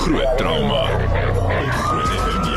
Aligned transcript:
Groot 0.00 0.38
trauma. 0.38 0.82
Groot 1.70 2.08
FM 2.08 2.40
90.5. 2.42 2.50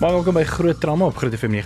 Maar 0.00 0.10
welkom 0.10 0.34
by 0.34 0.42
Groot 0.42 0.80
Trauma 0.80 1.04
op 1.04 1.16
Groot 1.16 1.34
FM 1.34 1.50
90.5. 1.50 1.60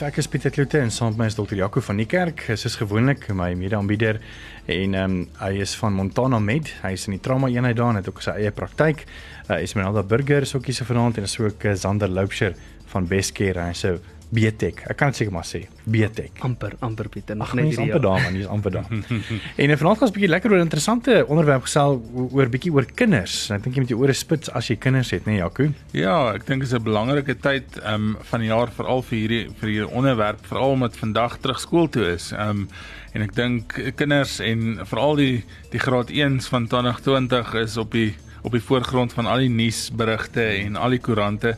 Ek 0.00 0.16
is 0.16 0.28
Pieter 0.28 0.50
Kloete 0.50 0.78
en 0.78 0.90
saam 0.90 1.08
met 1.12 1.16
my 1.16 1.26
is 1.28 1.36
Dr. 1.36 1.54
Jaco 1.54 1.80
van 1.84 2.00
die 2.00 2.08
kerk. 2.08 2.46
Hy 2.48 2.56
is 2.56 2.80
gewoonlik 2.80 3.28
my 3.36 3.52
mede-aanbieder 3.52 4.16
en 4.64 4.96
ehm 4.96 5.04
um, 5.04 5.28
hy 5.42 5.60
is 5.60 5.76
van 5.76 5.92
Montana 5.92 6.40
Med. 6.40 6.72
Hy 6.80 6.96
is 6.96 7.04
in 7.04 7.18
die 7.18 7.22
trauma 7.22 7.52
eenheid 7.52 7.76
daar 7.76 7.92
en 7.92 8.00
het 8.00 8.08
ook 8.08 8.24
sy 8.24 8.30
eie 8.40 8.50
praktyk. 8.50 9.04
Uh, 9.50 9.60
Esmeralda 9.60 10.02
Burger 10.02 10.48
is 10.48 10.56
ook 10.56 10.64
hier 10.64 10.80
se 10.80 10.88
vanaand 10.88 11.20
en 11.20 11.28
is 11.28 11.38
ook 11.38 11.68
uh, 11.68 11.76
Zander 11.76 12.08
Loupsher 12.08 12.56
van 12.86 13.06
Bestcare. 13.06 13.68
Hy 13.68 13.76
sê 13.76 13.98
BTech. 14.28 14.82
Ek 14.90 14.98
kan 14.98 15.12
dit 15.12 15.20
seker 15.20 15.32
maar 15.32 15.46
sê. 15.46 15.62
BTech. 15.86 16.40
amper 16.42 16.74
amper 16.82 17.08
Pieter 17.08 17.36
nog 17.38 17.52
nee, 17.54 17.64
net 17.64 17.76
hierdie 17.76 17.92
amper 17.92 18.02
daar 18.02 18.22
man, 18.24 18.38
is 18.40 18.48
amper 18.50 18.74
daar. 18.74 18.88
en 19.62 19.70
uh, 19.70 19.76
vanaand 19.78 19.98
gaan 20.00 20.08
ons 20.08 20.10
'n 20.10 20.16
bietjie 20.16 20.30
lekker 20.30 20.50
oor 20.50 20.58
'n 20.58 20.66
interessante 20.66 21.24
onderwerp 21.28 21.62
gesel 21.62 22.02
oor 22.12 22.48
bietjie 22.50 22.72
oor 22.72 22.84
kinders. 22.84 23.50
Ek 23.50 23.62
dink 23.62 23.76
jy 23.76 23.84
moet 23.84 23.94
jou 23.94 24.00
ore 24.02 24.12
spits 24.12 24.50
as 24.50 24.68
jy 24.68 24.76
kinders 24.76 25.10
het, 25.10 25.26
né, 25.26 25.36
nee, 25.36 25.40
Jaco? 25.40 25.70
Ja, 25.92 26.34
ek 26.34 26.46
dink 26.46 26.62
dit 26.62 26.72
is 26.72 26.74
'n 26.74 26.82
belangrike 26.82 27.38
tyd 27.38 27.78
um 27.84 28.16
van 28.20 28.40
die 28.40 28.48
jaar 28.48 28.70
veral 28.70 29.02
vir 29.02 29.18
hierdie 29.18 29.44
vir 29.60 29.68
hierdie 29.68 29.94
onderwerp, 29.94 30.46
veral 30.46 30.70
omdat 30.70 30.96
vandag 30.96 31.38
terug 31.38 31.60
skool 31.60 31.88
toe 31.88 32.14
is. 32.14 32.32
Um 32.32 32.68
en 33.14 33.22
ek 33.22 33.34
dink 33.34 33.94
kinders 33.96 34.40
en 34.40 34.80
veral 34.84 35.16
die 35.16 35.44
die 35.70 35.78
graad 35.78 36.10
1s 36.10 36.48
van 36.48 36.66
2020 36.66 37.54
is 37.54 37.76
op 37.76 37.92
die 37.92 38.14
op 38.46 38.52
die 38.52 38.62
voorgrond 38.62 39.12
van 39.12 39.26
al 39.26 39.42
die 39.42 39.50
nuusberigte 39.50 40.42
en 40.62 40.76
al 40.76 40.94
die 40.94 41.02
koerante. 41.02 41.56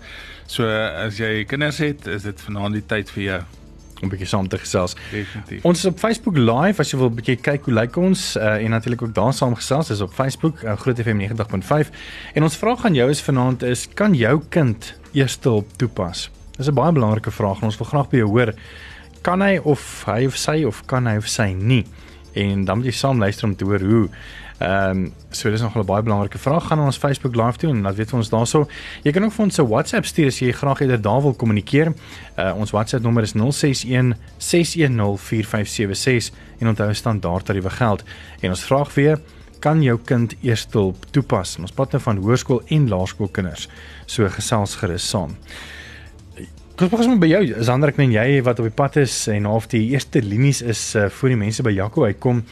So 0.49 0.65
as 0.65 1.21
jy 1.21 1.45
kinders 1.49 1.79
het, 1.85 2.07
is 2.09 2.25
dit 2.25 2.41
vanaand 2.49 2.79
die 2.79 2.87
tyd 2.89 3.11
vir 3.17 3.23
jou. 3.23 3.41
om 3.99 4.11
bietjie 4.13 4.29
saam 4.31 4.47
te 4.47 4.59
gesels. 4.61 4.95
Definitief. 5.11 5.65
Ons 5.67 5.83
is 5.83 5.89
op 5.91 5.99
Facebook 5.99 6.37
live 6.39 6.83
as 6.83 6.93
jy 6.93 7.01
wil 7.01 7.11
bietjie 7.11 7.35
kyk 7.43 7.67
hoe 7.67 7.75
lyk 7.75 7.97
ons 7.99 8.25
uh, 8.39 8.55
en 8.63 8.75
natuurlik 8.75 9.03
ook 9.03 9.15
daar 9.17 9.35
saam 9.35 9.57
gesels 9.59 9.91
is 9.95 10.03
op 10.05 10.13
Facebook 10.15 10.63
uh, 10.63 10.77
Groot 10.79 11.01
FM 11.03 11.19
90.5 11.25 11.91
en 12.39 12.47
ons 12.47 12.59
vraag 12.61 12.85
aan 12.87 12.99
jou 12.99 13.09
is 13.11 13.23
vanaand 13.27 13.67
is 13.67 13.89
kan 13.99 14.15
jou 14.15 14.37
kind 14.55 14.93
eerste 15.19 15.51
hulp 15.51 15.73
toepas? 15.83 16.29
Dis 16.59 16.71
'n 16.71 16.79
baie 16.79 16.93
belangrike 16.93 17.35
vraag 17.35 17.59
en 17.59 17.71
ons 17.73 17.79
wil 17.79 17.91
graag 17.91 18.11
by 18.11 18.23
jou 18.23 18.29
hoor. 18.29 18.55
Kan 19.23 19.43
hy 19.43 19.59
of 19.59 19.83
hy 20.07 20.27
of 20.27 20.37
sy 20.37 20.63
of 20.65 20.87
kan 20.87 21.07
hy 21.07 21.17
of 21.19 21.27
sy 21.27 21.53
nie? 21.53 21.85
En 22.33 22.65
dan 22.65 22.77
moet 22.77 22.87
jy 22.87 22.93
saam 22.93 23.19
luister 23.19 23.49
om 23.49 23.57
te 23.57 23.65
hoor 23.65 23.81
hoe. 23.81 24.09
Ehm 24.59 24.91
um, 24.91 25.13
so 25.31 25.51
dis 25.51 25.61
nog 25.61 25.77
'n 25.77 25.85
baie 25.85 26.03
belangrike 26.03 26.39
vraag. 26.39 26.67
Gaan 26.67 26.79
na 26.79 26.85
ons 26.85 26.97
Facebook 26.97 27.35
live 27.35 27.59
toe 27.59 27.71
en 27.71 27.83
laat 27.83 27.95
weet 27.95 28.09
vir 28.09 28.19
ons 28.19 28.29
daarso. 28.29 28.69
Jy 29.03 29.13
kan 29.13 29.25
ook 29.25 29.33
vir 29.33 29.45
ons 29.45 29.59
'n 29.59 29.67
WhatsApp 29.67 30.05
stuur 30.05 30.27
as 30.27 30.39
jy 30.39 30.53
graag 30.53 30.81
eerder 30.81 31.01
daar 31.01 31.23
wil 31.23 31.35
kommunikeer. 31.35 31.93
Uh, 32.39 32.55
ons 32.57 32.71
WhatsApp 32.71 33.03
nommer 33.03 33.23
is 33.23 33.33
061 33.33 34.15
610 34.37 35.19
4576 35.19 36.35
en 36.59 36.69
onthou 36.69 36.95
standaard 36.95 37.45
tariewe 37.45 37.71
geld. 37.71 38.03
En 38.41 38.49
ons 38.51 38.65
vraag 38.65 38.95
weer 38.95 39.21
kan 39.59 39.83
jou 39.83 39.99
kind 40.05 40.35
eerste 40.41 40.79
hulp 40.79 41.07
toepas? 41.11 41.57
Ons 41.59 41.73
praat 41.73 41.93
nou 41.93 42.03
van 42.03 42.17
hoërskool 42.17 42.63
en 42.67 42.89
laerskoolkinders. 42.89 43.69
So 44.07 44.29
gesels 44.29 44.75
gerus 44.75 45.09
saam. 45.09 45.37
Kom 46.79 46.87
ons 46.87 47.09
begin 47.09 47.19
by 47.19 47.27
jou. 47.27 47.41
Sander, 47.67 47.91
ek 47.91 47.97
meen 47.99 48.13
jy 48.15 48.37
wat 48.47 48.61
op 48.63 48.69
die 48.69 48.77
pad 48.79 49.01
is 49.01 49.15
en 49.33 49.49
half 49.51 49.65
die 49.73 49.81
eerste 49.97 50.21
linies 50.23 50.61
is 50.63 50.83
uh, 50.95 51.09
voor 51.11 51.33
die 51.33 51.39
mense 51.41 51.65
by 51.67 51.73
Jaco 51.75 52.05
uitkom. 52.07 52.45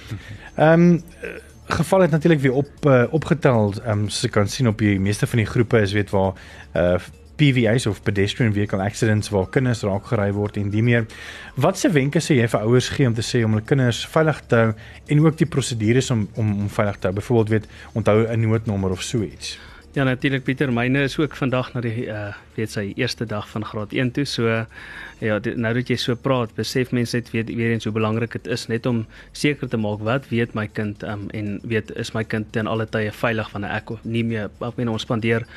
Ehm 0.56 0.86
um, 0.88 1.36
geval 1.66 2.04
het 2.04 2.10
natuurlik 2.14 2.40
weer 2.42 2.56
op 2.58 2.88
uh, 2.90 3.04
opgetel. 3.14 3.70
Ehm 3.84 3.92
um, 3.92 4.08
so 4.10 4.26
jy 4.26 4.32
kan 4.34 4.50
sien 4.50 4.66
op 4.66 4.82
die 4.82 4.96
meeste 4.98 5.28
van 5.30 5.44
die 5.44 5.46
groepe 5.46 5.78
is 5.78 5.94
weet 5.94 6.10
waar 6.10 6.34
uh 6.74 6.98
PVA's 7.36 7.86
of 7.86 8.00
pedestrian 8.02 8.54
vehicle 8.56 8.80
accidents 8.82 9.28
waar 9.28 9.46
kinders 9.52 9.84
raak 9.84 10.06
gery 10.10 10.30
word 10.32 10.56
en 10.56 10.70
die 10.74 10.82
meer. 10.82 11.06
Watse 11.54 11.90
wenke 11.92 12.18
sê 12.18 12.40
jy 12.40 12.48
vir 12.48 12.66
ouers 12.66 12.88
gee 12.96 13.06
om 13.06 13.14
te 13.14 13.22
sê 13.22 13.44
om 13.44 13.54
hulle 13.54 13.68
kinders 13.68 14.02
veilig 14.10 14.42
te 14.50 14.62
hou 14.62 14.74
en 15.06 15.24
ook 15.26 15.38
die 15.38 15.50
prosedures 15.54 16.10
om 16.10 16.26
om 16.34 16.52
om 16.64 16.68
veilig 16.80 16.98
te 16.98 17.12
hou? 17.12 17.14
Byvoorbeeld 17.20 17.54
weet 17.54 17.70
onthou 17.94 18.26
'n 18.26 18.40
noodnommer 18.40 18.90
of 18.90 19.02
so 19.02 19.22
iets. 19.22 19.58
Ja 19.96 20.04
natuurlik 20.04 20.42
Pieter, 20.44 20.68
myne 20.68 21.06
is 21.06 21.14
ook 21.16 21.32
vandag 21.40 21.70
na 21.72 21.80
die 21.80 22.04
uh 22.04 22.34
weet 22.56 22.72
sy 22.72 22.82
eerste 23.00 23.24
dag 23.24 23.46
van 23.48 23.64
graad 23.64 23.94
1 23.96 24.10
toe. 24.12 24.24
So 24.28 24.44
ja, 25.20 25.38
dit, 25.40 25.56
nou 25.56 25.70
dat 25.74 25.88
jy 25.88 25.96
so 25.96 26.16
praat, 26.20 26.52
besef 26.56 26.92
mense 26.92 27.16
net 27.16 27.30
weer 27.32 27.48
weer 27.48 27.72
eens 27.72 27.88
hoe 27.88 27.92
belangrik 27.96 28.36
dit 28.36 28.46
is 28.52 28.66
net 28.68 28.86
om 28.86 29.06
seker 29.32 29.68
te 29.72 29.80
maak 29.80 30.04
wat 30.04 30.28
weet 30.28 30.52
my 30.52 30.66
kind 30.68 31.00
um 31.02 31.30
en 31.32 31.60
weet 31.64 31.94
is 31.96 32.12
my 32.12 32.24
kind 32.24 32.52
ten 32.52 32.68
alle 32.68 32.84
tye 32.84 33.12
veilig 33.12 33.48
wanneer 33.54 33.72
ek 33.78 33.94
nie 34.02 34.24
meer 34.24 34.50
ek 34.60 34.76
meen 34.76 34.92
ons 34.92 35.08
spandeer 35.08 35.48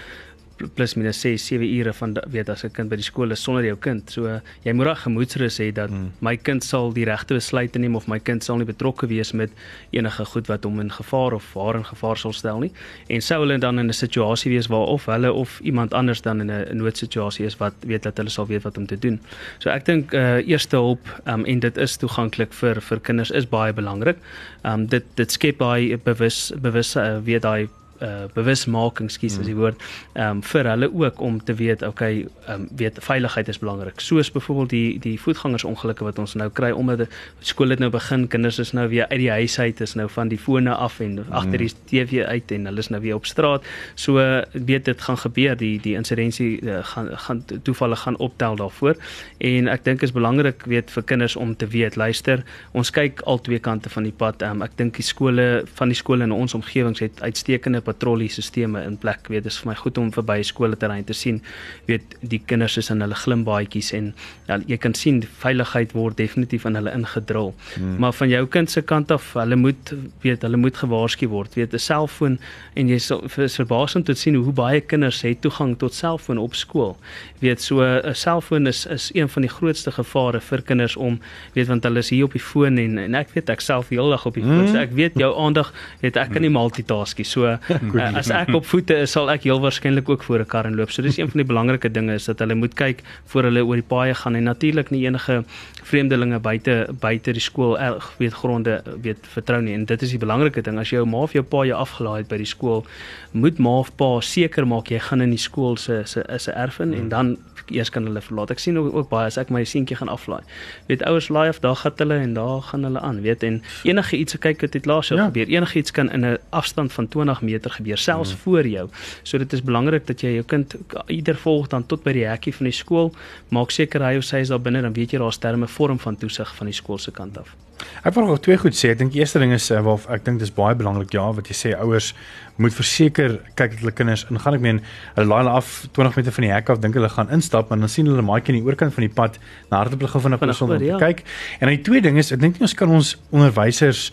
plus 0.75 0.95
minus 0.95 1.21
6 1.21 1.45
7 1.45 1.67
ure 1.79 1.93
van 1.93 2.17
weet 2.27 2.49
as 2.49 2.63
'n 2.63 2.71
kind 2.71 2.89
by 2.89 2.95
die 2.95 3.03
skool 3.03 3.31
is 3.31 3.43
sonder 3.43 3.65
jou 3.65 3.77
kind. 3.77 4.11
So 4.11 4.41
jy 4.63 4.73
moet 4.73 4.85
daai 4.85 4.95
gemoedsrus 4.95 5.59
hê 5.59 5.71
dat 5.73 5.89
mm. 5.89 6.11
my 6.19 6.35
kind 6.37 6.63
sal 6.63 6.91
die 6.93 7.05
regte 7.05 7.33
besluite 7.33 7.79
neem 7.79 7.95
of 7.95 8.07
my 8.07 8.19
kind 8.19 8.43
sal 8.43 8.57
nie 8.57 8.65
betrokke 8.65 9.07
wees 9.07 9.31
met 9.33 9.49
enige 9.91 10.25
goed 10.25 10.47
wat 10.47 10.63
hom 10.63 10.79
in 10.79 10.91
gevaar 10.91 11.33
of 11.33 11.53
haar 11.53 11.75
in 11.75 11.85
gevaar 11.85 12.17
sal 12.17 12.33
stel 12.33 12.59
nie. 12.59 12.71
En 13.07 13.21
sou 13.21 13.39
hulle 13.39 13.57
dan 13.57 13.79
in 13.79 13.87
'n 13.87 13.93
situasie 13.93 14.51
wees 14.51 14.67
waar 14.67 14.87
of 14.87 15.05
hulle 15.05 15.33
of 15.33 15.59
iemand 15.59 15.93
anders 15.93 16.21
dan 16.21 16.41
in 16.41 16.51
'n 16.51 16.77
noodsituasie 16.77 17.45
is 17.45 17.57
wat 17.57 17.73
weet 17.79 18.03
dat 18.03 18.17
hulle 18.17 18.29
sal 18.29 18.47
weet 18.47 18.63
wat 18.63 18.77
om 18.77 18.85
te 18.85 18.99
doen. 18.99 19.19
So 19.59 19.69
ek 19.69 19.85
dink 19.85 20.13
uh 20.13 20.47
eerste 20.47 20.75
hulp 20.75 21.21
um, 21.25 21.45
en 21.45 21.59
dit 21.59 21.77
is 21.77 21.97
toeganklik 21.97 22.53
vir 22.53 22.81
vir 22.81 22.99
kinders 22.99 23.31
is 23.31 23.47
baie 23.47 23.73
belangrik. 23.73 24.17
Um 24.63 24.87
dit 24.87 25.03
dit 25.15 25.31
skep 25.31 25.59
daai 25.59 25.97
bewus 25.97 26.51
bewus 26.61 26.95
uh, 26.95 27.17
weet 27.23 27.41
daai 27.41 27.69
uh 28.01 28.27
bewusmaking 28.33 29.11
skus 29.11 29.37
as 29.39 29.47
die 29.47 29.55
woord 29.57 29.79
ehm 30.13 30.39
um, 30.39 30.41
vir 30.43 30.69
hulle 30.71 30.89
ook 30.93 31.21
om 31.21 31.39
te 31.43 31.53
weet 31.53 31.83
okay 31.83 32.25
ehm 32.47 32.53
um, 32.53 32.67
weet 32.75 32.99
veiligheid 33.03 33.47
is 33.47 33.59
belangrik. 33.59 33.99
Soos 33.99 34.31
byvoorbeeld 34.31 34.69
die 34.69 34.99
die 34.99 35.17
voetgangersongelukke 35.19 36.03
wat 36.03 36.19
ons 36.19 36.35
nou 36.39 36.49
kry 36.49 36.71
omdat 36.71 37.07
skool 37.39 37.69
het 37.69 37.79
nou 37.79 37.89
begin 37.89 38.27
kinders 38.27 38.59
is 38.59 38.71
nou 38.73 38.87
weer 38.89 39.07
uit 39.09 39.19
die 39.19 39.31
huis 39.31 39.59
uit 39.59 39.81
is 39.81 39.95
nou 39.95 40.07
van 40.09 40.27
die 40.27 40.37
fone 40.37 40.73
af 40.75 40.99
en 40.99 41.19
agter 41.29 41.57
die 41.57 41.71
TV 41.89 42.23
uit 42.25 42.51
en 42.51 42.65
hulle 42.65 42.79
is 42.79 42.89
nou 42.89 43.01
weer 43.01 43.15
op 43.15 43.25
straat. 43.25 43.65
So 43.95 44.15
weet 44.51 44.85
dit 44.85 45.01
gaan 45.01 45.17
gebeur 45.17 45.57
die 45.57 45.79
die 45.79 45.95
insidensie 45.95 46.61
uh, 46.61 46.79
gaan 46.83 47.09
gaan 47.17 47.43
toevalle 47.63 47.95
gaan 47.95 48.17
optel 48.17 48.55
daarvoor. 48.55 48.95
En 49.37 49.67
ek 49.67 49.83
dink 49.85 50.01
is 50.01 50.15
belangrik 50.15 50.63
weet 50.65 50.91
vir 50.91 51.03
kinders 51.03 51.35
om 51.35 51.55
te 51.55 51.67
weet 51.67 51.95
luister 51.95 52.43
ons 52.71 52.91
kyk 52.91 53.21
al 53.25 53.41
twee 53.41 53.59
kante 53.59 53.89
van 53.89 54.03
die 54.07 54.15
pad. 54.15 54.43
Um, 54.45 54.63
ek 54.65 54.75
dink 54.79 54.97
die 54.99 55.05
skole 55.05 55.47
van 55.79 55.91
die 55.91 55.97
skole 55.97 56.27
in 56.27 56.35
ons 56.35 56.55
omgewings 56.57 57.01
het 57.03 57.21
uitstekende 57.21 57.81
patrolliesisteme 57.89 58.83
in 58.85 58.97
plek. 59.01 59.27
Weet 59.33 59.47
dis 59.49 59.59
vir 59.61 59.73
my 59.73 59.77
goed 59.79 59.97
om 60.01 60.11
verby 60.15 60.39
skoolterrein 60.45 61.07
te 61.09 61.17
sien. 61.17 61.41
Weet 61.89 62.15
die 62.21 62.41
kinders 62.45 62.77
is 62.77 62.91
in 62.93 63.01
hulle 63.03 63.17
glimbaadjies 63.17 63.91
en 63.97 64.13
ja, 64.47 64.59
jy 64.69 64.77
kan 64.81 64.95
sien 64.97 65.21
veiligheid 65.41 65.93
word 65.97 66.17
definitief 66.19 66.65
in 66.69 66.77
hulle 66.79 66.93
ingedrul 66.95 67.53
hmm. 67.75 67.97
maar 68.01 68.13
van 68.17 68.29
jou 68.31 68.41
kind 68.51 68.71
se 68.71 68.81
kant 68.81 69.11
af 69.11 69.33
hulle 69.37 69.57
moet 69.59 69.93
weet 70.23 70.43
hulle 70.45 70.57
moet 70.57 70.77
gewaarsku 70.77 71.29
word. 71.31 71.55
Weet 71.55 71.73
'n 71.73 71.79
selfoon 71.79 72.39
en 72.75 72.89
jy 72.89 72.99
sal 72.99 73.23
is 73.37 73.55
verbaas 73.59 73.95
om 73.95 74.03
te 74.03 74.15
sien 74.15 74.35
hoe 74.35 74.53
baie 74.53 74.81
kinders 74.81 75.21
het 75.21 75.41
toegang 75.41 75.77
tot 75.77 75.93
selfoon 75.93 76.37
op 76.37 76.55
skool. 76.55 76.97
Weet 77.39 77.61
so 77.61 77.81
'n 77.81 78.15
selfoon 78.15 78.67
is 78.67 78.85
is 78.85 79.09
een 79.13 79.29
van 79.29 79.41
die 79.41 79.51
grootste 79.51 79.91
gevare 79.91 80.41
vir 80.41 80.61
kinders 80.61 80.95
om 80.95 81.19
weet 81.53 81.67
want 81.67 81.83
hulle 81.83 81.99
is 81.99 82.09
hier 82.09 82.25
op 82.25 82.33
die 82.33 82.41
foon 82.41 82.77
en 82.77 82.97
en 82.97 83.15
ek 83.15 83.29
weet 83.33 83.49
ek 83.49 83.61
self 83.61 83.89
heeldag 83.89 84.25
op 84.25 84.33
die 84.33 84.43
foon. 84.43 84.67
So 84.67 84.77
ek 84.77 84.91
weet 84.91 85.13
jou 85.15 85.31
aandag 85.37 85.73
weet 86.01 86.17
ek 86.17 86.31
kan 86.31 86.41
nie 86.41 86.49
multitaskie. 86.49 87.25
So 87.25 87.57
uh, 87.81 88.09
as 88.17 88.29
ek 88.29 88.53
op 88.55 88.65
voete 88.65 88.97
is 89.05 89.11
sal 89.11 89.29
ek 89.31 89.47
heel 89.47 89.61
waarskynlik 89.63 90.09
ook 90.09 90.23
voor 90.23 90.39
'n 90.39 90.45
kar 90.45 90.65
inloop. 90.65 90.91
So 90.91 91.01
dis 91.01 91.17
een 91.17 91.29
van 91.29 91.41
die 91.41 91.49
belangrike 91.53 91.91
dinge 91.91 92.13
is 92.13 92.25
dat 92.25 92.39
hulle 92.39 92.55
moet 92.55 92.73
kyk 92.73 93.03
voor 93.25 93.43
hulle 93.43 93.65
oor 93.65 93.75
die 93.75 93.89
paaie 93.95 94.13
gaan 94.13 94.35
en 94.35 94.43
natuurlik 94.43 94.89
nie 94.89 95.05
enige 95.05 95.43
vreemdelinge 95.83 96.39
buite 96.39 96.87
buite 96.99 97.33
die 97.33 97.43
skool 97.43 97.77
eh, 97.79 97.91
weet 98.17 98.33
gronde 98.33 98.81
weet 99.01 99.27
vertrou 99.33 99.61
nie 99.61 99.73
en 99.73 99.85
dit 99.85 100.01
is 100.01 100.15
die 100.15 100.21
belangrike 100.21 100.61
ding 100.61 100.79
as 100.79 100.89
jou 100.89 101.05
ma 101.05 101.23
of 101.27 101.33
jou 101.33 101.43
pa 101.43 101.65
jou 101.65 101.77
afgelaai 101.77 102.17
het 102.21 102.29
by 102.31 102.37
die 102.37 102.49
skool 102.49 102.85
moet 103.31 103.59
ma 103.59 103.79
of 103.79 103.91
pa 103.95 104.19
seker 104.21 104.67
maak 104.67 104.91
jy 104.91 104.99
gaan 104.99 105.21
in 105.21 105.35
die 105.35 105.41
skool 105.41 105.77
se 105.77 106.03
se 106.05 106.23
is 106.29 106.47
'n 106.47 106.57
erf 106.57 106.79
in 106.79 106.93
en 106.93 107.09
dan 107.09 107.37
eers 107.71 107.89
kan 107.89 108.05
hulle 108.07 108.21
verlaat. 108.21 108.51
Ek 108.53 108.61
sien 108.61 108.77
ook, 108.79 108.93
ook 108.95 109.09
baie 109.11 109.27
as 109.29 109.37
ek 109.41 109.51
my 109.53 109.63
seentjie 109.67 109.97
gaan 109.99 110.11
aflaai. 110.11 110.41
Weet 110.89 111.03
ouers 111.07 111.29
laai 111.33 111.49
af, 111.51 111.61
daar 111.63 111.77
gaan 111.79 111.97
hulle 112.01 112.19
en 112.23 112.33
daar 112.37 112.61
gaan 112.69 112.85
hulle 112.87 113.03
aan, 113.05 113.21
weet 113.25 113.43
en 113.47 113.61
enige 113.87 114.17
iets 114.17 114.37
kyk 114.39 114.63
wat 114.65 114.77
het 114.77 114.89
laas 114.89 115.11
jaar 115.11 115.19
Ja. 115.19 115.25
gebeur. 115.29 115.47
Enige 115.47 115.79
iets 115.79 115.91
kan 115.91 116.11
in 116.11 116.25
'n 116.25 116.37
afstand 116.49 116.93
van 116.93 117.07
20 117.07 117.41
meter 117.41 117.71
gebeur, 117.71 117.97
selfs 117.97 118.31
mm. 118.31 118.37
voor 118.37 118.67
jou. 118.67 118.89
So 119.23 119.37
dit 119.37 119.53
is 119.53 119.63
belangrik 119.63 120.07
dat 120.07 120.21
jy 120.21 120.33
jou 120.33 120.43
kind 120.43 120.75
ieder 121.07 121.35
volg 121.35 121.67
dan 121.67 121.85
tot 121.85 122.03
by 122.03 122.13
die 122.13 122.25
hekkie 122.25 122.53
van 122.53 122.65
die 122.65 122.73
skool. 122.73 123.13
Maak 123.49 123.71
seker 123.71 124.01
hy 124.01 124.17
of 124.17 124.23
sy 124.23 124.37
is 124.37 124.47
daar 124.47 124.61
binne 124.61 124.81
dan 124.81 124.93
weet 124.93 125.11
jy 125.11 125.19
daar's 125.19 125.37
terme 125.37 125.67
vorm 125.69 125.99
van 125.99 126.17
toesig 126.19 126.51
van 126.55 126.69
die 126.69 126.75
skool 126.75 126.99
se 127.01 127.11
kant 127.15 127.37
af. 127.41 127.55
Ek 128.03 128.15
wil 128.15 128.25
nog 128.27 128.41
twee 128.43 128.57
goed 128.59 128.75
sê. 128.75 128.91
Ek 128.93 128.99
dink 128.99 129.13
die 129.13 129.21
eerste 129.23 129.39
ding 129.41 129.53
is 129.55 129.69
uh, 129.71 129.79
waar 129.83 130.03
ek 130.15 130.25
dink 130.25 130.41
dis 130.41 130.51
baie 130.55 130.75
belangrik 130.77 131.13
ja 131.15 131.25
wat 131.35 131.49
jy 131.51 131.55
sê 131.57 131.73
ouers 131.77 132.11
moet 132.59 132.75
verseker 132.75 133.37
kyk 133.59 133.75
dat 133.75 133.83
hulle 133.83 133.93
kinders 133.95 134.25
ingaan. 134.29 134.57
Ek 134.57 134.63
meen 134.63 134.81
hulle 135.15 135.27
laai 135.29 135.43
hulle 135.43 135.53
af 135.59 135.69
20 135.95 136.17
meter 136.19 136.35
van 136.35 136.47
die 136.47 136.51
hek 136.51 136.71
af, 136.73 136.81
dink 136.83 136.97
hulle 136.99 137.11
gaan 137.13 137.31
instap, 137.35 137.69
maar 137.71 137.79
dan 137.79 137.91
sien 137.91 138.09
hulle 138.09 138.25
maatjie 138.25 138.55
aan 138.55 138.59
die 138.59 138.67
oorkant 138.67 138.95
van 138.95 139.07
die 139.07 139.13
pad 139.21 139.39
na 139.69 139.83
hardop 139.83 140.03
hulle 140.03 140.11
gou 140.11 140.23
vinnig 140.25 140.43
Vinnig 140.43 140.63
om 140.65 140.73
te 140.75 140.89
ja. 140.89 140.99
kyk. 140.99 141.23
En 141.59 141.67
dan 141.67 141.75
die 141.77 141.85
tweede 141.87 142.09
ding 142.09 142.19
is 142.19 142.33
ek 142.35 142.43
dink 142.43 142.59
nie 142.59 142.67
ons 142.67 142.75
kan 142.75 142.91
ons 142.99 143.15
onderwysers 143.31 144.09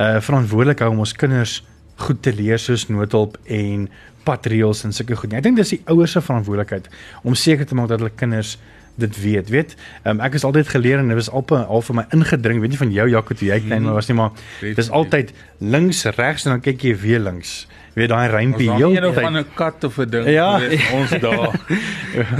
uh 0.00 0.16
verantwoordelik 0.24 0.80
hou 0.80 0.88
om 0.94 1.02
ons 1.04 1.12
kinders 1.12 1.60
goed 2.00 2.22
te 2.24 2.32
leer 2.32 2.60
soos 2.60 2.86
noodhulp 2.88 3.36
en 3.44 3.88
padreëls 4.24 4.84
en 4.86 4.94
sulke 4.96 5.16
goed. 5.18 5.30
nie. 5.30 5.40
Ek 5.40 5.44
dink 5.44 5.58
dis 5.60 5.74
die 5.76 5.82
ouers 5.92 6.14
se 6.16 6.22
verantwoordelikheid 6.24 6.88
om 7.28 7.36
seker 7.36 7.68
te 7.68 7.76
maak 7.76 7.90
dat 7.92 8.00
hulle 8.00 8.14
kinders 8.16 8.56
dit 8.94 9.20
weet. 9.22 9.48
Weet, 9.48 9.76
um, 10.04 10.20
ek 10.20 10.34
is 10.38 10.44
altyd 10.44 10.68
geleer 10.68 10.98
en 10.98 11.08
dit 11.08 11.16
was 11.16 11.30
al 11.30 11.44
al 11.48 11.82
vir 11.82 11.94
my 11.94 12.04
ingedring, 12.10 12.60
weet 12.60 12.74
nie 12.74 12.80
van 12.80 12.92
jou 12.92 13.08
Jaco 13.10 13.34
toe 13.34 13.48
jy 13.48 13.60
klein 13.64 13.88
was 13.92 14.10
nie, 14.10 14.16
maar 14.18 14.30
dis 14.60 14.90
altyd 14.90 15.32
links, 15.58 16.04
regs 16.18 16.46
en 16.46 16.56
dan 16.56 16.64
kyk 16.64 16.82
jy 16.88 16.96
weer 16.96 17.22
links 17.22 17.62
weet 17.94 18.08
daai 18.08 18.28
rympie 18.28 18.70
heel 18.72 18.94
tyd. 18.94 19.04
Ons 19.04 19.20
van 19.20 19.38
'n 19.38 19.46
kat 19.54 19.84
of 19.84 19.98
'n 19.98 20.10
ding 20.10 20.28
ja. 20.28 20.60
ons 20.92 21.10
daar. 21.26 21.50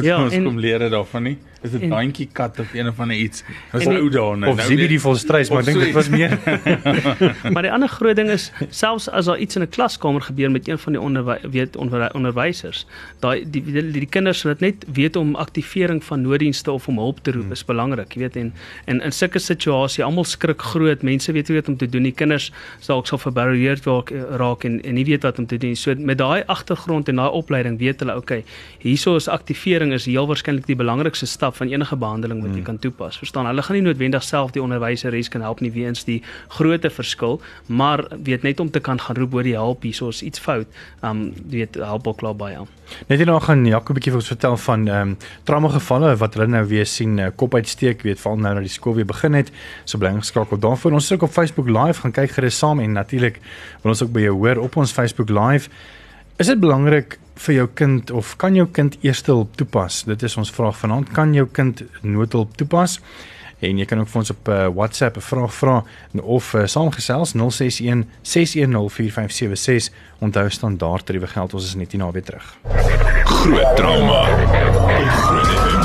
ja, 0.02 0.22
ons 0.22 0.32
en, 0.32 0.44
kom 0.44 0.58
leer 0.58 0.78
dit 0.78 0.90
daarvan 0.90 1.22
nie. 1.22 1.38
Is 1.62 1.70
dit 1.70 1.82
'n 1.82 1.88
bandjie 1.88 2.28
kat 2.32 2.58
of 2.58 2.74
een 2.74 2.88
of 2.88 2.98
ander 3.00 3.16
iets? 3.16 3.44
Was 3.70 3.86
ou 3.86 4.08
daar 4.10 4.38
nou. 4.38 4.52
Of 4.52 4.60
Zibi 4.60 4.86
die 4.88 5.00
volstrys, 5.00 5.50
maar 5.50 5.58
ek 5.58 5.64
dink 5.64 5.78
dit 5.78 5.94
was 5.94 6.08
meer. 6.08 6.38
maar 7.54 7.62
die 7.62 7.70
ander 7.72 7.88
groot 7.88 8.16
ding 8.16 8.30
is 8.30 8.50
selfs 8.70 9.08
as 9.08 9.24
daar 9.30 9.38
iets 9.38 9.56
in 9.56 9.62
'n 9.62 9.68
klaskamer 9.68 10.22
gebeur 10.22 10.50
met 10.50 10.68
een 10.68 10.78
van 10.78 10.92
die 10.92 11.00
onderwy 11.00 11.38
weet 11.50 11.76
onder, 11.76 12.14
onderwysers, 12.14 12.86
daai 13.20 13.44
die, 13.50 13.62
die 13.64 13.72
die 13.72 13.92
die 13.92 14.06
kinders 14.06 14.42
wat 14.42 14.60
net 14.60 14.84
weet 14.92 15.16
om 15.16 15.34
aktivering 15.34 16.04
van 16.04 16.22
nooddienste 16.22 16.70
of 16.70 16.88
om 16.88 16.98
hulp 16.98 17.22
te 17.22 17.30
roep 17.30 17.42
hmm. 17.42 17.52
is 17.52 17.64
belangrik, 17.64 18.12
jy 18.14 18.20
weet 18.20 18.36
en 18.36 18.52
en 18.84 19.00
in 19.00 19.12
sulke 19.12 19.38
situasie 19.38 20.04
almal 20.04 20.24
skrik 20.24 20.62
groot, 20.62 21.02
mense 21.02 21.32
weet 21.32 21.48
nie 21.48 21.56
wat 21.56 21.68
om 21.68 21.76
te 21.76 21.88
doen, 21.88 22.02
die 22.02 22.12
kinders 22.12 22.52
dalk 22.86 23.06
sal 23.06 23.18
verbarrieerd 23.18 23.86
raak 24.36 24.64
en 24.64 24.82
en 24.82 24.94
nie 24.94 25.04
weet 25.04 25.22
wat 25.22 25.38
om 25.42 25.48
te 25.50 25.58
doen. 25.60 25.76
So 25.78 25.94
met 25.98 26.20
daai 26.20 26.42
agtergrond 26.46 27.10
en 27.10 27.20
daai 27.20 27.30
opleiding 27.42 27.78
weet 27.82 28.02
hulle, 28.04 28.16
okay, 28.18 28.42
hierso 28.82 29.16
is 29.20 29.28
aktivering 29.28 29.92
is 29.96 30.06
heel 30.08 30.28
waarskynlik 30.30 30.68
die 30.70 30.78
belangrikste 30.78 31.28
stap 31.30 31.58
van 31.58 31.72
enige 31.72 31.98
behandeling 31.98 32.42
wat 32.42 32.52
jy 32.52 32.62
hmm. 32.62 32.68
kan 32.70 32.80
toepas. 32.82 33.18
Verstaan? 33.22 33.48
Hulle 33.50 33.64
gaan 33.66 33.78
nie 33.78 33.86
noodwendig 33.88 34.26
self 34.26 34.54
die 34.56 34.62
onderwyseres 34.62 35.30
kan 35.32 35.44
help 35.44 35.62
nie 35.64 35.72
weens 35.74 36.06
die 36.08 36.20
grootte 36.56 36.90
verskil, 36.92 37.40
maar 37.66 38.04
weet 38.24 38.46
net 38.46 38.60
om 38.62 38.70
te 38.70 38.80
kan 38.80 39.00
gaan 39.00 39.18
roep 39.18 39.34
oor 39.34 39.46
die 39.46 39.56
help 39.58 39.86
hier, 39.86 39.96
soos 39.96 40.22
iets 40.22 40.42
fout. 40.42 40.68
Um 41.02 41.32
weet 41.52 41.78
help 41.80 42.06
ook 42.06 42.22
klaar 42.22 42.36
baie. 42.38 42.62
Net 43.08 43.18
hier 43.18 43.28
nou 43.28 43.38
gaan 43.40 43.64
Jakob 43.66 43.90
'n 43.90 43.98
bietjie 43.98 44.12
vir 44.12 44.20
ons 44.20 44.32
vertel 44.32 44.56
van 44.56 44.88
ehm 44.88 45.08
um, 45.08 45.16
trauma 45.44 45.68
gevalle 45.68 46.16
wat 46.16 46.34
hulle 46.34 46.46
nou 46.46 46.64
weer 46.66 46.86
sien 46.86 47.18
uh, 47.18 47.30
kop 47.36 47.54
uitsteek, 47.54 48.02
weet 48.02 48.20
val 48.20 48.36
nou 48.36 48.54
dat 48.54 48.62
die 48.62 48.72
skool 48.72 48.94
weer 48.94 49.06
begin 49.06 49.34
het. 49.34 49.50
So 49.84 49.98
bly 49.98 50.12
geskakel 50.18 50.58
daarvoor. 50.58 50.92
Ons 50.92 51.06
sit 51.06 51.22
op 51.22 51.30
Facebook 51.30 51.68
live 51.68 52.00
gaan 52.00 52.12
kyk 52.12 52.30
gerus 52.30 52.58
saam 52.58 52.80
en 52.80 52.92
natuurlik 52.92 53.40
wil 53.82 53.92
ons 53.92 54.02
ook 54.02 54.12
by 54.12 54.20
jou 54.20 54.36
hoor 54.36 54.56
op 54.56 54.76
ons 54.76 54.92
Facebook 54.92 55.28
live. 55.32 55.68
Is 56.36 56.46
dit 56.46 56.60
belangrik 56.60 57.18
vir 57.42 57.54
jou 57.54 57.68
kind 57.74 58.10
of 58.10 58.36
kan 58.36 58.54
jou 58.54 58.66
kind 58.70 58.96
eerste 59.02 59.32
hulp 59.32 59.56
toepas? 59.56 60.02
Dit 60.08 60.22
is 60.22 60.36
ons 60.36 60.50
vraag 60.52 60.78
vanaand. 60.78 61.12
Kan 61.12 61.34
jou 61.34 61.46
kind 61.46 61.84
noodhulp 62.02 62.56
toepas? 62.56 63.00
En 63.62 63.78
jy 63.78 63.86
kan 63.86 64.00
ook 64.02 64.10
vir 64.10 64.20
ons 64.22 64.32
op 64.34 64.48
uh, 64.50 64.66
WhatsApp 64.74 65.16
'n 65.16 65.22
vraag 65.22 65.54
vra 65.54 65.84
of 66.22 66.54
uh, 66.54 66.66
saamgesels 66.66 67.32
061 67.32 68.04
610 68.22 68.90
4576. 68.90 69.94
Onthou 70.18 70.50
standaard 70.50 71.06
tariewe 71.06 71.26
geld. 71.26 71.54
Ons 71.54 71.64
is 71.64 71.74
net 71.74 71.92
hier 71.92 72.00
na 72.00 72.10
weer 72.10 72.22
terug. 72.22 72.58
Groot 73.24 73.76
trauma. 73.76 74.24
Groot 74.24 75.81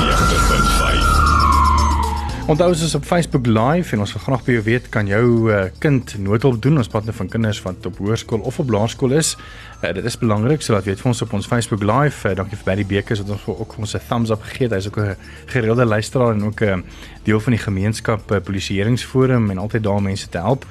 Onthou 2.48 2.70
ons 2.72 2.82
is 2.82 2.94
op 2.96 3.04
Facebook 3.04 3.46
live 3.46 3.92
en 3.92 4.00
ons 4.00 4.12
wil 4.16 4.22
graag 4.24 4.44
by 4.46 4.54
jou 4.54 4.60
weet 4.64 4.86
kan 4.88 5.04
jou 5.04 5.24
uh, 5.52 5.66
kind 5.84 6.14
noodhulp 6.16 6.62
doen 6.64 6.80
ons 6.80 6.88
praat 6.88 7.04
nou 7.04 7.12
van 7.18 7.28
kinders 7.28 7.58
wat 7.60 7.88
op 7.90 7.98
hoërskool 8.00 8.40
of 8.48 8.56
op 8.62 8.70
laerskool 8.72 9.12
is. 9.18 9.34
Uh, 9.82 9.90
dit 9.98 10.08
is 10.08 10.16
belangrik 10.16 10.64
sodat 10.64 10.88
weet 10.88 11.02
vir 11.02 11.10
ons 11.10 11.20
op 11.26 11.34
ons 11.36 11.48
Facebook 11.50 11.84
live. 11.84 12.24
Uh, 12.24 12.32
dankie 12.38 12.56
vir 12.56 12.70
baie 12.70 12.86
bekers 12.88 13.20
wat 13.20 13.34
ons 13.34 13.44
ook 13.52 13.74
vir 13.76 13.84
ons 13.84 13.92
'n 13.98 14.00
thumbs 14.08 14.32
up 14.32 14.48
gegee 14.48 14.64
het. 14.64 14.78
Hy's 14.78 14.88
ook 14.88 14.96
'n 14.96 15.16
gereelde 15.52 15.84
luisteraar 15.84 16.32
en 16.32 16.44
ook 16.48 16.62
'n 16.62 16.64
uh, 16.64 16.80
deel 17.28 17.40
van 17.40 17.52
die 17.52 17.60
gemeenskap 17.60 18.32
uh, 18.32 18.40
polisieeringsforum 18.40 19.50
en 19.50 19.58
altyd 19.58 19.82
daar 19.82 20.02
mense 20.02 20.28
te 20.28 20.38
help. 20.38 20.64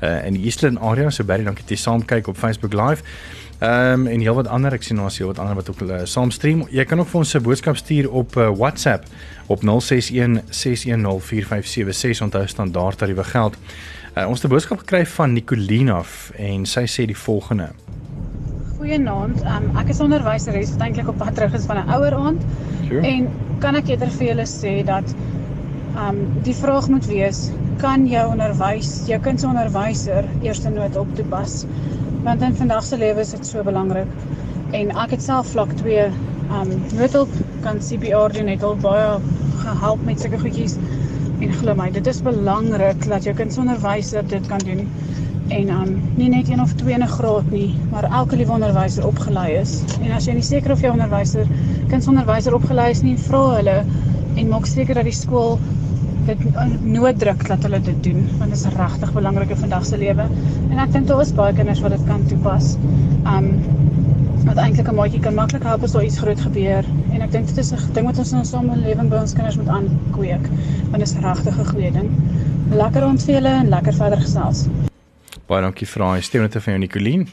Uh, 0.00 0.24
in 0.24 0.32
die 0.32 0.44
Eastland 0.44 0.80
area 0.80 1.10
so 1.10 1.24
baie 1.24 1.44
dankie 1.44 1.64
dat 1.66 1.70
jy 1.70 1.76
saam 1.76 2.04
kyk 2.04 2.28
op 2.28 2.36
Facebook 2.38 2.72
live. 2.72 3.02
Ehm 3.58 4.00
um, 4.00 4.06
en 4.06 4.20
heelwat 4.22 4.46
ander 4.46 4.72
ek 4.76 4.84
sien 4.86 5.00
ons 5.02 5.16
hier 5.18 5.26
wat 5.26 5.38
ander 5.42 5.56
wat 5.58 5.66
ook 5.72 5.80
uh, 5.82 5.96
saam 6.06 6.30
stream. 6.30 6.60
Jy 6.70 6.84
kan 6.86 7.00
ook 7.02 7.08
vir 7.10 7.18
ons 7.18 7.34
'n 7.34 7.42
boodskap 7.42 7.76
stuur 7.76 8.06
op 8.10 8.36
uh, 8.36 8.50
WhatsApp 8.54 9.04
op 9.46 9.64
061 9.66 10.44
610 10.50 11.20
4576 11.20 12.22
onthou 12.22 12.46
standaard 12.46 12.98
tariewe 12.98 13.24
geld. 13.24 13.56
Uh, 14.14 14.28
ons 14.28 14.42
het 14.42 14.46
'n 14.46 14.54
boodskap 14.54 14.78
gekry 14.78 15.06
van 15.06 15.32
Nicolina 15.32 16.02
en 16.36 16.66
sy 16.66 16.86
sê 16.86 17.06
die 17.06 17.18
volgende. 17.18 17.68
Goeienaand. 18.76 19.42
Um, 19.42 19.76
ek 19.76 19.88
is 19.88 20.00
onderwyseres 20.00 20.70
wat 20.70 20.80
eintlik 20.80 21.08
op 21.08 21.18
pad 21.18 21.34
terug 21.34 21.54
is 21.54 21.66
van 21.66 21.82
'n 21.82 21.90
ouer 21.90 22.14
aand. 22.14 22.42
Sure. 22.86 23.06
En 23.06 23.28
kan 23.58 23.74
ek 23.74 23.88
eerder 23.88 24.10
vir 24.10 24.26
julle 24.26 24.46
sê 24.46 24.84
dat 24.84 25.14
ehm 25.96 26.08
um, 26.08 26.42
die 26.42 26.54
vraag 26.54 26.88
moet 26.88 27.06
wees, 27.06 27.50
kan 27.78 28.06
jou 28.06 28.30
onderwys, 28.30 29.02
jou 29.06 29.20
kind 29.20 29.40
se 29.40 29.46
onderwyser 29.46 30.24
eerste 30.42 30.70
nood 30.70 30.96
op 30.96 31.08
toepas? 31.14 31.66
Want 32.28 32.42
in 32.42 32.54
vandag 32.56 32.84
se 32.84 32.96
lewe 33.00 33.20
is 33.20 33.30
dit 33.32 33.46
so 33.46 33.62
belangrik. 33.64 34.08
En 34.76 34.90
ek 35.00 35.14
het 35.14 35.22
self 35.24 35.48
vlak 35.54 35.70
2 35.80 36.02
um 36.58 36.72
noodhulp 36.98 37.30
kan 37.64 37.78
CPR 37.80 38.34
doen 38.34 38.50
het 38.52 38.64
al 38.68 38.74
baie 38.82 39.06
gehelp 39.62 40.02
met 40.04 40.20
sulke 40.20 40.40
goedjies. 40.42 40.74
En 41.40 41.54
glo 41.60 41.74
my, 41.78 41.86
dit 41.94 42.10
is 42.12 42.20
belangrik 42.26 43.06
dat 43.08 43.24
jou 43.24 43.34
kind 43.38 43.54
se 43.54 43.62
onderwyser 43.62 44.28
dit 44.28 44.50
kan 44.50 44.60
doen. 44.68 44.84
En 45.56 45.72
um 45.72 45.94
nie 46.18 46.28
net 46.34 46.50
een 46.52 46.60
of 46.60 46.74
twee 46.82 46.98
in 46.98 47.06
'n 47.06 47.14
graad 47.14 47.48
nie, 47.50 47.72
maar 47.94 48.10
elke 48.10 48.36
liewe 48.36 48.52
onderwyser 48.58 49.06
opgelei 49.08 49.56
is. 49.62 49.80
En 50.02 50.12
as 50.12 50.28
jy 50.28 50.36
nie 50.36 50.44
seker 50.44 50.72
of 50.72 50.84
jou 50.84 50.92
onderwyser 50.92 51.48
kind 51.88 52.02
se 52.02 52.10
onderwyser 52.10 52.54
opgelei 52.54 52.90
is 52.90 53.02
nie, 53.02 53.16
vra 53.16 53.44
hulle 53.56 53.84
en 54.36 54.48
maak 54.48 54.66
seker 54.66 54.94
dat 54.94 55.08
die 55.08 55.16
skool 55.16 55.58
dit 56.28 56.82
nooddruk 56.84 57.44
dat 57.48 57.64
hulle 57.66 57.80
dit 57.80 58.02
doen 58.04 58.24
want 58.38 58.52
dit 58.52 58.58
is 58.58 58.66
regtig 58.74 59.12
belangrik 59.16 59.52
in 59.54 59.60
vandag 59.62 59.86
se 59.88 59.98
lewe. 60.00 60.26
En 60.70 60.78
ek 60.84 60.92
dink 60.92 61.08
daar 61.08 61.22
is 61.24 61.32
baie 61.36 61.54
kinders 61.56 61.80
wat 61.84 61.94
dit 61.96 62.04
kan 62.08 62.26
toepas. 62.30 62.74
Um 63.24 63.48
wat 64.48 64.60
eintlik 64.62 64.88
'n 64.88 64.94
maatjie 64.96 65.20
kan 65.20 65.34
maklik 65.34 65.64
help 65.66 65.82
as 65.82 65.92
daar 65.92 66.04
iets 66.04 66.18
groot 66.18 66.40
gebeur. 66.40 66.84
En 67.12 67.20
ek 67.20 67.32
dink 67.32 67.46
dit 67.48 67.58
is 67.58 67.72
'n 67.72 67.92
ding 67.92 68.06
wat 68.06 68.18
ons 68.18 68.32
in 68.32 68.38
ons 68.38 68.50
samelewing 68.50 69.08
by 69.08 69.16
ons 69.16 69.32
kinders 69.32 69.56
moet 69.56 69.68
aankweek 69.68 70.46
want 70.90 70.98
dit 70.98 71.08
is 71.08 71.16
regtig 71.16 71.58
'n 71.58 71.70
goeie 71.72 71.92
ding. 71.92 72.10
Lekker 72.70 73.04
ontvele 73.04 73.48
en 73.48 73.68
lekker 73.68 73.94
verder 73.94 74.20
gesels. 74.20 74.66
Baie 75.46 75.62
dankie 75.62 75.86
vir 75.86 76.02
daai 76.02 76.22
steunte 76.22 76.60
van 76.60 76.72
jou 76.72 76.78
Nicoline. 76.78 77.26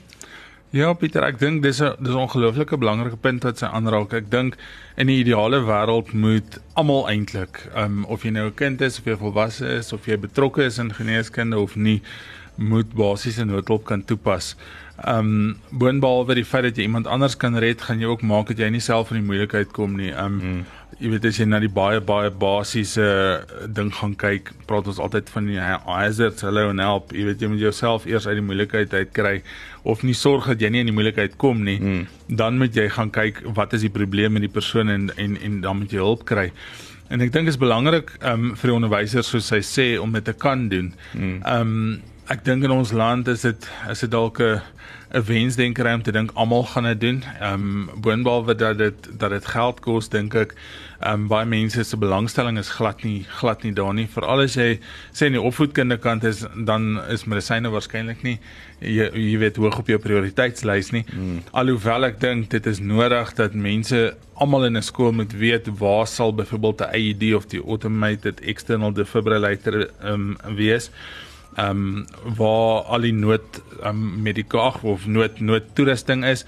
Ja 0.74 0.94
Pieter, 0.98 1.24
ek 1.24 1.38
dink 1.40 1.62
dis 1.64 1.80
'n 1.80 1.94
dis 2.02 2.14
'n 2.14 2.18
ongelooflike 2.26 2.78
belangrike 2.78 3.18
punt 3.22 3.44
wat 3.44 3.58
sy 3.58 3.66
aanraak. 3.66 4.14
Ek 4.14 4.32
dink 4.32 4.58
in 4.98 5.08
die 5.08 5.20
ideale 5.22 5.62
wêreld 5.62 6.12
moet 6.14 6.58
almal 6.74 7.08
eintlik, 7.08 7.70
um, 7.76 8.04
of 8.06 8.24
jy 8.24 8.32
nou 8.32 8.48
'n 8.48 8.56
kind 8.56 8.82
is 8.82 9.00
of 9.00 9.06
jy 9.06 9.16
volwasse 9.16 9.62
is 9.62 9.94
of 9.94 10.06
jy 10.06 10.18
betrokke 10.18 10.64
is 10.64 10.80
in 10.80 10.92
geneeskunde 10.92 11.58
of 11.58 11.76
nie, 11.76 12.02
moet 12.56 12.94
basiese 12.96 13.46
noodhulp 13.46 13.86
kan 13.86 14.06
toepas. 14.06 14.56
Um 15.04 15.57
boonbehalwe 15.69 16.38
die 16.40 16.48
feit 16.48 16.69
dat 16.69 16.78
jy 16.80 16.88
iemand 16.88 17.07
anders 17.07 17.36
kan 17.38 17.57
red, 17.60 17.81
gaan 17.81 18.00
jy 18.00 18.07
ook 18.07 18.24
maak 18.24 18.48
dat 18.54 18.63
jy 18.63 18.69
nie 18.72 18.84
self 18.84 19.12
in 19.12 19.19
die 19.19 19.28
moeilikheid 19.28 19.74
kom 19.75 19.98
nie. 20.00 20.13
Um 20.13 20.40
hmm 20.40 20.66
jy 21.00 21.12
weet 21.12 21.25
as 21.28 21.40
jy 21.42 21.46
na 21.50 21.60
die 21.60 21.72
baie 21.72 22.00
baie 22.04 22.30
basiese 22.31 23.04
uh, 23.04 23.66
ding 23.75 23.90
gaan 23.98 24.13
kyk, 24.19 24.52
praat 24.69 24.88
ons 24.88 25.02
altyd 25.04 25.30
van 25.33 25.50
die 25.50 25.59
hazards, 25.59 26.45
hello 26.45 26.69
and 26.71 26.83
help. 26.83 27.12
Jy 27.16 27.26
weet 27.30 27.44
jy 27.44 27.50
moet 27.52 27.64
jouself 27.66 28.07
eers 28.07 28.28
uit 28.30 28.38
die 28.40 28.45
moeilikheid 28.45 28.94
uitkry 28.95 29.35
of 29.83 30.06
nie 30.07 30.16
sorg 30.16 30.47
dat 30.54 30.64
jy 30.64 30.71
nie 30.71 30.85
in 30.85 30.92
die 30.92 30.95
moeilikheid 30.95 31.35
kom 31.42 31.66
nie. 31.68 31.78
Mm. 31.81 32.06
Dan 32.40 32.59
moet 32.62 32.78
jy 32.78 32.88
gaan 32.95 33.12
kyk 33.16 33.44
wat 33.57 33.76
is 33.76 33.83
die 33.85 33.94
probleem 33.94 34.38
met 34.38 34.47
die 34.47 34.52
persoon 34.52 34.94
en 34.94 35.09
en 35.19 35.35
en 35.35 35.62
dan 35.66 35.81
moet 35.83 35.95
jy 35.95 36.04
hulp 36.04 36.24
kry. 36.30 36.50
En 37.12 37.21
ek 37.21 37.33
dink 37.33 37.50
dit 37.50 37.54
is 37.54 37.62
belangrik 37.62 38.16
um, 38.26 38.54
vir 38.57 38.71
die 38.71 38.78
onderwysers 38.80 39.30
soos 39.30 39.52
hy 39.54 39.62
sê 39.66 39.88
om 40.02 40.16
dit 40.16 40.26
te 40.26 40.33
kan 40.33 40.69
doen. 40.71 40.94
Mm. 41.14 41.40
Um 41.44 41.80
ek 42.34 42.42
dink 42.46 42.64
in 42.66 42.74
ons 42.74 42.92
land 42.92 43.28
is 43.30 43.44
dit 43.46 43.68
is 43.92 44.00
dit 44.02 44.12
dalk 44.12 44.40
'n 44.42 44.62
'n 45.14 45.24
wensdenker 45.24 45.94
om 45.94 46.02
te 46.02 46.12
dink 46.12 46.32
almal 46.34 46.64
gaan 46.64 46.84
dit 46.84 47.00
doen. 47.00 47.24
Ehm 47.40 47.54
um, 47.54 47.90
boonbehalwe 48.02 48.56
dat 48.56 48.78
dit 48.78 49.20
dat 49.20 49.30
dit 49.30 49.46
geld 49.46 49.80
kos, 49.80 50.10
dink 50.10 50.34
ek 50.34 50.56
ehm 51.00 51.14
um, 51.14 51.28
baie 51.28 51.46
mense 51.46 51.84
se 51.84 51.98
belangstelling 51.98 52.58
is 52.58 52.70
glad 52.70 53.04
nie 53.04 53.26
glad 53.40 53.64
nie 53.64 53.74
daar 53.74 53.94
nie. 53.94 54.08
Veral 54.08 54.42
as 54.42 54.56
jy 54.56 54.80
sê 55.14 55.26
in 55.26 55.38
die 55.38 55.42
opvoedkundige 55.42 56.02
kant 56.02 56.24
is 56.24 56.46
dan 56.66 57.00
is 57.10 57.26
medisyne 57.26 57.70
waarskynlik 57.70 58.24
nie 58.24 58.40
jy, 58.80 59.12
jy 59.14 59.38
weet 59.38 59.58
hoog 59.58 59.80
op 59.80 59.88
jou 59.88 60.00
prioriteitslys 60.00 60.92
nie. 60.92 61.06
Mm. 61.14 61.44
Alhoewel 61.52 62.06
ek 62.06 62.20
dink 62.20 62.50
dit 62.50 62.66
is 62.66 62.80
nodig 62.80 63.34
dat 63.36 63.54
mense 63.54 64.16
almal 64.34 64.66
in 64.66 64.78
'n 64.78 64.82
skool 64.82 65.12
moet 65.12 65.34
weet 65.34 65.70
waar 65.78 66.08
sal 66.08 66.34
byvoorbeeld 66.34 66.82
'n 66.82 66.96
IED 66.96 67.36
of 67.36 67.46
die 67.46 67.62
automated 67.62 68.42
external 68.42 68.92
defibrillator 68.92 69.90
ehm 70.02 70.36
um, 70.44 70.56
wees 70.56 70.90
ehm 70.90 71.25
um, 71.57 72.06
waar 72.38 72.83
al 72.83 73.06
die 73.07 73.14
nood 73.14 73.62
um, 73.83 74.21
medikasie 74.24 74.90
of 74.90 75.06
nood 75.07 75.40
noodtoerusting 75.40 76.26
is 76.26 76.45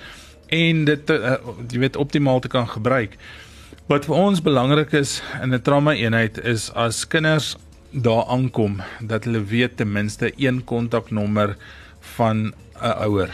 en 0.54 0.86
dit 0.88 1.10
uh, 1.10 1.36
jy 1.72 1.80
weet 1.84 2.00
optimaal 2.00 2.40
te 2.40 2.52
kan 2.52 2.68
gebruik. 2.68 3.18
Wat 3.88 4.08
vir 4.08 4.16
ons 4.16 4.44
belangrik 4.44 4.94
is 4.94 5.22
in 5.42 5.54
'n 5.54 5.62
trauma 5.62 5.94
eenheid 5.96 6.38
is 6.44 6.72
as 6.74 7.08
kinders 7.08 7.56
daar 7.92 8.26
aankom 8.28 8.82
dat 9.00 9.24
hulle 9.24 9.44
weet 9.44 9.78
ten 9.78 9.92
minste 9.92 10.32
een 10.36 10.64
kontaknommer 10.64 11.56
van 12.16 12.54
'n 12.82 12.96
ouer. 13.04 13.30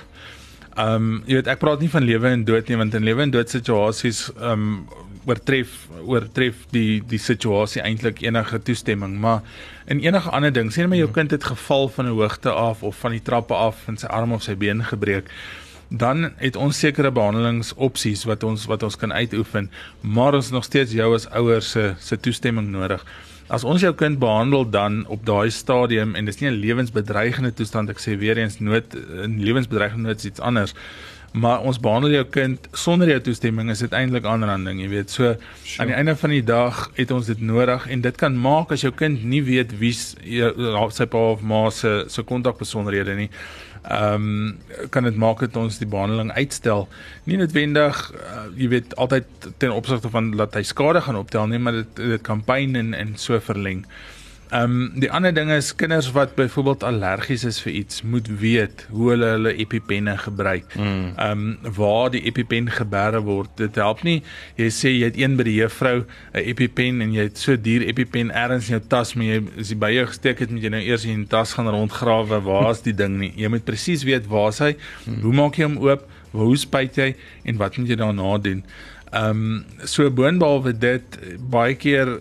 Ehm 0.76 0.96
um, 0.96 1.24
jy 1.26 1.36
weet 1.36 1.48
ek 1.48 1.60
praat 1.60 1.80
nie 1.80 1.90
van 1.90 2.04
lewe 2.04 2.28
en 2.28 2.46
dood 2.46 2.68
nie 2.68 2.78
want 2.78 2.94
in 2.94 3.04
lewe 3.04 3.22
en 3.22 3.32
dood 3.32 3.50
situasies 3.50 4.32
ehm 4.40 4.52
um, 4.52 4.88
oortref 5.26 5.88
oortref 6.06 6.66
die 6.72 7.02
die 7.08 7.20
situasie 7.20 7.82
eintlik 7.82 8.22
enige 8.22 8.60
toestemming, 8.60 9.20
maar 9.20 9.42
in 9.86 10.00
enige 10.00 10.30
ander 10.30 10.54
ding, 10.54 10.72
sien 10.72 10.84
jy 10.84 10.90
my 10.90 10.98
jou 10.98 11.12
kind 11.12 11.32
het 11.32 11.44
geval 11.44 11.90
van 11.90 12.06
'n 12.06 12.16
hoogte 12.16 12.52
af 12.52 12.84
of 12.84 12.96
van 12.96 13.12
die 13.12 13.22
trappe 13.22 13.54
af 13.54 13.88
en 13.88 13.98
sy 13.98 14.08
arm 14.08 14.32
of 14.34 14.44
sy 14.44 14.56
been 14.56 14.84
gebreek. 14.84 15.30
dan 15.94 16.32
het 16.38 16.56
ons 16.56 16.80
sekere 16.80 17.12
behandelingsopsies 17.14 18.24
wat 18.26 18.44
ons 18.44 18.66
wat 18.66 18.84
ons 18.84 18.96
kan 18.98 19.14
uitoefen, 19.14 19.70
maar 20.02 20.34
ons 20.34 20.50
nog 20.50 20.66
steeds 20.66 20.96
jou 20.98 21.12
as 21.14 21.28
ouers 21.30 21.70
se 21.70 21.94
se 22.00 22.18
toestemming 22.18 22.72
nodig. 22.74 23.06
As 23.48 23.64
ons 23.64 23.82
jou 23.82 23.92
kind 23.94 24.18
behandel 24.20 24.66
dan 24.70 25.04
op 25.12 25.26
daai 25.26 25.52
stadium 25.52 26.16
en 26.16 26.26
dis 26.26 26.40
nie 26.40 26.50
'n 26.50 26.60
lewensbedreigende 26.66 27.54
toestand 27.54 27.90
ek 27.90 28.00
sê 28.00 28.18
weer 28.18 28.38
eens 28.38 28.60
nood 28.60 28.96
'n 28.96 29.40
lewensbedreigende 29.40 30.08
nood 30.08 30.18
is 30.18 30.26
iets 30.26 30.40
anders 30.40 30.74
maar 31.34 31.64
ons 31.66 31.80
behandel 31.82 32.14
jou 32.14 32.24
kind 32.30 32.68
sonder 32.78 33.10
jou 33.10 33.20
toestemming 33.26 33.72
is 33.74 33.82
dit 33.82 33.94
eintlik 33.98 34.26
aanranding 34.30 34.82
jy 34.84 34.90
weet 34.92 35.10
so 35.10 35.34
sure. 35.34 35.82
aan 35.82 35.90
die 35.90 35.98
einde 35.98 36.16
van 36.22 36.34
die 36.36 36.44
dag 36.46 36.84
het 36.98 37.12
ons 37.12 37.30
dit 37.32 37.42
nodig 37.42 37.88
en 37.90 38.06
dit 38.06 38.20
kan 38.22 38.38
maak 38.38 38.72
as 38.76 38.86
jou 38.86 38.94
kind 38.94 39.24
nie 39.26 39.42
weet 39.46 39.74
wie 39.82 39.94
sy 39.98 41.08
pa 41.10 41.28
of 41.34 41.42
ma 41.42 41.66
se 41.74 42.04
se 42.08 42.26
kontakbesonderhede 42.34 43.18
nie 43.18 43.30
ehm 43.84 44.14
um, 44.16 44.90
kan 44.90 45.04
dit 45.04 45.16
maak 45.20 45.42
dat 45.44 45.58
ons 45.60 45.78
die 45.78 45.88
behandeling 45.92 46.30
uitstel. 46.32 46.86
Nie 47.28 47.36
noodwendig 47.42 47.98
uh, 48.16 48.46
jy 48.56 48.70
weet 48.72 48.96
altyd 48.96 49.50
ten 49.60 49.74
opsigte 49.76 50.08
van 50.10 50.30
dat 50.40 50.56
hy 50.56 50.64
skade 50.64 51.02
gaan 51.04 51.20
optel 51.20 51.50
nie, 51.52 51.60
maar 51.60 51.82
dit 51.82 52.00
dit 52.00 52.24
kan 52.24 52.46
pyn 52.48 52.80
en 52.80 52.94
en 52.96 53.12
so 53.20 53.40
verleng. 53.44 53.84
Ehm 53.84 54.23
um, 54.62 55.00
die 55.02 55.10
ander 55.12 55.34
ding 55.34 55.50
is 55.52 55.72
kinders 55.76 56.12
wat 56.14 56.36
byvoorbeeld 56.36 56.84
allergies 56.84 57.44
is 57.48 57.60
vir 57.64 57.74
iets 57.80 58.02
moet 58.02 58.28
weet 58.42 58.86
hoe 58.92 59.10
hulle 59.14 59.32
hulle 59.36 59.54
EpiPenne 59.64 60.18
gebruik. 60.18 60.76
Mm. 60.76 61.14
Ehm 61.16 61.44
um, 61.44 61.74
waar 61.78 62.12
die 62.14 62.22
EpiPen 62.30 62.70
geberre 62.72 63.22
word. 63.26 63.50
Dit 63.58 63.80
help 63.82 64.04
nie 64.04 64.22
jy 64.60 64.70
sê 64.70 64.94
jy 64.94 65.10
het 65.10 65.18
een 65.18 65.38
by 65.40 65.48
die 65.48 65.56
juffrou 65.58 66.04
'n 66.04 66.44
EpiPen 66.44 67.02
en 67.02 67.14
jy 67.14 67.28
het 67.30 67.38
so 67.38 67.58
duur 67.58 67.88
EpiPen 67.88 68.32
ergens 68.32 68.70
in 68.70 68.78
jou 68.78 68.84
tas 68.88 69.14
maar 69.16 69.26
jy 69.26 69.42
is 69.58 69.74
by 69.74 69.92
jou 69.92 70.06
gesteek 70.12 70.40
het 70.40 70.52
moet 70.52 70.64
jy 70.64 70.70
nou 70.70 70.84
eers 70.84 71.06
in 71.06 71.26
die 71.26 71.32
tas 71.34 71.54
gaan 71.54 71.68
rondgrawe 71.68 72.42
waar 72.42 72.72
is 72.72 72.82
die 72.82 72.96
ding 72.96 73.18
nie. 73.20 73.34
Jy 73.36 73.48
moet 73.48 73.66
presies 73.66 74.04
weet 74.04 74.28
waar 74.28 74.54
hy. 74.60 74.76
Mm. 75.06 75.22
Hoe 75.22 75.34
maak 75.34 75.56
jy 75.56 75.64
hom 75.64 75.78
oop? 75.78 76.10
Hoe 76.32 76.58
spuit 76.58 76.96
jy 76.96 77.16
en 77.46 77.58
wat 77.58 77.78
moet 77.78 77.88
jy 77.90 77.96
daarna 77.96 78.38
doen? 78.38 78.64
Ehm 79.14 79.30
um, 79.30 79.66
so 79.86 80.10
boonbehalwe 80.10 80.78
dit 80.78 81.20
baie 81.50 81.76
keer 81.76 82.20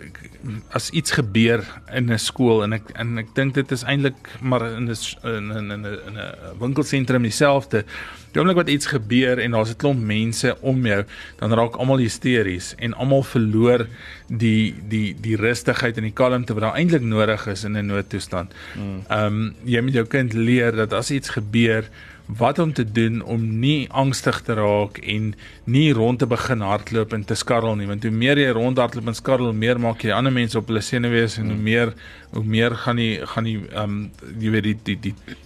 as 0.73 0.91
iets 0.91 1.11
gebeur 1.11 1.63
in 1.95 2.11
'n 2.13 2.19
skool 2.19 2.63
en 2.63 2.73
ek 2.73 2.91
en 2.95 3.19
ek 3.19 3.35
dink 3.35 3.55
dit 3.55 3.73
is 3.73 3.85
eintlik 3.85 4.29
maar 4.41 4.63
in 4.77 4.91
'n 4.91 4.97
in 5.25 5.53
'n 5.53 5.71
in 5.71 5.87
'n 5.87 6.17
'n 6.17 6.59
winkelsentrum 6.59 7.23
dieselfde. 7.23 7.85
Die 8.33 8.41
oomblik 8.41 8.57
wat 8.57 8.69
iets 8.69 8.87
gebeur 8.87 9.39
en 9.39 9.51
daar's 9.51 9.71
'n 9.71 9.77
klomp 9.77 10.01
mense 10.01 10.57
om 10.61 10.87
jou, 10.87 11.05
dan 11.39 11.53
raak 11.53 11.77
almal 11.77 11.99
hysteries 11.99 12.75
en 12.79 12.95
almal 12.95 13.23
verloor 13.23 13.87
die 14.29 14.75
die 14.89 15.15
die 15.21 15.37
rustigheid 15.37 15.97
en 15.97 16.03
die 16.03 16.13
kalmte 16.13 16.55
wat 16.55 16.63
daar 16.63 16.77
eintlik 16.77 17.03
nodig 17.03 17.47
is 17.47 17.65
in 17.65 17.77
'n 17.77 17.87
noodtoestand. 17.87 18.53
Hmm. 18.75 19.05
Ehm 19.09 19.27
um, 19.27 19.55
jy 19.65 19.81
moet 19.81 19.95
jou 19.95 20.07
kind 20.07 20.33
leer 20.33 20.73
dat 20.73 20.93
as 20.93 21.11
iets 21.11 21.29
gebeur 21.29 21.85
wat 22.27 22.59
om 22.59 22.73
te 22.73 22.85
doen 22.85 23.23
om 23.23 23.59
nie 23.59 23.89
angstig 23.91 24.41
te 24.47 24.55
raak 24.55 24.99
en 24.99 25.33
nie 25.65 25.93
rond 25.93 26.19
te 26.19 26.27
begin 26.27 26.61
hardloop 26.61 27.13
en 27.13 27.25
te 27.25 27.35
skarrel 27.35 27.77
nie 27.77 27.89
want 27.91 28.07
hoe 28.07 28.13
meer 28.15 28.39
jy 28.39 28.53
rondhardloop 28.55 29.11
en 29.11 29.19
skarrel 29.19 29.53
meer 29.53 29.81
maak 29.81 30.05
jy 30.05 30.15
ander 30.15 30.33
mense 30.33 30.59
op 30.59 30.71
hulle 30.71 30.83
senuwees 30.85 31.39
en 31.39 31.51
hoe 31.51 31.59
hmm. 31.59 31.65
meer 31.67 31.95
hoe 32.33 32.45
meer 32.45 32.77
gaan 32.85 33.03
die 33.03 33.15
gaan 33.35 33.49
die 33.51 33.59
ehm 33.73 33.83
um, 33.83 34.11
jy 34.39 34.55
weet 34.55 34.71
die 34.71 34.79
die 34.85 34.99
die 35.09 35.37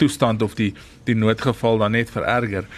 toestand 0.00 0.42
of 0.42 0.56
die 0.58 0.72
die 1.04 1.16
noodgeval 1.18 1.78
dan 1.82 1.96
net 1.98 2.10
vererger 2.10 2.68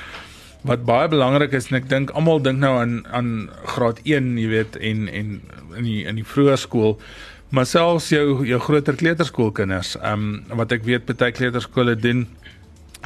wat 0.64 0.84
baie 0.88 1.08
belangrik 1.12 1.52
is 1.52 1.70
en 1.70 1.78
ek 1.80 1.88
dink 1.88 2.12
almal 2.16 2.42
dink 2.42 2.58
nou 2.58 2.74
aan 2.80 2.98
aan 3.12 3.30
graad 3.76 4.02
1 4.04 4.34
jy 4.40 4.48
weet 4.50 4.80
en 4.80 5.06
en 5.08 5.38
in 5.78 5.88
die 5.88 6.02
in 6.04 6.20
die 6.20 6.26
vroeë 6.34 6.58
skool 6.66 6.98
maar 7.54 7.66
selfs 7.70 8.10
jou 8.10 8.42
jou 8.48 8.58
groter 8.60 8.98
kleuterskoolkinders 8.98 9.94
ehm 10.00 10.30
um, 10.50 10.58
wat 10.60 10.72
ek 10.74 10.88
weet 10.88 11.06
baie 11.06 11.32
kleuterskole 11.32 11.94
doen 11.96 12.26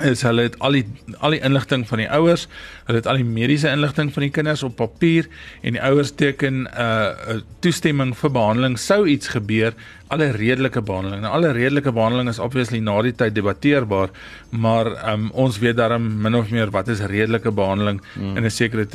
is 0.05 0.23
hulle 0.27 0.49
het 0.49 0.59
al 0.65 0.79
die 0.79 0.85
al 1.19 1.35
die 1.35 1.41
inligting 1.45 1.85
van 1.89 2.03
die 2.03 2.09
ouers, 2.11 2.47
hulle 2.87 3.01
het 3.01 3.07
al 3.11 3.21
die 3.21 3.27
mediese 3.27 3.71
inligting 3.71 4.13
van 4.15 4.27
die 4.27 4.33
kinders 4.35 4.63
op 4.67 4.77
papier 4.79 5.29
en 5.63 5.77
die 5.77 5.83
ouers 5.83 6.13
teken 6.15 6.65
'n 6.65 6.69
uh, 6.73 7.37
'n 7.37 7.43
toestemming 7.61 8.15
vir 8.17 8.31
behandeling 8.31 8.79
sou 8.79 9.07
iets 9.07 9.29
gebeur, 9.29 9.75
alle 10.09 10.31
redelike 10.33 10.83
behandeling. 10.83 11.23
Nou 11.23 11.33
alle 11.33 11.53
redelike 11.53 11.93
behandeling 11.93 12.29
is 12.29 12.39
obviously 12.39 12.81
na 12.81 13.03
die 13.03 13.13
tyd 13.13 13.35
debatteerbaar, 13.35 14.11
maar 14.51 15.13
um, 15.13 15.31
ons 15.33 15.59
weet 15.59 15.77
daarom 15.77 16.21
min 16.23 16.35
of 16.35 16.51
meer 16.51 16.71
wat 16.71 16.89
is 16.89 17.01
redelike 17.01 17.51
behandeling 17.51 18.01
hmm. 18.15 18.37
in 18.37 18.45
'n 18.45 18.51
sekere 18.51 18.87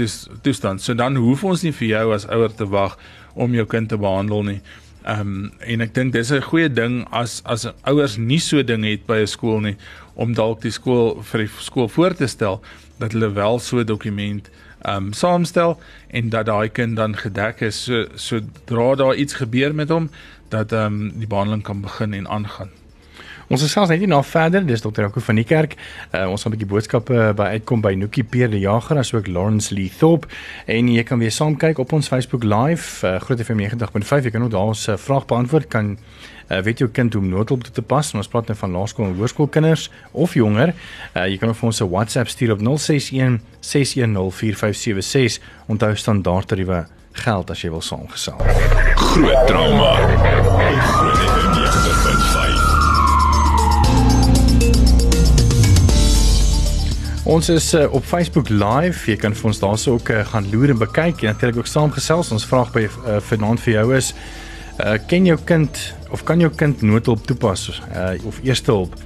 toestand. 0.41 0.81
So 0.81 0.93
dan 0.93 1.15
hoef 1.15 1.43
ons 1.43 1.63
nie 1.63 1.73
vir 1.73 1.87
jou 1.87 2.13
as 2.13 2.27
ouer 2.27 2.53
te 2.55 2.65
wag 2.65 2.97
om 3.33 3.53
jou 3.53 3.65
kind 3.65 3.89
te 3.89 3.97
behandel 3.97 4.43
nie. 4.43 4.61
Ehm 5.03 5.19
um, 5.19 5.51
en 5.59 5.81
ek 5.81 5.93
dink 5.93 6.13
dis 6.13 6.31
'n 6.31 6.41
goeie 6.41 6.69
ding 6.69 7.03
as 7.11 7.41
as 7.45 7.65
ouers 7.83 8.17
nie 8.17 8.39
so 8.39 8.63
dinge 8.63 8.87
het 8.87 9.05
by 9.05 9.19
'n 9.21 9.27
skool 9.27 9.59
nie 9.59 9.75
om 10.15 10.33
dalk 10.33 10.61
die 10.61 10.71
skool 10.71 11.19
vir 11.23 11.43
die 11.43 11.51
skool 11.59 11.89
voor 11.89 12.13
te 12.13 12.27
stel 12.27 12.61
dat 12.99 13.11
hulle 13.11 13.33
wel 13.33 13.59
so 13.59 13.79
'n 13.79 13.85
dokument 13.85 14.49
ehm 14.81 14.95
um, 14.95 15.13
saamstel 15.13 15.79
en 16.07 16.29
dat 16.29 16.45
daai 16.45 16.69
kind 16.69 16.95
dan 16.95 17.15
gedek 17.15 17.61
is 17.61 17.83
so 17.83 18.05
sodra 18.15 18.95
daar 18.95 19.15
iets 19.15 19.33
gebeur 19.33 19.75
met 19.75 19.89
hom 19.89 20.09
dat 20.49 20.71
ehm 20.71 20.85
um, 20.85 21.11
die 21.19 21.27
behandeling 21.27 21.63
kan 21.63 21.81
begin 21.81 22.13
en 22.13 22.27
aangaan. 22.27 22.82
Ons 23.53 23.61
is 23.61 23.69
selfs 23.69 23.91
net 23.91 23.99
nie 24.01 24.07
na 24.09 24.17
verder, 24.25 24.63
dis 24.65 24.81
dokter 24.81 25.05
Jaco 25.05 25.21
van 25.21 25.37
die 25.37 25.45
kerk. 25.45 25.75
Uh, 26.09 26.23
ons 26.31 26.41
gaan 26.41 26.49
'n 26.49 26.55
bietjie 26.55 26.69
boodskappe 26.71 27.33
by 27.37 27.47
uitkom 27.53 27.81
by 27.85 27.93
Nookie 27.93 28.23
Peer 28.23 28.49
die 28.49 28.63
Jager 28.63 28.97
asook 28.97 29.27
Lawrence 29.27 29.69
Lee 29.75 29.91
Thorpe 29.93 30.27
en 30.65 30.87
jy 30.89 31.03
kan 31.03 31.19
weer 31.19 31.29
saam 31.29 31.55
kyk 31.55 31.77
op 31.77 31.93
ons 31.93 32.07
Facebook 32.07 32.43
live 32.43 33.05
uh, 33.05 33.19
Groot 33.21 33.39
FM 33.39 33.61
90.5. 33.61 34.23
Jy 34.25 34.31
kan 34.31 34.41
ook 34.41 34.51
daar 34.51 34.73
ons 34.73 34.87
uh, 34.87 34.97
vraag 34.97 35.27
beantwoord 35.27 35.67
kan 35.69 35.97
uh, 36.49 36.61
weet 36.65 36.79
jou 36.79 36.89
kind 36.89 37.13
hoe 37.13 37.21
om 37.21 37.29
noodhulp 37.29 37.63
toe 37.63 37.73
te 37.73 37.81
pas. 37.81 38.13
Ons 38.13 38.27
praat 38.27 38.47
nou 38.47 38.57
van 38.57 38.71
laerskool 38.71 39.05
en 39.05 39.15
hoërskoolkinders 39.21 39.91
of 40.13 40.33
jonger. 40.33 40.73
Uh, 41.13 41.27
jy 41.29 41.37
kan 41.37 41.49
ook 41.49 41.61
vir 41.61 41.69
ons 41.69 41.81
'n 41.81 41.89
WhatsApp 41.89 42.29
stuur 42.33 42.57
op 42.57 42.59
061 42.59 43.39
610 43.59 44.31
4576. 44.31 45.41
Onthou 45.67 45.95
standaard 45.95 46.47
tariewe 46.47 46.87
geld 47.11 47.49
as 47.51 47.61
jy 47.61 47.69
wil 47.69 47.81
saamgesel. 47.81 48.37
Groot 48.95 49.47
trauma. 49.47 49.93
Groot 50.81 51.42
Ons 57.23 57.47
is 57.49 57.73
uh, 57.73 57.85
op 57.93 58.03
Facebook 58.03 58.49
live. 58.49 59.05
Jy 59.07 59.15
kan 59.15 59.31
vir 59.31 59.45
ons 59.47 59.59
daarso 59.61 59.93
ook 59.95 60.09
uh, 60.11 60.25
gaan 60.27 60.49
loer 60.51 60.73
en 60.73 60.79
bekyk 60.81 61.21
en 61.23 61.31
natuurlik 61.31 61.61
ook 61.61 61.69
saamgesels. 61.71 62.33
Ons 62.35 62.43
vraag 62.49 62.73
by 62.75 62.83
uh, 62.83 63.21
vanaand 63.23 63.63
vir 63.63 63.73
jou 63.77 63.85
is: 63.95 64.09
uh, 64.83 64.97
ken 65.07 65.29
jou 65.29 65.37
kind 65.47 65.79
of 66.11 66.25
kan 66.27 66.43
jou 66.43 66.51
kind 66.51 66.83
noodhulp 66.83 67.23
toepas 67.23 67.69
uh, 67.95 68.11
of 68.27 68.41
eerste 68.43 68.75
hulp? 68.75 68.99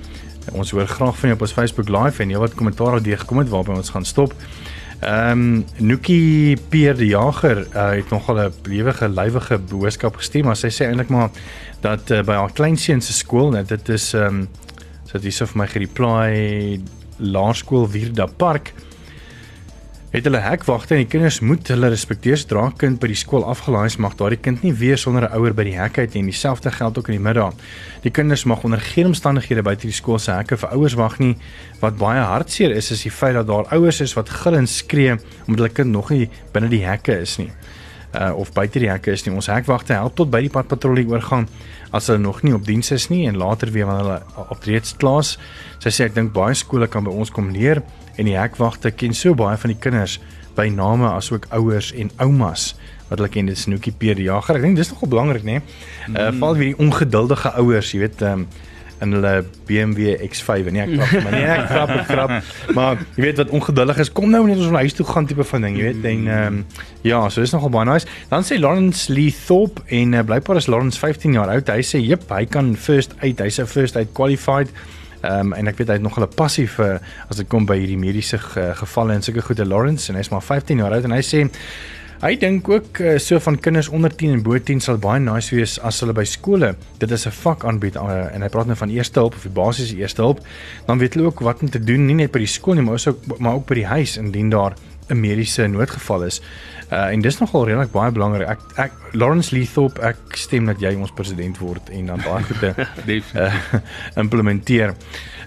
Ons 0.58 0.74
hoor 0.74 0.90
graag 0.90 1.14
van 1.20 1.30
jou 1.30 1.38
op 1.38 1.46
ons 1.46 1.54
Facebook 1.60 1.94
live 1.94 2.24
en 2.24 2.34
jy 2.34 2.42
wat 2.42 2.58
kommentaar 2.58 2.98
daar 2.98 3.22
gekom 3.22 3.44
het 3.44 3.54
waarby 3.54 3.78
ons 3.78 3.94
gaan 3.94 4.06
stop. 4.06 4.34
Ehm 4.98 5.46
um, 5.46 5.66
Nookie 5.78 6.58
Peer 6.74 6.98
die 6.98 7.14
Jager 7.14 7.68
uh, 7.68 7.92
het 8.00 8.10
nogal 8.10 8.48
'n 8.48 8.54
lewige 8.66 9.10
lywige 9.10 9.62
boodskap 9.62 10.18
gestuur, 10.18 10.44
maar 10.46 10.58
sy 10.58 10.74
sê 10.74 10.90
eintlik 10.90 11.14
maar 11.14 11.30
dat 11.86 12.10
uh, 12.10 12.26
by 12.26 12.34
haar 12.34 12.52
kleinseun 12.52 13.02
se 13.02 13.14
skool, 13.14 13.52
net 13.52 13.70
dit 13.70 13.90
is 13.90 14.14
ehm 14.14 14.26
um, 14.26 14.48
so 15.06 15.20
dis 15.20 15.42
of 15.42 15.54
my 15.56 15.68
gereply 15.68 16.82
Laerskool 17.20 17.88
Wierda 17.92 18.26
Park 18.26 18.74
het 20.14 20.24
hulle 20.24 20.40
hekwagte 20.40 20.96
en 20.96 21.02
die 21.04 21.10
kinders 21.12 21.42
moet 21.44 21.68
hulle 21.68 21.90
respekteer 21.92 22.40
sodra 22.40 22.70
kind 22.80 23.02
by 23.02 23.10
die 23.12 23.20
skool 23.20 23.44
afgelaai 23.46 23.90
is 23.90 23.98
mag 24.02 24.16
daardie 24.18 24.40
kind 24.40 24.64
nie 24.64 24.72
weer 24.80 24.98
sonder 24.98 25.28
'n 25.28 25.36
ouer 25.36 25.54
by 25.54 25.66
die 25.68 25.76
hek 25.76 26.00
uit 26.00 26.14
nie 26.14 26.22
en 26.24 26.30
dieselfde 26.32 26.72
geld 26.72 26.98
ook 26.98 27.10
in 27.10 27.18
die 27.18 27.26
middag. 27.28 27.54
Die 28.04 28.12
kinders 28.12 28.46
mag 28.46 28.64
onder 28.64 28.80
geen 28.80 29.08
omstandighede 29.08 29.62
buite 29.62 29.88
die 29.88 29.92
skool 29.92 30.20
se 30.20 30.32
hekke 30.32 30.58
vir 30.58 30.70
ouers 30.70 30.96
wag 30.96 31.20
nie. 31.20 31.36
Wat 31.82 31.98
baie 31.98 32.22
hartseer 32.22 32.72
is 32.72 32.92
is 32.92 33.04
die 33.04 33.12
feit 33.12 33.34
dat 33.34 33.48
daar 33.48 33.68
ouers 33.74 34.02
is 34.02 34.14
wat 34.14 34.30
gil 34.30 34.56
en 34.56 34.68
skree 34.68 35.18
omdat 35.48 35.58
hulle 35.58 35.70
kind 35.70 35.92
nog 35.92 36.10
nie 36.10 36.30
binne 36.54 36.70
die 36.70 36.86
hekke 36.86 37.20
is 37.22 37.38
nie. 37.38 37.52
Uh, 38.16 38.32
of 38.40 38.54
buite 38.56 38.80
die 38.80 38.88
hekke 38.88 39.12
is 39.12 39.26
nie. 39.26 39.34
Ons 39.36 39.50
hekwagte 39.52 39.94
help 39.98 40.16
tot 40.16 40.30
by 40.32 40.40
die 40.46 40.52
padpatrollie 40.52 41.04
oorgang 41.12 41.44
as 41.92 42.08
hulle 42.08 42.22
nog 42.24 42.40
nie 42.44 42.54
op 42.56 42.64
diens 42.66 42.90
is 42.96 43.10
nie 43.12 43.26
en 43.28 43.36
later 43.38 43.70
weer 43.76 43.86
wanneer 43.86 44.08
hulle 44.08 44.48
op 44.56 44.64
reeds 44.64 44.96
klaas. 44.96 45.36
Sy 45.84 45.92
sê 45.92 46.08
ek 46.08 46.16
dink 46.16 46.32
baie 46.36 46.56
skole 46.56 46.88
kan 46.88 47.04
by 47.04 47.12
ons 47.12 47.34
kom 47.36 47.52
leer 47.52 47.84
en 48.16 48.30
die 48.30 48.38
hekwagte 48.40 48.94
ken 48.96 49.14
so 49.14 49.36
baie 49.38 49.60
van 49.60 49.74
die 49.74 49.80
kinders 49.84 50.18
by 50.58 50.70
name 50.74 51.06
asook 51.12 51.50
ouers 51.54 51.92
en 51.94 52.10
oumas 52.24 52.72
wat 53.10 53.20
hulle 53.20 53.30
ken 53.32 53.52
dit 53.52 53.60
snoekie 53.60 53.94
Peer 53.96 54.18
die 54.20 54.28
jager. 54.28 54.58
Ek 54.58 54.66
dink 54.66 54.80
dis 54.80 54.90
nogal 54.92 55.12
belangrik 55.12 55.46
nê. 55.48 55.60
Uh 56.08 56.32
mm. 56.32 56.40
val 56.42 56.58
weer 56.58 56.74
die 56.74 56.80
ongeduldige 56.84 57.54
ouers, 57.62 57.92
jy 57.94 58.02
weet, 58.04 58.24
um, 58.28 58.48
in 59.02 59.14
hulle 59.18 59.34
BMW 59.68 60.16
X5 60.28 60.70
en 60.70 60.74
nie 60.74 60.84
ek 60.84 60.94
grap 60.96 61.24
maar 61.24 61.36
nie 61.36 61.46
ek 61.46 61.66
grap 61.72 61.96
ek 61.96 62.08
grap 62.10 62.36
maar 62.78 63.02
jy 63.16 63.28
weet 63.28 63.42
wat 63.44 63.54
ongeduldig 63.60 64.04
is 64.06 64.12
kom 64.12 64.30
nou 64.34 64.44
net 64.48 64.58
ons 64.58 64.74
na 64.74 64.84
huis 64.86 64.98
toe 64.98 65.06
gaan 65.06 65.28
tipe 65.30 65.44
van 65.44 65.68
ding 65.68 65.78
jy 65.78 65.92
weet 65.92 66.12
en 66.14 66.28
ehm 66.28 66.48
um, 66.48 66.64
ja 67.08 67.22
so 67.30 67.42
dis 67.42 67.54
nogal 67.56 67.72
baie 67.74 67.88
nice. 67.88 68.08
Dan 68.30 68.44
sê 68.44 68.60
Lawrence 68.60 69.14
Lee 69.14 69.34
Thorpe 69.46 69.82
en 69.88 70.14
uh, 70.14 70.24
blykbaar 70.28 70.60
is 70.62 70.68
Lawrence 70.68 71.00
15 71.00 71.38
jaar 71.38 71.52
oud. 71.54 71.72
Hy 71.72 71.84
sê 71.86 72.02
jep 72.04 72.28
hy 72.34 72.46
kan 72.50 72.76
first 72.76 73.16
uit 73.24 73.40
hy's 73.44 73.60
'n 73.62 73.70
first 73.70 73.98
uit 73.98 74.14
qualified. 74.14 74.72
Ehm 75.22 75.52
um, 75.52 75.54
en 75.54 75.68
ek 75.68 75.78
weet 75.78 75.88
hy 75.88 76.00
het 76.00 76.06
nog 76.06 76.20
'n 76.20 76.28
passie 76.36 76.68
vir 76.68 77.00
uh, 77.00 77.30
as 77.30 77.38
dit 77.38 77.48
kom 77.48 77.66
by 77.66 77.78
hierdie 77.78 77.98
mediese 77.98 78.38
ge, 78.38 78.74
gevalle 78.76 79.14
en 79.14 79.22
sulke 79.22 79.42
goede 79.42 79.66
Lawrence 79.66 80.12
en 80.12 80.18
hy's 80.18 80.30
maar 80.30 80.44
15 80.44 80.78
jaar 80.78 80.94
oud. 80.94 81.04
En 81.04 81.12
hy 81.12 81.22
sê 81.22 81.48
Hy 82.18 82.32
dink 82.42 82.66
ook 82.66 82.98
uh, 82.98 83.18
so 83.22 83.38
van 83.46 83.60
kinders 83.62 83.92
onder 83.94 84.10
10 84.10 84.32
en 84.34 84.42
bo 84.42 84.58
10 84.58 84.80
sal 84.82 84.98
baie 84.98 85.20
nice 85.22 85.54
wees 85.54 85.76
as 85.86 86.00
hulle 86.02 86.16
by 86.18 86.24
skole 86.26 86.72
dit 86.98 87.12
is 87.14 87.28
'n 87.30 87.36
vak 87.44 87.66
aanbied 87.66 87.96
uh, 87.96 88.34
en 88.34 88.42
hy 88.42 88.50
praat 88.50 88.66
nou 88.66 88.78
van 88.78 88.90
eerste 88.90 89.20
hulp 89.20 89.36
of 89.38 89.46
die 89.46 89.54
basiese 89.54 89.96
eerste 89.96 90.22
hulp. 90.22 90.42
Dan 90.88 90.98
weet 90.98 91.14
hulle 91.14 91.28
ook 91.28 91.40
wat 91.46 91.62
om 91.62 91.70
te 91.70 91.80
doen 91.80 92.06
nie 92.06 92.16
net 92.16 92.32
by 92.32 92.40
die 92.40 92.50
skool 92.50 92.74
nie, 92.74 92.84
maar 92.84 92.98
ook 92.98 93.38
maar 93.38 93.54
ook 93.54 93.68
by 93.68 93.76
die 93.76 93.86
huis 93.86 94.18
indien 94.18 94.50
daar 94.50 94.74
'n 95.10 95.20
mediese 95.20 95.68
noodgeval 95.68 96.24
is. 96.24 96.42
Uh 96.92 97.14
en 97.14 97.22
dis 97.22 97.38
nogal 97.40 97.66
redelik 97.66 97.92
baie 97.92 98.12
belangrik. 98.12 98.48
Ek 98.48 98.60
ek 98.76 98.92
Lawrence 99.14 99.56
Leethorpe, 99.56 100.02
ek 100.02 100.18
stem 100.34 100.66
dat 100.66 100.80
jy 100.80 100.96
ons 100.96 101.12
president 101.12 101.58
word 101.58 101.90
en 101.90 102.06
dan 102.06 102.20
daai 102.20 102.44
goede 102.44 102.74
uh, 103.36 103.54
implementeer. 104.24 104.96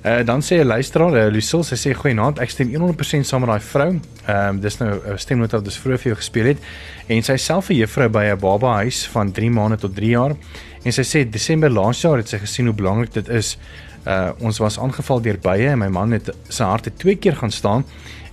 Uh 0.00 0.24
dan 0.24 0.40
sê 0.40 0.54
'n 0.60 0.66
luisteraar, 0.66 1.12
uh, 1.12 1.32
Lucille, 1.32 1.64
sy 1.64 1.76
sê 1.76 1.92
goeienaand, 1.94 2.38
ek 2.38 2.50
stem 2.50 2.70
100% 2.72 3.26
saam 3.26 3.40
met 3.40 3.50
daai 3.50 3.60
vrou. 3.60 3.90
Ehm 4.26 4.48
um, 4.48 4.60
dis 4.60 4.78
nou 4.78 4.88
'n 4.88 5.12
uh, 5.12 5.16
stemnota 5.16 5.56
wat 5.56 5.66
ons 5.66 5.78
vroeër 5.78 5.98
vir 5.98 6.08
jou 6.12 6.16
gespeel 6.16 6.46
het 6.46 6.58
en 7.06 7.22
sy 7.22 7.36
self 7.36 7.68
'n 7.68 7.74
juffrou 7.74 8.08
by 8.08 8.24
'n 8.24 8.38
baba 8.38 8.74
huis 8.80 9.06
van 9.06 9.32
3 9.32 9.50
maande 9.50 9.76
tot 9.76 9.94
3 9.94 10.10
jaar 10.10 10.36
en 10.84 10.92
sy 10.92 11.02
sê 11.02 11.30
Desember 11.30 11.70
laas 11.70 12.00
jaar 12.00 12.16
het 12.16 12.28
sy 12.28 12.38
gesien 12.38 12.66
hoe 12.66 12.74
belangrik 12.74 13.12
dit 13.12 13.28
is. 13.28 13.58
Uh 14.06 14.32
ons 14.40 14.58
was 14.58 14.78
aangeval 14.78 15.20
deur 15.20 15.38
bye 15.38 15.68
en 15.68 15.78
my 15.78 15.88
man 15.88 16.12
het 16.12 16.30
sy 16.48 16.64
hart 16.64 16.84
het 16.84 16.98
twee 16.98 17.16
keer 17.16 17.36
gaan 17.36 17.50
staan 17.50 17.84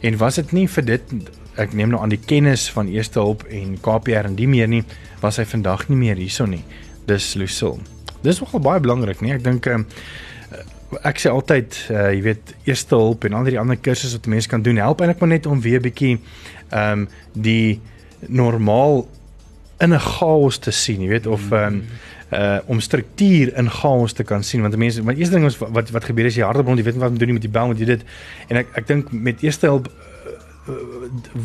en 0.01 0.17
was 0.17 0.35
dit 0.35 0.51
nie 0.51 0.67
vir 0.67 0.85
dit 0.85 1.01
ek 1.57 1.73
neem 1.73 1.89
nou 1.89 2.01
aan 2.01 2.09
die 2.09 2.21
kennis 2.25 2.69
van 2.69 2.87
eerste 2.87 3.19
hulp 3.19 3.43
en 3.49 3.77
KPR 3.81 4.25
en 4.29 4.35
die 4.35 4.47
meer 4.47 4.67
nie 4.67 4.83
was 5.21 5.37
hy 5.37 5.45
vandag 5.45 5.89
nie 5.89 5.97
meer 5.97 6.15
hierso 6.15 6.45
nie. 6.45 6.63
Dis 7.07 7.33
Lucille. 7.35 7.79
Dis 8.23 8.39
nogal 8.39 8.59
baie 8.59 8.79
belangrik, 8.79 9.21
nee. 9.21 9.33
Ek 9.33 9.43
dink 9.43 9.67
uh, 9.67 9.79
ek 11.03 11.19
sê 11.19 11.31
altyd 11.31 11.77
uh, 11.91 12.07
jy 12.15 12.21
weet 12.29 12.55
eerste 12.63 12.95
hulp 12.95 13.27
en 13.27 13.33
al 13.33 13.47
die 13.49 13.59
ander 13.59 13.77
kursusse 13.77 14.19
wat 14.19 14.29
mense 14.31 14.49
kan 14.49 14.63
doen 14.63 14.79
help 14.79 15.01
eintlik 15.01 15.19
maar 15.19 15.33
net 15.35 15.45
om 15.45 15.61
weer 15.61 15.83
bietjie 15.83 16.17
ehm 16.17 17.05
um, 17.05 17.07
die 17.33 17.79
normaal 18.27 19.05
in 19.83 19.93
'n 19.93 19.99
chaos 19.99 20.57
te 20.57 20.71
sien 20.71 21.01
jy 21.01 21.09
weet 21.09 21.27
of 21.27 21.51
ehm 21.51 21.81
um, 21.81 21.83
uh 22.31 22.59
om 22.67 22.79
struktuur 22.79 23.53
in 23.55 23.69
chaos 23.71 24.13
te 24.13 24.23
kan 24.23 24.43
sien 24.43 24.61
want 24.61 24.75
mense 24.75 25.03
maar 25.03 25.15
eerste 25.15 25.35
ding 25.35 25.45
is 25.45 25.57
wat 25.57 25.91
wat 25.91 26.03
gebeur 26.03 26.25
as 26.27 26.35
jy 26.35 26.43
harde 26.43 26.63
bond 26.63 26.77
jy 26.79 26.83
weet 26.83 26.99
wat 26.99 27.09
om 27.09 27.17
doen 27.17 27.33
met 27.33 27.41
die 27.41 27.51
bel 27.51 27.67
met 27.67 27.79
jy 27.79 27.85
dit. 27.85 28.03
En 28.47 28.57
ek 28.63 28.67
ek 28.75 28.87
dink 28.87 29.11
met 29.11 29.43
eerste 29.43 29.67
hulp 29.67 29.87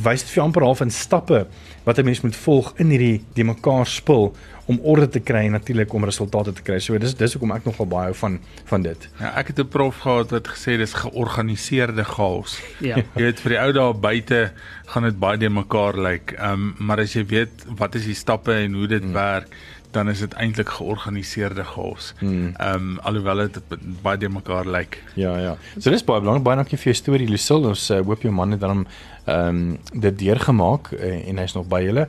wys 0.05 0.25
dit 0.25 0.33
vir 0.35 0.43
amper 0.43 0.64
half 0.67 0.81
in 0.85 0.91
stappe 0.91 1.47
wat 1.85 1.99
'n 1.99 2.05
mens 2.05 2.21
moet 2.21 2.37
volg 2.37 2.73
in 2.76 2.91
hierdie 2.91 3.25
die 3.35 3.45
mekaar 3.45 3.87
spul 3.87 4.33
om 4.67 4.79
orde 4.83 5.09
te 5.09 5.21
kry 5.21 5.45
en 5.47 5.57
natuurlik 5.57 5.93
om 5.93 6.05
resultate 6.05 6.52
te 6.52 6.62
kry. 6.62 6.79
So 6.79 6.99
dis 6.99 7.14
dis 7.14 7.35
hoekom 7.35 7.52
ek 7.52 7.64
nogal 7.64 7.87
baie 7.87 8.14
van 8.14 8.38
van 8.71 8.83
dit. 8.83 9.09
Ja, 9.19 9.35
ek 9.37 9.47
het 9.47 9.59
'n 9.59 9.69
prof 9.69 9.99
gehad 9.99 10.31
wat 10.31 10.49
gesê 10.49 10.76
dis 10.79 10.93
georganiseerde 10.93 12.05
chaos. 12.05 12.61
Ja. 12.81 12.97
jy 13.17 13.23
weet 13.23 13.41
vir 13.41 13.50
die 13.50 13.61
ou 13.61 13.73
daar 13.73 13.95
buite 13.95 14.52
gaan 14.87 15.02
dit 15.02 15.19
baie 15.19 15.38
de 15.38 15.50
mekaar 15.50 15.95
lyk. 15.95 16.02
Like. 16.02 16.37
Ehm 16.37 16.52
um, 16.52 16.75
maar 16.79 17.00
as 17.00 17.12
jy 17.12 17.26
weet 17.26 17.67
wat 17.76 17.95
is 17.95 18.05
die 18.05 18.14
stappe 18.14 18.52
en 18.52 18.75
hoe 18.75 18.87
dit 18.87 19.02
hmm. 19.02 19.12
werk 19.12 19.49
dan 19.93 20.09
is 20.09 20.19
dit 20.25 20.33
eintlik 20.41 20.69
georganiseerde 20.69 21.64
chaos. 21.64 22.14
Hmm. 22.19 22.55
Ehm 22.57 22.75
um, 22.75 22.99
alhoewel 22.99 23.37
dit 23.37 23.62
baie 24.02 24.19
de 24.19 24.29
mekaar 24.29 24.67
lyk. 24.67 24.73
Like. 24.73 24.99
Ja, 25.21 25.38
ja. 25.38 25.57
So 25.79 25.91
dis 25.91 26.05
baie 26.05 26.21
belangrik. 26.21 26.45
Baie 26.45 26.57
dankie 26.57 26.79
vir 26.79 26.93
jou 26.93 26.97
storie 26.97 27.29
Lucille. 27.29 27.69
Ons 27.69 27.91
uh, 27.91 28.00
hoop 28.00 28.23
jou 28.23 28.33
man 28.33 28.57
het 28.57 28.61
dan 28.61 28.87
ehm 29.25 29.49
um, 29.49 29.79
dit 29.93 30.19
deurgemaak 30.19 30.91
uh, 30.93 31.29
en 31.29 31.38
hy's 31.38 31.55
nog 31.55 31.69
by 31.69 31.83
julle. 31.85 32.09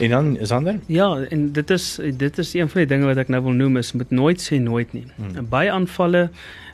En 0.00 0.10
dan 0.10 0.38
Sander? 0.40 0.78
Ja, 0.86 1.16
en 1.28 1.52
dit 1.52 1.70
is 1.70 2.00
dit 2.16 2.38
is 2.38 2.54
een 2.54 2.68
van 2.68 2.80
die 2.80 2.88
dinge 2.88 3.06
wat 3.06 3.16
ek 3.16 3.28
nou 3.28 3.42
wil 3.42 3.52
noem 3.52 3.76
is 3.76 3.92
moet 3.92 4.10
nooit 4.10 4.40
sê 4.40 4.56
nooit 4.62 4.92
nie. 4.92 5.06
Hmm. 5.16 5.48
Baie 5.48 5.70
aanvalle 5.70 6.30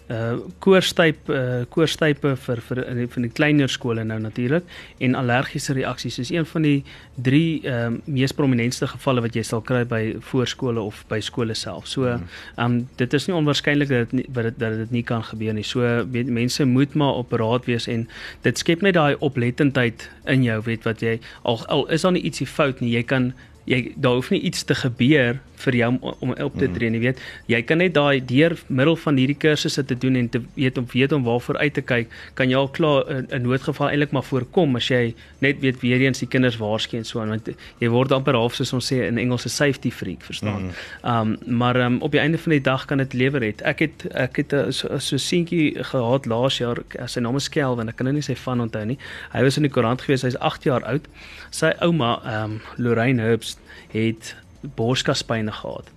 uh 0.08 0.38
koorstyp 0.62 1.28
uh 1.28 1.64
koorstype 1.75 2.36
vir 2.44 2.60
vir 2.68 2.80
die, 2.94 3.06
van 3.10 3.25
die 3.26 3.30
kleiner 3.34 3.70
skole 3.72 4.04
nou 4.06 4.18
natuurlik 4.22 4.64
en 5.02 5.16
allergiese 5.18 5.75
reaksies 5.75 6.18
is 6.22 6.30
een 6.30 6.46
van 6.46 6.62
die 6.62 6.84
drie 7.16 7.62
ehm 7.64 7.96
uh, 7.96 8.14
mees 8.18 8.32
prominentste 8.32 8.86
gevalle 8.86 9.25
wat 9.25 9.34
jy 9.34 9.42
sal 9.42 9.64
kry 9.66 9.82
by 9.84 10.02
voorskole 10.30 10.80
of 10.80 11.02
by 11.10 11.18
skole 11.20 11.54
self. 11.54 11.88
So 11.88 12.06
ehm 12.06 12.28
um, 12.58 12.78
dit 12.96 13.12
is 13.18 13.26
nie 13.26 13.36
onwaarskynlik 13.36 13.88
dat 13.88 14.14
dit 14.14 14.26
dat 14.34 14.50
dit 14.50 14.58
dat 14.58 14.78
dit 14.84 14.90
nie 14.90 15.02
kan 15.02 15.25
gebeur 15.25 15.54
nie. 15.54 15.64
So 15.64 16.06
weet, 16.12 16.30
mense 16.30 16.64
moet 16.64 16.94
maar 16.94 17.18
op 17.22 17.32
raad 17.32 17.66
wees 17.66 17.88
en 17.88 18.08
dit 18.42 18.58
skep 18.58 18.82
net 18.82 18.94
daai 18.94 19.16
oplettendheid 19.18 20.10
in 20.26 20.42
jou 20.46 20.60
weet 20.62 20.84
wat 20.84 21.02
jy 21.02 21.18
al 21.42 21.66
al 21.66 21.86
is 21.90 22.06
daar 22.06 22.12
nie 22.12 22.22
ietsie 22.22 22.46
fout 22.46 22.80
nie. 22.80 22.94
Jy 22.94 23.02
kan 23.02 23.32
jy 23.66 23.92
daar 23.96 24.14
hoef 24.14 24.30
nie 24.30 24.40
iets 24.40 24.64
te 24.64 24.75
gebeur 24.75 25.40
vir 25.56 25.76
jou 25.80 25.88
om, 25.88 26.14
om 26.20 26.32
op 26.44 26.58
te 26.58 26.68
tree 26.73 26.90
nie 26.92 27.00
weet 27.00 27.20
jy 27.50 27.62
kan 27.66 27.80
net 27.82 27.94
daai 27.96 28.20
deur 28.25 28.56
middel 28.68 28.96
van 28.96 29.16
hierdie 29.16 29.38
kursusse 29.38 29.85
te 29.85 29.96
doen 29.99 30.16
en 30.20 30.28
te 30.28 30.42
weet 30.54 30.78
om 30.78 30.86
weet 30.93 31.12
om 31.12 31.25
waarvoor 31.26 31.58
uit 31.58 31.75
te 31.75 31.82
kyk 31.82 32.12
kan 32.34 32.50
jy 32.50 32.56
al 32.56 32.69
klaar 32.69 33.04
'n 33.08 33.43
noodgeval 33.43 33.90
eintlik 33.90 34.12
maar 34.12 34.26
voorkom 34.26 34.76
as 34.76 34.90
jy 34.90 35.14
net 35.40 35.60
weet 35.60 35.80
weer 35.80 36.00
eens 36.00 36.23
die 36.23 36.28
kinders 36.28 36.58
waarsku 36.60 36.97
en 36.97 37.04
so 37.04 37.21
aan 37.21 37.28
want 37.34 37.49
jy 37.80 37.88
word 37.93 38.12
amper 38.12 38.34
half 38.38 38.54
soos 38.54 38.73
ons 38.76 38.93
sê 38.93 39.02
in 39.06 39.19
Engels 39.19 39.47
'n 39.47 39.54
safety 39.54 39.90
freak 39.90 40.23
verstaan. 40.23 40.62
Mm. 40.62 40.73
um, 41.10 41.36
maar 41.58 41.76
um, 41.76 42.00
op 42.00 42.12
die 42.12 42.21
einde 42.21 42.38
van 42.38 42.52
die 42.52 42.60
dag 42.60 42.84
kan 42.84 42.99
dit 42.99 43.12
lewer 43.12 43.43
het. 43.43 43.62
Ek 43.62 43.78
het 43.78 44.06
ek 44.14 44.36
het 44.36 44.52
'n 44.52 44.73
so, 44.73 44.99
so 44.99 45.17
seentjie 45.17 45.75
gehad 45.84 46.26
laas 46.26 46.58
jaar 46.58 46.78
sy 47.06 47.21
naam 47.21 47.36
is 47.36 47.49
Kelvin 47.49 47.88
ek 47.88 47.97
kan 47.97 48.06
nou 48.06 48.14
nie 48.14 48.23
sy 48.23 48.34
van 48.34 48.60
onthou 48.60 48.84
nie. 48.84 48.99
Hy 49.32 49.43
was 49.43 49.56
in 49.56 49.62
die 49.62 49.73
koerant 49.73 50.02
gewees 50.02 50.23
hy's 50.23 50.38
8 50.38 50.64
jaar 50.64 50.84
oud. 50.84 51.08
Sy 51.50 51.73
ouma 51.80 52.21
um, 52.45 52.60
Lorraine 52.76 53.23
Herbst 53.23 53.55
het 53.92 54.34
borskaspyne 54.76 55.52
gehad. 55.52 55.90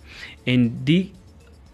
En 0.44 0.72
die 0.84 1.12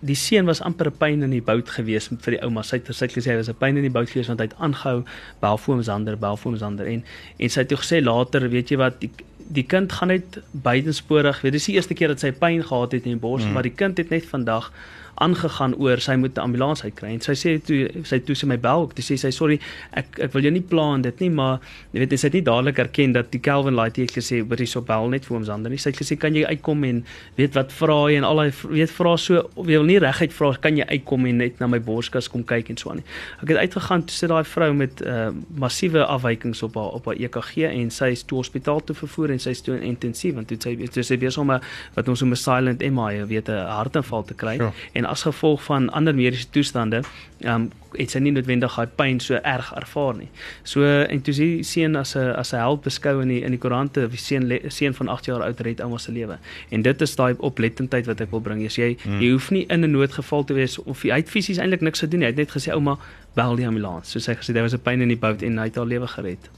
die 0.06 0.15
seun 0.15 0.45
was 0.45 0.62
amper 0.62 0.88
'n 0.88 0.98
pyn 0.98 1.24
in 1.24 1.32
die 1.32 1.41
bout 1.41 1.69
gewees 1.69 2.08
vir 2.08 2.32
die 2.36 2.41
ouma. 2.43 2.62
Sy 2.62 2.78
het 2.78 2.95
sy 2.95 3.06
het 3.06 3.15
gesê 3.15 3.32
hy 3.32 3.38
was 3.38 3.50
'n 3.50 3.58
pyn 3.58 3.78
in 3.78 3.82
die 3.82 3.89
bout 3.89 4.10
gewees 4.10 4.28
want 4.28 4.39
hy 4.39 4.45
het 4.45 4.60
aangehou 4.60 5.04
Belfoomsander, 5.41 6.17
Belfoomsander 6.17 6.86
en 6.86 7.04
en 7.39 7.50
sy 7.50 7.60
het 7.60 7.69
toe 7.69 7.78
gesê 7.78 8.04
later, 8.04 8.50
weet 8.50 8.69
jy 8.69 8.78
wat, 8.78 9.00
die, 9.00 9.10
die 9.38 9.63
kind 9.63 9.91
gaan 9.91 10.08
net 10.08 10.41
buitensporig. 10.52 11.41
Weet 11.41 11.54
jy, 11.54 11.58
dis 11.58 11.65
die 11.65 11.76
eerste 11.76 11.93
keer 11.93 12.08
dat 12.08 12.19
sy 12.19 12.32
pyn 12.32 12.63
gehad 12.63 12.91
het 12.91 13.06
in 13.06 13.12
die 13.17 13.21
bors, 13.21 13.43
mm. 13.43 13.52
maar 13.52 13.63
die 13.63 13.76
kind 13.76 13.98
het 13.98 14.10
net 14.10 14.26
vandag 14.26 14.71
aangegaan 15.15 15.75
oor 15.80 16.01
sy 16.04 16.15
moet 16.15 16.36
'n 16.38 16.41
ambulans 16.41 16.84
uitkry. 16.84 17.10
En 17.13 17.21
sy 17.21 17.34
sê 17.34 17.63
toe 17.63 17.89
sy 18.04 18.19
toe 18.19 18.36
sy 18.36 18.47
my 18.47 18.58
bel 18.58 18.84
ek 18.84 18.99
sê 18.99 19.17
sy 19.17 19.30
sorry 19.32 19.60
ek 19.93 20.19
ek 20.19 20.34
wil 20.34 20.43
jou 20.43 20.51
nie 20.51 20.62
pla 20.62 20.95
en 20.95 21.01
dit 21.01 21.19
nie 21.19 21.30
maar 21.30 21.60
jy 21.93 21.99
weet 21.99 22.19
sy 22.19 22.28
het 22.28 22.34
nie 22.34 22.41
dadelik 22.41 22.80
erken 22.80 23.13
dat 23.13 23.32
die 23.32 23.39
Kelvin 23.39 23.75
Light 23.75 23.95
het 23.97 24.12
gesê 24.12 24.47
wat 24.47 24.60
hy 24.60 24.65
so 24.65 24.82
bel 24.82 25.10
net 25.10 25.25
vir 25.25 25.38
ons 25.38 25.49
ander 25.49 25.69
nie. 25.71 25.78
Sy 25.78 25.89
het 25.89 25.99
gesê 25.99 26.17
kan 26.19 26.36
jy 26.36 26.45
uitkom 26.45 26.84
en 26.84 27.06
weet 27.38 27.54
wat 27.56 27.71
vra 27.71 28.10
jy 28.10 28.17
en 28.17 28.23
al 28.23 28.39
hy 28.39 28.51
weet 28.69 28.91
vra 28.91 29.17
so 29.17 29.49
jy 29.56 29.78
wil 29.78 29.84
nie 29.84 29.99
reguit 29.99 30.34
vra 30.34 30.54
kan 30.62 30.78
jy 30.78 30.86
uitkom 30.86 31.25
en 31.25 31.38
net 31.38 31.60
na 31.60 31.67
my 31.67 31.80
borskas 31.80 32.28
kom 32.28 32.43
kyk 32.43 32.69
en 32.69 32.78
so 32.78 32.89
aan 32.89 32.97
nie. 32.97 33.06
Ek 33.41 33.49
het 33.49 33.58
uitgegaan 33.58 34.06
toe 34.06 34.15
sit 34.15 34.30
daai 34.30 34.43
vrou 34.43 34.73
met 34.73 35.01
uh, 35.01 35.32
massiewe 35.56 36.06
afwykings 36.06 36.63
op 36.63 36.75
haar 36.75 36.91
op 36.99 37.06
haar 37.06 37.15
EKG 37.15 37.58
en 37.71 37.89
sy 37.91 38.12
is 38.12 38.23
toe 38.23 38.38
hospitaal 38.38 38.84
toe 38.84 38.95
vervoer 38.95 39.32
en 39.32 39.39
sy 39.39 39.49
is 39.49 39.62
toe 39.62 39.75
in 39.78 39.84
intensief 39.95 40.36
want 40.36 40.47
toe 40.47 40.60
sy 40.60 40.75
toe 40.91 41.04
sy 41.04 41.17
besig 41.17 41.41
om 41.41 41.51
'n 41.51 41.62
wat 41.95 42.08
ons 42.10 42.21
'n 42.21 42.36
silent 42.36 42.82
MI 42.82 43.23
weet 43.25 43.49
'n 43.49 43.65
hartaanval 43.65 44.23
te 44.23 44.34
kry. 44.34 44.58
Ja. 44.60 44.71
en 44.93 45.05
en 45.06 45.12
as 45.12 45.22
gevolg 45.22 45.63
van 45.63 45.89
ander 45.89 46.15
mediese 46.15 46.50
toestande, 46.50 47.02
ehm 47.39 47.54
um, 47.54 47.72
het 47.96 48.12
sy 48.12 48.20
nie 48.20 48.32
noodwendig 48.36 48.74
daai 48.76 48.89
pyn 49.00 49.22
so 49.24 49.38
erg 49.39 49.70
ervaar 49.80 50.18
nie. 50.18 50.28
So 50.68 50.84
en 50.84 51.22
toe 51.24 51.34
sien 51.34 51.63
seun 51.63 51.96
as 51.96 52.15
'n 52.15 52.34
as 52.36 52.52
'n 52.54 52.60
held 52.60 52.82
beskou 52.84 53.22
in 53.22 53.28
die 53.28 53.41
in 53.41 53.52
die 53.52 53.58
koerante, 53.58 54.10
wie 54.10 54.18
seun 54.18 54.52
seun 54.68 54.94
van 54.94 55.08
8 55.08 55.26
jaar 55.26 55.41
oud 55.41 55.60
red 55.60 55.82
ouma 55.82 55.98
se 55.98 56.12
lewe. 56.12 56.38
En 56.70 56.82
dit 56.82 57.02
is 57.02 57.15
daai 57.15 57.36
oplettendheid 57.38 58.06
wat 58.06 58.22
ek 58.22 58.32
wil 58.32 58.41
bring. 58.41 58.65
As 58.65 58.76
jy 58.76 58.98
hmm. 59.04 59.22
jy 59.22 59.32
hoef 59.32 59.52
nie 59.52 59.65
in 59.70 59.84
'n 59.84 59.91
noodgeval 59.91 60.44
te 60.44 60.54
wees 60.54 60.78
of 60.78 61.04
jy 61.04 61.12
uit 61.12 61.30
fisies 61.30 61.58
eintlik 61.58 61.82
niks 61.82 62.00
te 62.00 62.08
doen 62.08 62.20
nie. 62.20 62.26
Hy 62.26 62.32
het 62.32 62.38
net 62.38 62.52
gesê 62.52 62.74
ouma 62.74 62.98
bel 63.36 63.56
die 63.56 63.68
ambulans. 63.68 64.12
So 64.12 64.20
sy 64.20 64.34
gesê 64.34 64.54
daar 64.54 64.63
was 64.63 64.74
'n 64.74 64.84
pyn 64.84 65.02
in 65.02 65.08
die 65.08 65.18
bout 65.18 65.41
en 65.41 65.58
hy 65.58 65.63
het 65.63 65.76
haar 65.76 65.88
lewe 65.88 66.08
gered. 66.08 66.50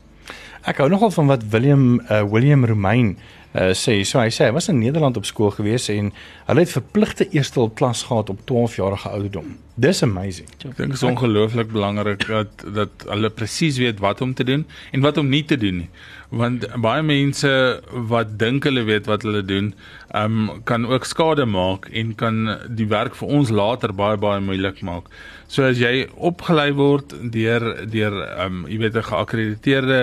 Ek 0.65 0.77
hou 0.77 0.89
nogal 0.89 1.11
van 1.11 1.27
wat 1.27 1.43
William 1.49 2.01
uh, 2.09 2.23
William 2.23 2.65
Romein 2.65 3.17
uh, 3.53 3.71
sê. 3.73 4.01
So 4.07 4.19
hy 4.21 4.31
sê 4.33 4.47
hy 4.47 4.55
was 4.55 4.69
in 4.71 4.79
Nederland 4.81 5.17
op 5.17 5.25
skool 5.27 5.51
gewees 5.55 5.87
en 5.93 6.11
hulle 6.47 6.65
het 6.65 6.73
verpligte 6.73 7.27
eerste 7.29 7.61
hulp 7.61 7.77
klas 7.79 8.03
gehad 8.07 8.29
op 8.33 8.43
12 8.49 8.75
jarige 8.79 9.09
ouderdom. 9.09 9.55
Dis 9.77 10.01
amazing. 10.03 10.49
Ek 10.57 10.77
dink 10.77 10.77
dit 10.77 10.97
is 10.97 11.05
ongelooflik 11.05 11.71
belangrik 11.71 12.25
dat 12.27 12.65
dat 12.73 13.07
hulle 13.09 13.29
presies 13.29 13.77
weet 13.81 14.01
wat 14.03 14.21
om 14.25 14.33
te 14.33 14.45
doen 14.47 14.65
en 14.91 15.05
wat 15.05 15.17
om 15.21 15.29
nie 15.29 15.43
te 15.45 15.57
doen 15.57 15.83
nie. 15.83 15.89
Want 16.29 16.65
baie 16.83 17.03
mense 17.05 17.49
wat 18.09 18.33
dink 18.39 18.65
hulle 18.67 18.83
weet 18.87 19.05
wat 19.07 19.23
hulle 19.23 19.43
doen, 19.47 19.69
um 20.17 20.49
kan 20.67 20.87
ook 20.89 21.05
skade 21.07 21.45
maak 21.47 21.87
en 21.93 22.15
kan 22.19 22.41
die 22.67 22.89
werk 22.89 23.15
vir 23.15 23.31
ons 23.37 23.53
later 23.53 23.93
baie 23.95 24.17
baie 24.19 24.41
moeilik 24.43 24.81
maak. 24.81 25.07
So 25.47 25.63
as 25.63 25.79
jy 25.79 26.07
opgelei 26.17 26.73
word 26.75 27.13
deur 27.31 27.85
deur 27.87 28.17
um 28.47 28.65
jy 28.67 28.81
weet 28.81 28.97
'n 28.97 29.09
geakkrediteerde 29.13 30.01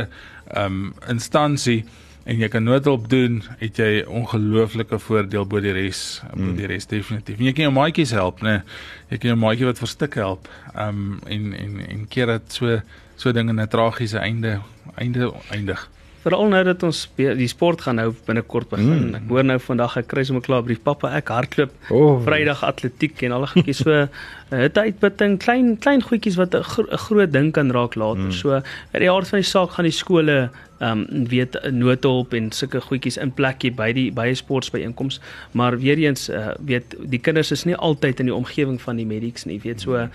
um 0.54 0.94
instansie 1.08 1.84
en 2.24 2.40
jy 2.40 2.48
kan 2.48 2.64
noodhulp 2.64 3.08
doen, 3.12 3.42
het 3.60 3.78
jy 3.80 4.04
ongelooflike 4.08 4.98
voordeel 5.06 5.46
bo 5.48 5.60
die 5.60 5.74
res, 5.76 6.22
bo 6.32 6.50
mm. 6.50 6.58
die 6.58 6.68
res 6.70 6.88
definitief. 6.90 7.38
En 7.38 7.48
jy 7.50 7.54
kan 7.56 7.68
jou 7.68 7.74
maatjies 7.76 8.14
help, 8.16 8.40
né? 8.44 8.62
Jy 9.10 9.20
kan 9.20 9.34
jou 9.34 9.40
maatjie 9.40 9.68
wat 9.68 9.82
verstik 9.82 10.16
help. 10.20 10.48
Um 10.72 11.18
en 11.28 11.52
en 11.52 11.80
en 11.84 12.06
keer 12.08 12.32
dit 12.36 12.60
so 12.60 12.80
so 13.16 13.32
dinge 13.32 13.52
'n 13.52 13.68
tragiese 13.68 14.18
einde 14.18 14.60
einde 14.96 15.32
eindig. 15.50 15.88
Veral 16.24 16.48
nou 16.52 16.62
dat 16.66 16.82
ons 16.86 17.04
die 17.16 17.48
sport 17.50 17.84
gaan 17.84 18.00
nou 18.00 18.08
binnekort 18.26 18.70
begin. 18.72 19.10
Mm. 19.10 19.14
Ek 19.20 19.30
hoor 19.32 19.46
nou 19.46 19.58
vandag 19.60 19.98
ek 20.00 20.08
kry 20.12 20.24
sommer 20.24 20.44
klaar 20.44 20.64
brief 20.66 20.82
pappa 20.84 21.12
ek 21.18 21.32
hardloop 21.34 21.74
oh. 21.92 22.16
Vrydag 22.24 22.64
atletiek 22.66 23.26
en 23.28 23.36
al 23.36 23.46
die 23.46 23.52
goedjies 23.54 23.82
so 23.84 24.04
hitte 24.64 24.84
uitputting 24.86 25.38
klein 25.42 25.74
klein 25.84 26.04
goedjies 26.04 26.38
wat 26.40 26.54
'n 26.54 26.62
gro 26.62 26.86
groot 27.06 27.32
ding 27.32 27.52
kan 27.52 27.72
raak 27.74 27.94
later. 27.94 28.30
Mm. 28.30 28.32
So 28.32 28.60
uit 28.60 29.02
die 29.02 29.10
aard 29.10 29.28
van 29.28 29.42
die 29.42 29.50
saak 29.50 29.76
gaan 29.76 29.88
die 29.90 29.98
skole 30.02 30.38
ehm 30.80 31.04
um, 31.08 31.26
weet 31.30 31.56
noodhulp 31.70 32.34
en 32.34 32.50
sulke 32.52 32.80
goedjies 32.80 33.16
in 33.16 33.32
plekkie 33.32 33.70
by 33.72 33.92
die 33.92 34.10
by 34.12 34.32
sportbyeenkomste, 34.34 35.20
maar 35.52 35.78
weer 35.78 35.98
eens 35.98 36.28
uh, 36.28 36.50
weet 36.58 36.96
die 36.98 37.20
kinders 37.20 37.52
is 37.54 37.64
nie 37.64 37.76
altyd 37.76 38.20
in 38.20 38.26
die 38.26 38.34
omgewing 38.34 38.80
van 38.82 38.96
die 38.96 39.06
medics 39.06 39.44
nie. 39.44 39.60
Weet 39.62 39.80
so 39.80 39.94
uh, 39.94 40.08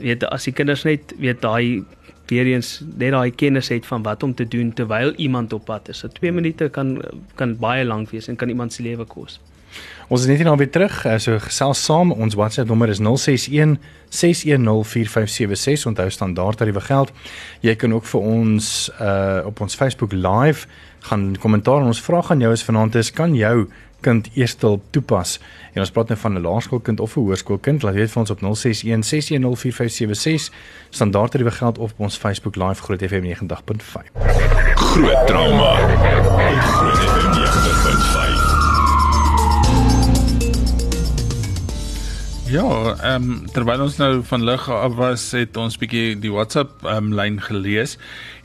weet 0.00 0.24
as 0.24 0.44
die 0.44 0.52
kinders 0.52 0.84
net 0.84 1.14
weet 1.18 1.40
daai 1.40 1.84
weer 2.26 2.46
eens 2.46 2.80
net 2.96 3.10
daai 3.10 3.30
kennis 3.30 3.68
het 3.68 3.86
van 3.86 4.02
wat 4.02 4.22
om 4.22 4.34
te 4.34 4.48
doen 4.48 4.72
terwyl 4.72 5.12
iemand 5.14 5.52
op 5.52 5.64
pad 5.64 5.88
is. 5.88 5.98
So 5.98 6.08
2 6.08 6.32
minute 6.32 6.68
kan 6.68 7.00
kan 7.34 7.56
baie 7.58 7.84
lank 7.84 8.10
wees 8.10 8.28
en 8.28 8.36
kan 8.36 8.48
iemand 8.48 8.72
se 8.72 8.82
lewe 8.82 9.04
kos. 9.04 9.40
Ons 10.08 10.20
is 10.20 10.26
net 10.28 10.36
hier 10.36 10.46
nou 10.46 10.56
weer 10.60 10.70
terug. 10.70 11.04
Eh, 11.04 11.18
so 11.18 11.38
gesels 11.40 11.84
saam. 11.84 12.12
Ons 12.12 12.34
WhatsApp 12.34 12.68
nommer 12.68 12.88
is 12.88 13.00
061 13.00 13.78
6104576. 14.08 15.86
Onthou 15.86 16.10
standaard 16.10 16.56
tariewe 16.60 16.80
geld. 16.80 17.12
Jy 17.60 17.74
kan 17.80 17.94
ook 17.94 18.04
vir 18.04 18.20
ons 18.20 18.90
uh 19.00 19.40
op 19.44 19.60
ons 19.60 19.74
Facebook 19.74 20.12
live 20.12 20.66
gaan 21.04 21.36
kommentaar 21.40 21.80
en 21.80 21.86
ons 21.92 22.00
vraag 22.00 22.30
aan 22.30 22.40
jou 22.40 22.52
is 22.52 22.64
vanaand 22.64 22.94
is 22.94 23.10
kan 23.12 23.34
jou 23.36 23.68
kind 24.04 24.28
eerstel 24.34 24.82
toepas. 24.90 25.38
En 25.72 25.80
ons 25.80 25.90
praat 25.90 26.08
nou 26.12 26.18
van 26.20 26.32
'n 26.36 26.44
laerskoolkind 26.46 27.00
of 27.00 27.16
'n 27.16 27.20
hoërskoolkind. 27.20 27.82
Laat 27.82 27.94
weet 27.94 28.10
vir 28.10 28.20
ons 28.20 28.30
op 28.30 28.40
061 28.40 29.04
6104576. 29.04 30.52
Standaard 30.90 31.30
tariewe 31.30 31.50
geld 31.50 31.78
op 31.78 31.92
ons 31.96 32.16
Facebook 32.16 32.56
live 32.56 32.82
Groot 32.82 33.02
FM 33.02 33.24
90.5. 33.24 34.10
Groot 34.74 35.26
trauma. 35.26 35.70
Groot 36.78 36.98
FM 36.98 37.30
90.5. 37.40 37.73
Ja, 42.54 42.94
ehm 43.02 43.24
um, 43.30 43.46
terwyl 43.50 43.80
ons 43.82 43.96
nou 43.98 44.20
van 44.22 44.44
lig 44.46 44.66
af 44.70 44.92
was, 44.94 45.22
het 45.34 45.56
ons 45.58 45.74
bietjie 45.80 46.12
die 46.22 46.30
WhatsApp 46.30 46.84
ehm 46.84 47.08
um, 47.08 47.14
lyn 47.18 47.40
gelees 47.42 47.96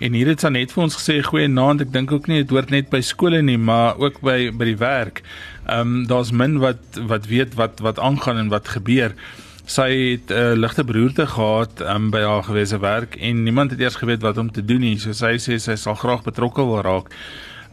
en 0.01 0.15
hier 0.17 0.31
het 0.31 0.41
Sanet 0.41 0.73
vir 0.73 0.81
ons 0.87 0.95
gesê 0.97 1.19
goeie 1.27 1.51
naand, 1.51 1.83
ek 1.85 1.91
dink 1.93 2.13
ook 2.15 2.25
nie 2.31 2.39
dit 2.39 2.53
hoort 2.55 2.73
net 2.73 2.89
by 2.89 3.03
skole 3.05 3.43
nie, 3.45 3.59
maar 3.61 4.01
ook 4.01 4.17
by 4.25 4.49
by 4.49 4.71
die 4.71 4.79
werk. 4.81 5.21
Ehm 5.67 5.91
um, 5.99 6.07
daar's 6.09 6.31
min 6.33 6.57
wat 6.63 6.97
wat 7.11 7.29
weet 7.29 7.53
wat 7.59 7.85
wat 7.85 8.01
aangaan 8.01 8.41
en 8.41 8.49
wat 8.55 8.73
gebeur. 8.79 9.13
Sy 9.69 9.89
het 9.93 10.33
'n 10.33 10.41
uh, 10.41 10.57
ligte 10.57 10.83
beroerte 10.83 11.27
gehad 11.35 11.85
um, 11.85 12.09
by 12.09 12.25
haar 12.25 12.43
gewese 12.49 12.81
werk 12.81 13.13
en 13.21 13.43
niemand 13.43 13.77
het 13.77 13.79
eers 13.79 14.01
geweet 14.01 14.25
wat 14.25 14.41
om 14.41 14.49
te 14.51 14.65
doen 14.65 14.81
nie. 14.81 14.97
So 14.97 15.13
sy 15.13 15.37
sê 15.37 15.61
sy 15.61 15.75
sal 15.75 15.95
graag 15.95 16.25
betrokke 16.25 16.65
wil 16.65 16.81
raak. 16.81 17.13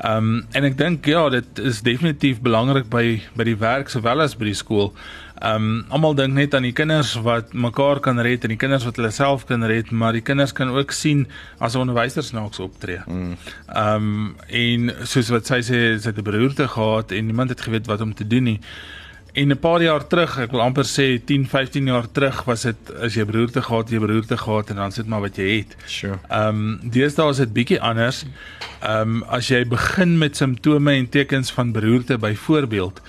Ehm 0.05 0.17
um, 0.17 0.47
en 0.53 0.65
ek 0.65 0.77
dink 0.77 1.07
ja, 1.07 1.29
dit 1.33 1.59
is 1.59 1.81
definitief 1.81 2.43
belangrik 2.45 2.91
by 2.93 3.23
by 3.33 3.45
die 3.45 3.57
werk 3.57 3.89
sowel 3.89 4.21
as 4.21 4.37
by 4.37 4.45
die 4.45 4.59
skool. 4.59 4.93
Ehm 5.37 5.55
um, 5.55 5.85
almal 5.93 6.15
dink 6.17 6.33
net 6.33 6.55
aan 6.55 6.65
die 6.65 6.73
kinders 6.73 7.13
wat 7.21 7.53
mekaar 7.53 8.01
kan 8.01 8.21
red 8.25 8.45
en 8.45 8.55
die 8.55 8.61
kinders 8.61 8.87
wat 8.89 8.97
hulle 8.97 9.11
self 9.13 9.45
kan 9.45 9.65
red, 9.69 9.91
maar 9.93 10.17
die 10.17 10.25
kinders 10.25 10.55
kan 10.57 10.71
ook 10.73 10.95
sien 10.97 11.27
as 11.59 11.75
'n 11.75 11.85
onderwyser 11.85 12.23
snaaks 12.23 12.59
optree. 12.59 13.01
Mm. 13.07 13.37
Ehm 13.69 14.03
mm. 14.03 14.25
um, 14.25 14.37
en 14.49 15.07
soos 15.07 15.29
wat 15.29 15.47
sy 15.47 15.61
sê, 15.61 15.81
sy 16.01 16.09
het 16.09 16.19
'n 16.19 16.25
beroerte 16.25 16.69
gehad 16.69 17.13
en 17.13 17.27
niemand 17.27 17.51
het 17.51 17.61
geweet 17.61 17.87
wat 17.87 18.01
om 18.01 18.15
te 18.15 18.27
doen 18.27 18.45
nie. 18.45 18.61
En 19.37 19.49
'n 19.49 19.59
paar 19.59 19.83
jaar 19.83 20.07
terug, 20.07 20.39
ek 20.39 20.51
wil 20.51 20.61
amper 20.61 20.85
sê 20.85 21.21
10, 21.25 21.47
15 21.47 21.87
jaar 21.87 22.11
terug 22.13 22.45
was 22.45 22.63
dit 22.63 22.93
as 23.03 23.15
jy 23.15 23.25
beroerte 23.25 23.63
gehad, 23.63 23.91
jy 23.91 23.99
beroerte 23.99 24.37
gehad 24.37 24.71
en 24.71 24.77
dan 24.77 24.93
sit 24.93 25.07
maar 25.07 25.21
wat 25.21 25.37
jy 25.37 25.57
het. 25.57 25.77
Sure. 25.85 26.19
Ehm 26.29 26.49
um, 26.49 26.81
deesdae 26.83 27.31
is 27.31 27.37
dit 27.37 27.53
bietjie 27.53 27.81
anders. 27.81 28.25
Ehm 28.81 29.01
um, 29.01 29.23
as 29.23 29.49
jy 29.49 29.67
begin 29.69 30.19
met 30.19 30.37
simptome 30.37 30.93
en 30.93 31.09
tekens 31.09 31.53
van 31.53 31.73
beroerte 31.73 32.19
byvoorbeeld 32.19 33.03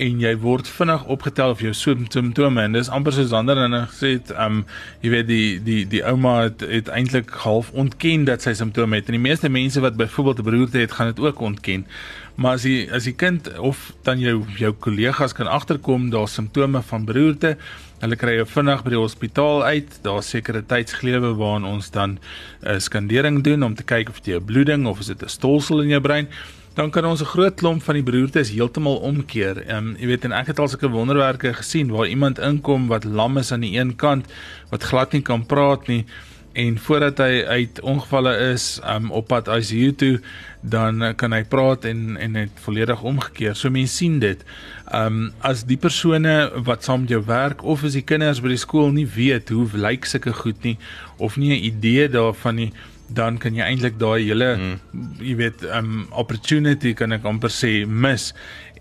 en 0.00 0.20
jy 0.20 0.32
word 0.40 0.68
vinnig 0.68 1.04
opgetel 1.12 1.52
of 1.52 1.60
jou 1.60 1.72
simptome. 1.74 2.62
En 2.62 2.72
dis 2.72 2.88
amper 2.88 3.12
soos 3.12 3.34
ander 3.36 3.58
en 3.60 3.76
gesê 3.90 4.14
het 4.16 4.32
um 4.40 4.64
jy 5.04 5.12
weet 5.12 5.28
die 5.28 5.60
die 5.62 5.84
die 5.88 6.02
ouma 6.08 6.42
het, 6.46 6.64
het 6.64 6.88
eintlik 6.88 7.30
half 7.44 7.70
ontken 7.72 8.24
dat 8.24 8.42
sy 8.42 8.54
simptome 8.56 8.96
het. 8.96 9.10
En 9.10 9.18
die 9.18 9.26
meeste 9.28 9.48
mense 9.52 9.80
wat 9.80 9.96
byvoorbeeld 10.00 10.38
'n 10.38 10.48
beroerte 10.48 10.78
het 10.78 10.92
gaan 10.92 11.12
dit 11.12 11.20
ook 11.20 11.40
ontken. 11.40 11.86
Maar 12.34 12.54
as 12.54 12.62
die 12.62 12.92
as 12.92 13.04
die 13.04 13.14
kind 13.14 13.58
of 13.58 13.92
dan 14.02 14.18
jou 14.18 14.44
jou 14.56 14.72
kollegas 14.72 15.32
kan 15.32 15.46
agterkom 15.46 16.10
daar 16.10 16.28
simptome 16.28 16.82
van 16.82 17.04
beroerte 17.04 17.56
hulle 18.02 18.16
kry 18.16 18.32
jou 18.34 18.46
vinnig 18.46 18.82
by 18.82 18.90
die 18.90 18.98
hospitaal 18.98 19.62
uit. 19.64 19.98
Daar 20.02 20.22
sekere 20.22 20.64
tydsglewe 20.66 21.34
waarin 21.38 21.64
ons 21.64 21.90
dan 21.90 22.18
'n 22.18 22.18
uh, 22.66 22.78
skandering 22.78 23.42
doen 23.44 23.62
om 23.62 23.74
te 23.74 23.84
kyk 23.84 24.08
of 24.08 24.18
jy 24.24 24.36
'n 24.36 24.44
bloeding 24.44 24.86
of 24.86 24.98
is 24.98 25.06
dit 25.06 25.22
'n 25.22 25.28
stolsel 25.28 25.82
in 25.82 25.88
jou 25.88 26.00
brein 26.00 26.28
dan 26.74 26.90
kan 26.90 27.04
ons 27.04 27.20
'n 27.20 27.32
groot 27.34 27.54
klomp 27.54 27.82
van 27.82 27.94
die 27.94 28.02
beroertes 28.02 28.50
heeltemal 28.50 28.96
omkeer. 28.96 29.62
Ehm 29.66 29.76
um, 29.76 29.96
jy 29.98 30.06
weet 30.06 30.24
en 30.24 30.32
ek 30.32 30.46
het 30.46 30.58
al 30.58 30.68
sulke 30.68 30.88
wonderwerke 30.88 31.54
gesien 31.54 31.90
waar 31.90 32.06
iemand 32.06 32.38
inkom 32.38 32.86
wat 32.88 33.04
lam 33.04 33.36
is 33.38 33.52
aan 33.52 33.60
die 33.60 33.78
een 33.78 33.96
kant, 33.96 34.26
wat 34.70 34.82
glad 34.82 35.12
nie 35.12 35.22
kan 35.22 35.46
praat 35.46 35.86
nie 35.86 36.04
en 36.52 36.78
voordat 36.78 37.18
hy 37.18 37.44
uit 37.44 37.80
ongevalle 37.80 38.36
is 38.52 38.80
um, 38.84 39.10
op 39.10 39.26
pad 39.26 39.48
ICU 39.48 39.92
toe 39.96 40.20
dan 40.60 41.14
kan 41.16 41.32
hy 41.32 41.42
praat 41.44 41.84
en 41.84 42.16
en 42.16 42.32
dit 42.32 42.60
volledig 42.64 43.02
omgekeer. 43.02 43.56
So 43.56 43.70
mense 43.70 43.96
sien 43.96 44.18
dit. 44.18 44.44
Ehm 44.92 45.06
um, 45.06 45.32
as 45.40 45.64
die 45.64 45.76
persone 45.76 46.50
wat 46.64 46.84
saam 46.84 47.00
met 47.00 47.10
jou 47.10 47.22
werk 47.26 47.64
of 47.64 47.84
as 47.84 47.96
die 47.98 48.04
kinders 48.04 48.40
by 48.40 48.48
die 48.48 48.60
skool 48.60 48.92
nie 48.92 49.06
weet 49.06 49.48
hoe 49.48 49.68
lyk 49.72 50.04
sulke 50.04 50.32
goed 50.32 50.62
nie 50.62 50.78
of 51.18 51.36
nie 51.36 51.52
'n 51.52 51.64
idee 51.64 52.08
daarvan 52.08 52.54
nie 52.54 52.72
dan 53.18 53.38
kan 53.42 53.56
jy 53.56 53.64
eintlik 53.66 53.98
daai 54.00 54.24
hele 54.24 54.50
mm. 54.56 54.74
jy 55.20 55.36
weet 55.40 55.64
um 55.78 56.04
opportunity 56.24 56.94
kan 56.98 57.16
ek 57.18 57.28
amper 57.28 57.52
sê 57.52 57.72
mis 57.86 58.30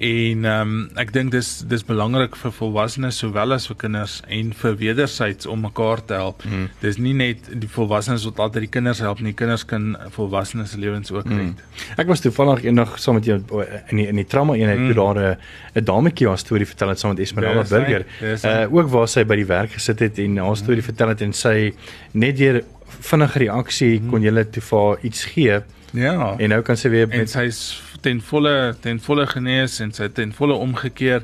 en 0.01 0.45
um 0.49 0.73
ek 1.01 1.11
dink 1.13 1.31
dis 1.33 1.49
dis 1.69 1.83
belangrik 1.85 2.35
vir 2.41 2.53
volwassenes 2.57 3.19
sowel 3.21 3.53
as 3.53 3.67
vir 3.69 3.77
kinders 3.83 4.17
en 4.37 4.49
vir 4.61 4.77
wedersyds 4.79 5.49
om 5.49 5.61
mekaar 5.67 6.01
te 6.09 6.17
help. 6.17 6.41
Mm. 6.47 6.67
Dis 6.81 6.97
nie 6.97 7.13
net 7.17 7.51
die 7.61 7.69
volwassenes 7.69 8.25
wat 8.29 8.41
altyd 8.47 8.65
die 8.65 8.71
kinders 8.73 9.03
help 9.05 9.21
nie, 9.21 9.35
kinders 9.37 9.65
kan 9.69 9.93
volwassenes 10.15 10.73
se 10.73 10.81
lewens 10.81 11.13
ook 11.13 11.29
mm. 11.29 11.37
red. 11.37 11.85
Ek 12.01 12.09
was 12.09 12.25
toevallig 12.25 12.65
eendag 12.65 12.97
saam 13.01 13.19
met 13.19 13.29
jou 13.29 13.37
in 13.37 14.01
die 14.01 14.07
in 14.09 14.21
die 14.23 14.27
trauma 14.27 14.57
eenheid 14.57 14.81
mm. 14.81 14.93
daar 14.97 15.21
'n 15.21 15.37
'n 15.79 15.85
dametjie 15.85 16.27
haar 16.27 16.41
storie 16.41 16.67
vertel 16.67 16.89
het 16.89 16.99
saam 16.99 17.13
met 17.13 17.21
Esmeralda 17.21 17.63
Burger. 17.69 18.05
Uh 18.21 18.65
ook 18.73 18.89
waar 18.89 19.07
sy 19.07 19.23
by 19.23 19.35
die 19.35 19.45
werk 19.45 19.77
gesit 19.77 19.99
het 19.99 20.17
en 20.19 20.37
haar 20.37 20.57
storie 20.57 20.81
mm. 20.81 20.89
vertel 20.89 21.09
het 21.13 21.21
en 21.21 21.33
sy 21.33 21.73
net 22.11 22.37
deur 22.37 22.63
vinnige 22.99 23.39
reaksie 23.39 23.99
hmm. 23.99 24.09
kon 24.09 24.25
jy 24.25 24.43
toe 24.51 24.63
vir 24.63 25.05
iets 25.07 25.23
gee. 25.33 25.61
Ja. 25.91 26.35
En 26.37 26.53
nou 26.53 26.61
kan 26.65 26.77
sy 26.79 26.91
weer 26.93 27.07
met 27.11 27.29
sy's 27.29 27.81
ten 28.01 28.21
volle 28.21 28.75
ten 28.81 28.99
volle 28.99 29.27
genees 29.27 29.79
en 29.79 29.93
sy 29.95 30.09
ten 30.09 30.33
volle 30.33 30.53
omgekeer 30.53 31.23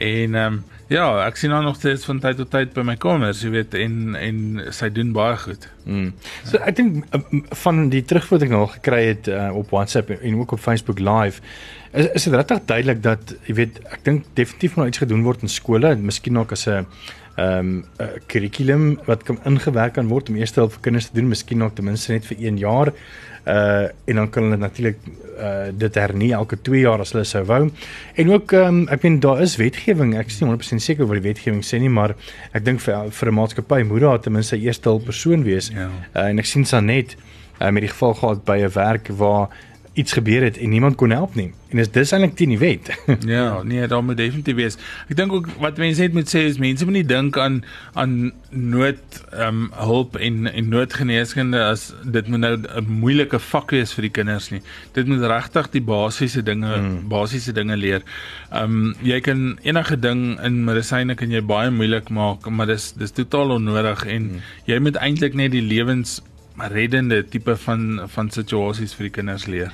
en 0.00 0.34
ehm 0.34 0.52
um, 0.52 0.62
ja, 0.90 1.04
ek 1.22 1.36
sien 1.38 1.52
haar 1.54 1.62
nog 1.62 1.76
steeds 1.78 2.04
van 2.08 2.18
tyd 2.18 2.40
tot 2.40 2.50
tyd 2.50 2.72
by 2.74 2.82
my 2.82 2.96
kamers, 2.98 3.44
jy 3.44 3.52
weet 3.54 3.76
en 3.78 4.16
en 4.18 4.38
sy 4.74 4.88
doen 4.90 5.12
baie 5.14 5.36
goed. 5.38 5.68
Mm. 5.84 6.08
So 6.48 6.58
ek 6.66 6.80
dink 6.80 7.04
uh, 7.14 7.20
van 7.62 7.84
die 7.92 8.02
terugvoer 8.02 8.40
wat 8.40 8.46
ek 8.48 8.54
nou 8.54 8.64
gekry 8.72 9.02
het 9.12 9.30
uh, 9.30 9.50
op 9.54 9.70
WhatsApp 9.70 10.10
en 10.16 10.40
ook 10.40 10.56
op 10.56 10.62
Facebook 10.64 10.98
live 10.98 11.44
is 11.92 12.10
is 12.14 12.26
dit 12.26 12.34
regtig 12.34 12.64
duidelik 12.66 13.02
dat 13.02 13.34
jy 13.46 13.54
weet 13.60 13.80
ek 13.90 14.04
dink 14.06 14.26
definitief 14.38 14.76
moet 14.76 14.92
iets 14.92 15.02
gedoen 15.02 15.24
word 15.26 15.46
in 15.46 15.52
skole 15.52 15.94
en 15.94 16.06
miskien 16.06 16.38
ook 16.38 16.52
as 16.58 16.66
'n 16.66 16.86
ehm 17.36 17.58
um, 17.58 17.84
'n 17.98 18.20
kurrikulum 18.26 18.98
wat 19.06 19.22
kan 19.22 19.38
ingewerk 19.44 19.94
kan 19.94 20.08
word 20.08 20.28
om 20.28 20.36
eers 20.36 20.50
te 20.50 20.60
help 20.60 20.72
vir 20.72 20.80
kinders 20.80 21.06
te 21.08 21.14
doen, 21.14 21.28
miskien 21.28 21.58
nog 21.58 21.74
ten 21.74 21.84
minste 21.84 22.12
net 22.12 22.26
vir 22.26 22.36
1 22.38 22.58
jaar. 22.58 22.92
Uh 23.46 23.88
en 24.04 24.16
dan 24.16 24.30
kan 24.30 24.42
hulle 24.42 24.56
natuurlik 24.56 24.98
uh 25.40 25.70
dit 25.72 25.94
hernie 25.94 26.32
elke 26.32 26.56
2 26.62 26.80
jaar 26.80 27.00
as 27.00 27.12
hulle 27.12 27.24
sou 27.24 27.44
wou. 27.44 27.70
En 28.14 28.32
ook 28.32 28.52
ehm 28.52 28.82
um, 28.82 28.88
ek 28.88 29.02
meen 29.02 29.20
daar 29.20 29.40
is 29.40 29.56
wetgewing. 29.56 30.16
Ek 30.18 30.26
is 30.26 30.40
nie 30.40 30.50
100% 30.50 30.84
seker 30.84 31.06
wat 31.06 31.20
die 31.20 31.28
wetgewing 31.28 31.64
sê 31.64 31.80
nie, 31.80 31.88
maar 31.88 32.14
ek 32.52 32.64
dink 32.64 32.80
vir 32.80 33.10
vir 33.10 33.28
'n 33.30 33.34
maatskappy 33.34 33.82
moet 33.82 34.00
daar 34.00 34.20
ten 34.20 34.32
minste 34.32 34.58
eerste 34.58 34.88
hulp 34.88 35.04
persoon 35.04 35.42
wees. 35.42 35.70
Ja. 35.74 35.88
Uh, 36.14 36.28
en 36.28 36.38
ek 36.38 36.46
sien 36.46 36.64
Sanet 36.64 37.16
uh, 37.60 37.70
met 37.70 37.82
die 37.82 37.92
geval 37.92 38.14
gehad 38.14 38.44
by 38.44 38.58
'n 38.58 38.72
werk 38.74 39.08
waar 39.08 39.48
iets 39.92 40.12
gebeur 40.12 40.42
het 40.42 40.58
en 40.58 40.68
niemand 40.68 40.94
kon 40.94 41.10
help 41.10 41.34
nie. 41.34 41.50
En 41.70 41.78
is 41.78 41.90
dis 41.90 42.12
eintlik 42.14 42.34
teen 42.38 42.50
die 42.54 42.58
wet. 42.58 42.90
ja, 43.26 43.62
nee, 43.62 43.86
daar 43.86 44.04
moet 44.04 44.18
definitief 44.18 44.54
wees. 44.58 44.76
Ek 45.10 45.16
dink 45.18 45.34
ook 45.34 45.48
wat 45.62 45.78
mense 45.82 46.02
net 46.02 46.14
moet 46.14 46.30
sê 46.30 46.44
is 46.46 46.58
mense 46.62 46.86
moet 46.86 46.98
nie 47.00 47.06
dink 47.06 47.38
aan 47.38 47.60
aan 47.98 48.32
nood 48.50 49.18
ehm 49.30 49.66
um, 49.66 49.68
hulp 49.78 50.18
en 50.18 50.46
en 50.50 50.70
noodgeneeskunde 50.70 51.62
as 51.62 51.90
dit 52.02 52.30
moet 52.30 52.42
nou 52.42 52.52
'n 52.58 52.86
moeilike 53.02 53.38
vak 53.50 53.74
wees 53.74 53.94
vir 53.94 54.08
die 54.08 54.14
kinders 54.18 54.50
nie. 54.50 54.62
Dit 54.94 55.06
moet 55.10 55.26
regtig 55.26 55.70
die 55.74 55.82
basiese 55.82 56.42
dinge 56.42 56.70
hmm. 56.70 57.08
basiese 57.10 57.52
dinge 57.52 57.76
leer. 57.76 58.02
Ehm 58.50 58.64
um, 58.64 58.94
jy 59.02 59.20
kan 59.20 59.58
enige 59.62 59.98
ding 59.98 60.38
in 60.42 60.64
medisyne 60.64 61.14
kan 61.14 61.30
jy 61.30 61.42
baie 61.42 61.70
moeilik 61.70 62.10
maak, 62.10 62.46
maar 62.50 62.66
dis 62.66 62.92
dis 62.92 63.14
totaal 63.14 63.58
onnodig 63.58 64.06
en 64.06 64.22
hmm. 64.22 64.42
jy 64.66 64.78
moet 64.78 64.96
eintlik 64.96 65.34
net 65.34 65.50
die 65.54 65.66
lewens 65.66 66.20
reddende 66.56 67.22
tipe 67.28 67.56
van 67.56 68.08
van 68.08 68.30
situasies 68.30 68.94
vir 68.94 69.08
die 69.08 69.14
kinders 69.20 69.46
leer. 69.46 69.72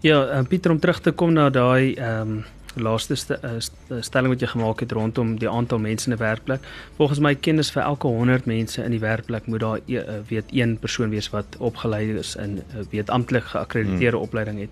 Ja, 0.00 0.38
uh, 0.38 0.46
Pieter 0.48 0.70
om 0.70 0.80
terug 0.80 1.00
te 1.00 1.12
kom 1.12 1.32
na 1.32 1.50
daai 1.50 1.94
ehm 1.94 2.20
um, 2.20 2.44
laaste 2.78 3.16
st 3.16 3.34
st 3.58 3.98
stelling 4.06 4.30
wat 4.30 4.42
jy 4.44 4.48
gemaak 4.52 4.80
het 4.84 4.92
rondom 4.94 5.32
die 5.40 5.48
aantal 5.50 5.78
mense 5.78 6.06
in 6.10 6.14
'n 6.14 6.18
werkplek. 6.18 6.60
Volgens 6.96 7.18
my 7.18 7.34
kennis 7.34 7.70
vir 7.70 7.82
elke 7.82 8.06
100 8.06 8.46
mense 8.46 8.84
in 8.84 8.90
die 8.90 9.00
werkplek 9.00 9.46
moet 9.46 9.60
daar 9.60 9.80
e, 9.86 10.22
weet 10.28 10.44
een 10.52 10.78
persoon 10.78 11.10
wees 11.10 11.30
wat 11.30 11.56
opgelei 11.58 12.18
is 12.18 12.36
in 12.36 12.62
weet 12.90 13.10
amptelik 13.10 13.44
geakkrediteerde 13.44 14.16
hmm. 14.16 14.26
opleiding 14.26 14.60
het. 14.60 14.70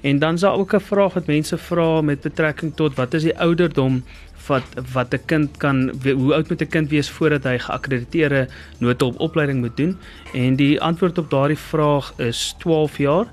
En 0.00 0.18
dan 0.18 0.34
is 0.34 0.40
daar 0.40 0.58
ook 0.58 0.74
'n 0.74 0.80
vraag 0.80 1.14
wat 1.14 1.26
mense 1.26 1.58
vra 1.58 2.00
met 2.00 2.20
betrekking 2.20 2.76
tot 2.76 2.94
wat 2.94 3.14
is 3.14 3.22
die 3.22 3.38
ouderdom 3.38 4.04
wat 4.48 4.64
wat 4.92 5.14
'n 5.14 5.24
kind 5.26 5.56
kan 5.56 5.92
hoe 6.04 6.34
oud 6.34 6.48
moet 6.48 6.62
'n 6.62 6.68
kind 6.68 6.90
wees 6.90 7.10
voordat 7.10 7.44
hy 7.44 7.58
geakkrediteerde 7.58 8.48
noodhulp 8.78 9.20
opleiding 9.20 9.60
moet 9.60 9.76
doen? 9.76 9.98
En 10.32 10.56
die 10.56 10.80
antwoord 10.80 11.18
op 11.18 11.30
daardie 11.30 11.58
vraag 11.58 12.12
is 12.16 12.54
12 12.58 12.98
jaar 12.98 13.26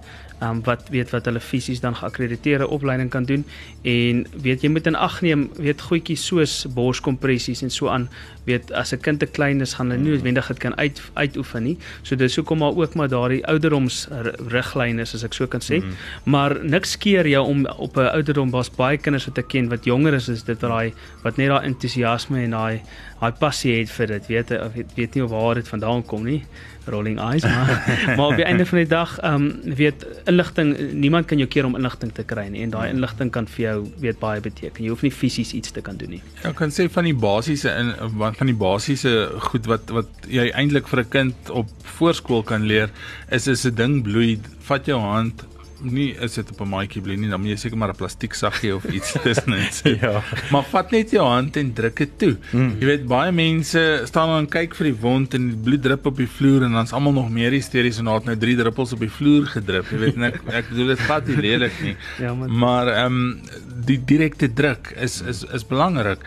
um, 0.44 0.62
wat 0.64 0.90
weet 0.90 1.10
wat 1.10 1.26
hulle 1.26 1.40
fisies 1.40 1.80
dan 1.80 1.96
geakkrediteerde 1.96 2.68
opleiding 2.68 3.10
kan 3.10 3.26
doen 3.26 3.46
en 3.82 4.26
weet 4.42 4.62
jy 4.62 4.70
moet 4.70 4.88
in 4.88 4.96
ag 4.96 5.22
neem 5.22 5.48
weet 5.56 5.82
goedjies 5.82 6.26
soos 6.26 6.56
borskompressies 6.76 7.64
en 7.66 7.72
so 7.72 7.88
aan 7.92 8.10
weet 8.46 8.72
as 8.72 8.94
'n 8.94 9.02
kind 9.02 9.20
te 9.20 9.26
klein 9.26 9.62
is 9.62 9.74
gaan 9.74 9.90
hulle 9.90 10.02
nie 10.02 10.12
noodwendig 10.12 10.48
dit 10.48 10.60
kan 10.60 10.78
uit 10.78 11.02
uitoefen 11.14 11.64
nie. 11.64 11.78
So 12.04 12.16
dis 12.16 12.36
hoekom 12.36 12.58
maar 12.58 12.76
ook 12.76 12.94
maar 12.96 13.08
daardie 13.08 13.46
ouderdoms 13.48 14.08
riglyne 14.48 15.02
is 15.02 15.14
as 15.14 15.24
ek 15.24 15.34
so 15.34 15.48
kan 15.48 15.62
sê. 15.62 15.82
Mm. 15.82 15.94
maar 16.24 16.58
niks 16.64 16.98
keer 16.98 17.28
jou 17.28 17.46
om 17.48 17.66
op 17.66 17.98
'n 17.98 18.12
ouderdom 18.14 18.50
was 18.52 18.70
baie 18.70 18.98
kinders 18.98 19.26
wat 19.26 19.38
ek 19.38 19.48
ken 19.48 19.70
wat 19.70 19.86
jonger 19.86 20.14
is 20.14 20.30
is 20.30 20.44
dit 20.44 20.60
daai 20.60 20.94
wat 21.24 21.38
net 21.38 21.50
daai 21.50 21.66
entoesiasme 21.66 22.44
en 22.44 22.52
daai 22.52 22.82
daai 23.20 23.32
passie 23.32 23.80
het 23.80 23.90
vir 23.90 24.08
dit. 24.08 24.28
Weet 24.28 24.50
weet, 24.50 24.94
weet 24.96 25.14
nie 25.16 25.24
of 25.24 25.30
waar 25.30 25.56
dit 25.56 25.68
vandaan 25.68 26.06
kom 26.06 26.24
nie 26.24 26.44
rolling 26.86 27.20
eyes 27.20 27.44
maar 27.44 27.84
maar 28.18 28.26
op 28.26 28.36
die 28.36 28.46
einde 28.46 28.66
van 28.66 28.78
die 28.78 28.88
dag 28.88 29.20
ehm 29.20 29.34
um, 29.34 29.76
weet 29.76 30.06
inligting 30.26 30.92
niemand 30.92 31.26
kan 31.26 31.38
jou 31.38 31.50
keer 31.50 31.66
om 31.66 31.76
inligting 31.76 32.14
te 32.14 32.24
kry 32.24 32.48
nie 32.48 32.62
en 32.62 32.70
daai 32.70 32.90
inligting 32.90 33.32
kan 33.32 33.48
vir 33.48 33.64
jou 33.66 33.76
weet 34.00 34.20
baie 34.20 34.42
beteken. 34.42 34.84
Jy 34.84 34.90
hoef 34.90 35.02
nie 35.02 35.12
fisies 35.12 35.54
iets 35.54 35.72
te 35.72 35.82
kan 35.82 35.98
doen 35.98 36.16
nie. 36.18 36.22
Ek 36.44 36.56
kan 36.56 36.74
sê 36.74 36.88
van 36.92 37.08
die 37.08 37.16
basiese 37.26 37.74
in 37.80 37.94
van 38.38 38.48
die 38.52 38.58
basiese 38.60 39.12
goed 39.50 39.68
wat 39.72 39.92
wat 39.96 40.28
jy 40.28 40.50
eintlik 40.52 40.88
vir 40.92 41.00
'n 41.04 41.10
kind 41.10 41.50
op 41.50 41.70
voorskool 41.98 42.44
kan 42.44 42.68
leer 42.68 42.90
is 43.32 43.48
is 43.48 43.66
'n 43.66 43.76
ding 43.76 44.04
bloei 44.04 44.40
vat 44.68 44.86
jou 44.86 45.00
hand 45.00 45.46
nie 45.82 46.14
is 46.24 46.34
dit 46.34 46.52
op 46.52 46.62
'n 46.62 46.70
maatjie 46.70 47.02
bly 47.02 47.16
nie, 47.16 47.30
dan 47.30 47.42
moet 47.42 47.50
jy 47.50 47.56
seker 47.56 47.78
maar 47.78 47.90
'n 47.90 47.96
plastiek 47.96 48.34
saggie 48.34 48.76
of 48.76 48.86
iets 48.86 49.12
tussenin. 49.24 49.68
ja. 50.02 50.24
Maar 50.52 50.64
vat 50.64 50.92
net 50.92 51.12
jou 51.12 51.26
hand 51.26 51.58
en 51.58 51.74
druk 51.74 51.98
dit 51.98 52.18
toe. 52.18 52.38
Mm. 52.52 52.76
Jy 52.80 52.86
weet 52.86 53.06
baie 53.08 53.32
mense 53.32 54.02
staan 54.06 54.38
en 54.38 54.48
kyk 54.48 54.76
vir 54.76 54.92
die 54.92 55.00
wond 55.02 55.34
en 55.34 55.50
die 55.50 55.58
bloed 55.58 55.82
drup 55.82 56.06
op 56.06 56.18
die 56.18 56.28
vloer 56.28 56.64
en 56.64 56.72
dan's 56.72 56.94
almal 56.94 57.14
nog 57.14 57.30
meer 57.30 57.52
hysteries 57.52 58.00
en 58.00 58.06
het 58.06 58.26
nou 58.26 58.38
3 58.38 58.56
druppels 58.56 58.94
op 58.94 59.00
die 59.00 59.12
vloer 59.12 59.46
gedrup. 59.46 59.92
Jy 59.92 59.98
weet 59.98 60.18
ek 60.18 60.42
ek 60.48 60.70
bedoel 60.70 60.88
dit 60.88 61.06
vat 61.10 61.28
nie 61.28 61.38
lelik 61.38 61.80
nie. 61.82 61.96
ja, 62.24 62.34
maar 62.34 62.88
ehm 62.88 63.06
um, 63.06 63.42
die 63.86 64.00
direkte 64.06 64.54
druk 64.54 64.94
is 64.98 65.22
is 65.22 65.44
is 65.54 65.66
belangrik. 65.68 66.20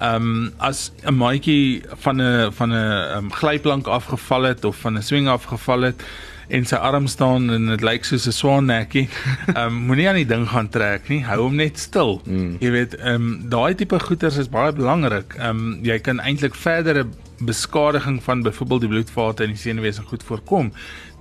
Ehm 0.00 0.14
um, 0.22 0.52
as 0.58 0.92
'n 1.04 1.14
maatjie 1.14 1.82
van 2.04 2.20
'n 2.20 2.52
van 2.52 2.72
'n 2.72 3.16
um, 3.16 3.32
glyplank 3.32 3.86
afgeval 3.86 4.42
het 4.42 4.64
of 4.64 4.76
van 4.76 4.98
'n 4.98 5.02
swing 5.02 5.28
afgeval 5.28 5.82
het 5.82 6.02
en 6.48 6.64
sy 6.64 6.76
arm 6.76 7.06
staan 7.10 7.50
en 7.50 7.66
dit 7.72 7.82
lyk 7.82 8.04
soos 8.04 8.26
'n 8.26 8.32
swaan 8.32 8.66
nekkie. 8.70 9.08
Ehm 9.54 9.66
um, 9.66 9.74
moenie 9.90 10.08
aan 10.08 10.20
die 10.20 10.28
ding 10.28 10.48
gaan 10.48 10.68
trek 10.68 11.08
nie. 11.08 11.22
Hou 11.24 11.40
hom 11.42 11.56
net 11.56 11.78
stil. 11.78 12.20
Mm. 12.24 12.56
Jy 12.60 12.70
weet, 12.70 12.96
ehm 12.96 13.14
um, 13.14 13.48
daai 13.50 13.74
tipe 13.74 13.98
goeters 14.00 14.36
is 14.36 14.48
baie 14.48 14.72
belangrik. 14.72 15.34
Ehm 15.38 15.48
um, 15.48 15.78
jy 15.82 15.98
kan 15.98 16.20
eintlik 16.20 16.54
verdere 16.54 17.06
beskadiging 17.38 18.22
van 18.22 18.42
byvoorbeeld 18.42 18.80
die 18.80 18.88
bloedvate 18.88 19.44
in 19.44 19.50
die 19.52 19.58
senuwees 19.58 19.98
goed 19.98 20.22
voorkom 20.22 20.72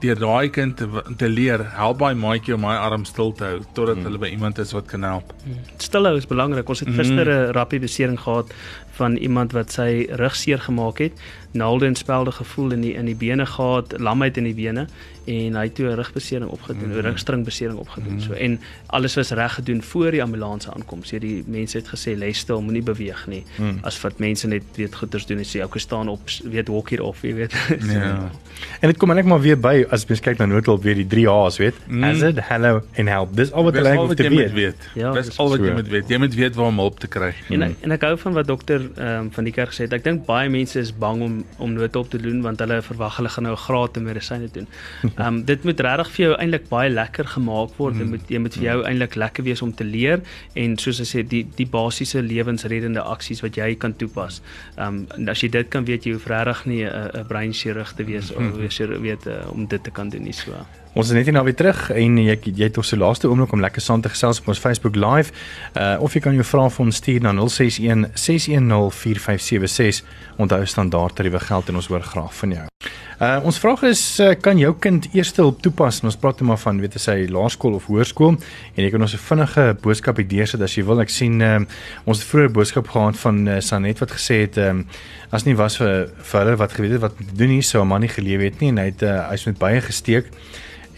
deur 0.04 0.20
daai 0.20 0.50
kind 0.50 0.78
te, 0.78 0.88
te 1.18 1.28
leer 1.30 1.64
help 1.78 2.02
baie 2.04 2.16
maatjie 2.20 2.56
om 2.56 2.64
my 2.66 2.76
arm 2.76 3.06
stil 3.08 3.32
te 3.38 3.48
hou 3.48 3.60
totdat 3.74 3.98
mm. 3.98 4.08
hulle 4.08 4.22
by 4.22 4.32
iemand 4.34 4.60
is 4.60 4.74
wat 4.76 4.90
kan 4.92 5.06
help. 5.08 5.32
Mm. 5.46 5.62
Stilhou 5.84 6.16
is 6.20 6.28
belangrik. 6.30 6.70
Ons 6.70 6.84
het 6.84 6.92
gister 6.92 7.26
'n 7.26 7.48
mm. 7.48 7.56
rappie 7.58 7.80
besering 7.80 8.20
gehad 8.20 8.52
van 8.96 9.16
iemand 9.16 9.52
wat 9.52 9.72
sy 9.76 10.08
rug 10.20 10.36
seer 10.36 10.60
gemaak 10.60 11.02
het, 11.04 11.20
naalde 11.52 11.86
en 11.86 11.96
spelde 11.96 12.32
gevoel 12.32 12.72
in 12.72 12.82
die 12.82 12.94
in 12.94 13.06
die 13.06 13.16
bene 13.16 13.46
gehad, 13.46 14.00
lamheid 14.00 14.38
in 14.38 14.48
die 14.48 14.56
bene 14.56 14.88
en 15.26 15.56
hy 15.58 15.64
het 15.64 15.76
toe 15.76 15.88
'n 15.90 15.96
rugbesering 16.00 16.50
opgedoen, 16.52 16.84
'n 16.84 16.88
mm 16.88 16.92
-hmm. 16.92 17.08
rugstringbesering 17.08 17.80
opgedoen. 17.80 18.14
Mm 18.14 18.20
-hmm. 18.20 18.28
So 18.28 18.34
en 18.34 18.60
alles 18.86 19.16
was 19.16 19.32
reg 19.32 19.54
gedoen 19.54 19.82
voor 19.82 20.12
die 20.12 20.24
ambulans 20.24 20.70
aankom. 20.70 21.04
So 21.04 21.20
die 21.20 21.44
mense 21.48 21.78
het 21.78 21.88
gesê 21.88 22.16
lê 22.18 22.32
stil, 22.32 22.62
moenie 22.62 22.84
beweeg 22.84 23.28
nie. 23.28 23.44
Mm. 23.58 23.80
As 23.82 24.02
wat 24.02 24.20
mense 24.20 24.48
net 24.48 24.64
weet 24.76 24.96
goeters 24.96 25.26
doen 25.26 25.38
en 25.38 25.46
sê 25.46 25.64
okay 25.64 25.80
staan 25.80 26.05
op, 26.10 26.22
weet 26.44 26.68
walk 26.68 26.90
hier 26.90 27.04
of, 27.04 27.22
jy 27.22 27.34
weet. 27.34 27.52
so, 27.80 27.92
ja. 27.92 28.32
En 28.80 28.92
dit 28.92 28.98
kom 28.98 29.14
net 29.16 29.26
maar 29.26 29.42
weer 29.42 29.58
by 29.60 29.86
as 29.94 30.06
mens 30.10 30.22
kyk 30.24 30.40
na 30.40 30.48
noodhulp 30.50 30.84
weer 30.86 30.98
die 31.00 31.08
3 31.10 31.26
H's, 31.32 31.58
weet. 31.62 31.78
Mm. 31.88 32.04
Hazard, 32.04 32.42
hello 32.50 32.82
en 33.00 33.08
help. 33.12 33.36
Dis 33.38 33.52
al 33.52 33.68
wat 33.68 33.78
hulle 33.80 33.94
hoef 33.98 34.14
te 34.14 34.30
weet. 34.30 34.54
weet. 34.56 34.88
Ja, 35.00 35.12
dis 35.16 35.32
al 35.42 35.50
wat 35.54 35.64
jy 35.64 35.74
moet 35.76 35.90
weet. 35.92 36.12
Jy 36.12 36.20
moet 36.22 36.36
weet 36.36 36.56
waar 36.60 36.72
om 36.72 36.82
hulp 36.84 37.00
te 37.00 37.10
kry. 37.12 37.32
En 37.50 37.64
mm. 37.64 37.76
en 37.88 37.96
ek 37.96 38.06
hou 38.08 38.14
van 38.26 38.38
wat 38.38 38.50
dokter 38.50 38.84
ehm 38.84 39.26
um, 39.26 39.32
van 39.36 39.48
die 39.48 39.54
kerk 39.56 39.74
gesê 39.74 39.88
het. 39.88 39.96
Ek 39.98 40.04
dink 40.06 40.26
baie 40.28 40.50
mense 40.52 40.80
is 40.80 40.92
bang 41.06 41.24
om 41.26 41.38
om 41.64 41.74
noodhulp 41.76 42.12
te 42.14 42.22
doen 42.22 42.42
want 42.46 42.62
hulle 42.64 42.82
verwag 42.86 43.20
hulle 43.20 43.32
gaan 43.36 43.48
nou 43.48 43.56
'n 43.56 43.64
graad 43.66 43.94
te 43.94 44.04
medisyne 44.04 44.50
doen. 44.52 44.68
Ehm 45.16 45.28
um, 45.28 45.42
dit 45.46 45.64
moet 45.64 45.80
regtig 45.80 46.12
vir 46.16 46.26
jou 46.26 46.36
eintlik 46.36 46.70
baie 46.70 46.90
lekker 46.90 47.26
gemaak 47.36 47.76
word. 47.78 47.98
Dit 47.98 48.04
mm. 48.04 48.10
moet 48.10 48.30
jy 48.30 48.40
moet 48.40 48.56
vir 48.60 48.64
jou 48.64 48.78
mm. 48.80 48.88
eintlik 48.90 49.16
lekker 49.16 49.44
wees 49.44 49.62
om 49.62 49.74
te 49.74 49.84
leer 49.84 50.22
en 50.54 50.78
soos 50.78 51.00
ek 51.00 51.10
sê 51.14 51.24
die 51.24 51.46
die 51.56 51.68
basiese 51.68 52.22
lewensreddende 52.22 53.02
aksies 53.02 53.42
wat 53.42 53.56
jy 53.56 53.76
kan 53.76 53.96
toepas. 53.96 54.42
Ehm 54.78 55.06
um, 55.18 55.30
as 55.30 55.42
jy 55.42 55.50
dit 55.50 55.70
kan 55.70 55.86
weet 55.86 55.95
jy 56.04 56.12
hoef 56.14 56.26
regtig 56.28 56.66
nie 56.66 56.84
'n 56.84 57.10
'n 57.22 57.26
breinchirurg 57.28 57.94
te 57.94 58.04
wees 58.04 58.32
of 58.32 58.42
mm. 58.42 58.58
wees 58.58 58.78
weet 58.78 59.26
uh, 59.28 59.34
om 59.52 59.68
dit 59.68 59.84
te 59.84 59.92
kan 59.92 60.10
doen 60.10 60.24
nie 60.24 60.34
so. 60.34 60.52
Ons 60.96 61.10
is 61.10 61.14
net 61.14 61.26
hier 61.28 61.34
nou 61.34 61.44
weer 61.44 61.56
terug 61.56 61.90
en 61.92 62.18
jy 62.18 62.38
jy 62.56 62.64
het 62.70 62.78
ons 62.78 62.88
se 62.88 62.98
laaste 62.98 63.28
oomblik 63.28 63.52
om 63.52 63.60
lekker 63.60 63.82
saam 63.82 64.02
te 64.02 64.10
gesels 64.10 64.40
op 64.40 64.48
ons 64.48 64.60
Facebook 64.60 64.96
live. 64.96 65.32
Uh 65.76 65.98
of 66.00 66.14
jy 66.14 66.22
kan 66.22 66.34
jou 66.34 66.44
vrae 66.44 66.70
vir 66.70 66.86
ons 66.86 66.96
stuur 66.96 67.22
na 67.22 67.34
061 67.34 68.06
610 68.14 68.92
4576. 68.92 70.06
Onthou 70.38 70.66
standaard 70.66 71.16
tariewe 71.16 71.40
geld 71.40 71.70
en 71.70 71.76
ons 71.76 71.88
hoor 71.88 72.02
graag 72.02 72.36
van 72.36 72.52
jou. 72.52 72.68
Uh 73.16 73.40
ons 73.48 73.58
vraag 73.64 73.86
is 73.88 74.02
uh, 74.20 74.34
kan 74.44 74.58
jou 74.60 74.74
kind 74.84 75.06
eerste 75.16 75.40
hulp 75.40 75.62
toepas? 75.64 76.02
En 76.02 76.10
ons 76.10 76.18
praat 76.20 76.42
net 76.42 76.50
maar 76.50 76.60
van 76.60 76.82
weet 76.84 76.98
jy 76.98 77.00
sy 77.00 77.14
laerskool 77.32 77.78
of 77.78 77.86
hoërskool 77.88 78.34
en 78.36 78.82
jy 78.84 78.90
kan 78.92 79.06
ons 79.06 79.14
'n 79.16 79.24
vinnige 79.24 79.64
boodskap 79.80 80.18
hier 80.20 80.28
deursit 80.28 80.62
as 80.62 80.76
jy 80.76 80.84
wil. 80.84 81.00
Ek 81.00 81.10
sien 81.10 81.40
uh, 81.40 81.62
ons 82.04 82.20
het 82.20 82.28
vroeër 82.28 82.52
boodskap 82.52 82.92
gehad 82.92 83.16
van 83.16 83.48
uh, 83.48 83.62
Sanet 83.64 84.04
wat 84.04 84.12
gesê 84.12 84.42
het 84.44 84.58
um, 84.58 84.84
as 85.32 85.46
nie 85.48 85.56
was 85.56 85.78
vir 85.80 86.12
vir 86.12 86.40
hulle 86.42 86.58
wat 86.60 86.76
geweet 86.76 86.92
het 86.92 87.02
wat 87.08 87.16
doen 87.32 87.56
hier 87.56 87.64
sou 87.64 87.84
'n 87.84 87.88
man 87.88 88.02
nie 88.02 88.12
geleef 88.12 88.42
het 88.42 88.60
nie 88.60 88.70
en 88.76 88.78
hy 88.84 88.92
het 88.92 89.02
uh, 89.04 89.30
hy's 89.32 89.46
met 89.46 89.58
baie 89.58 89.80
gesteek 89.80 90.28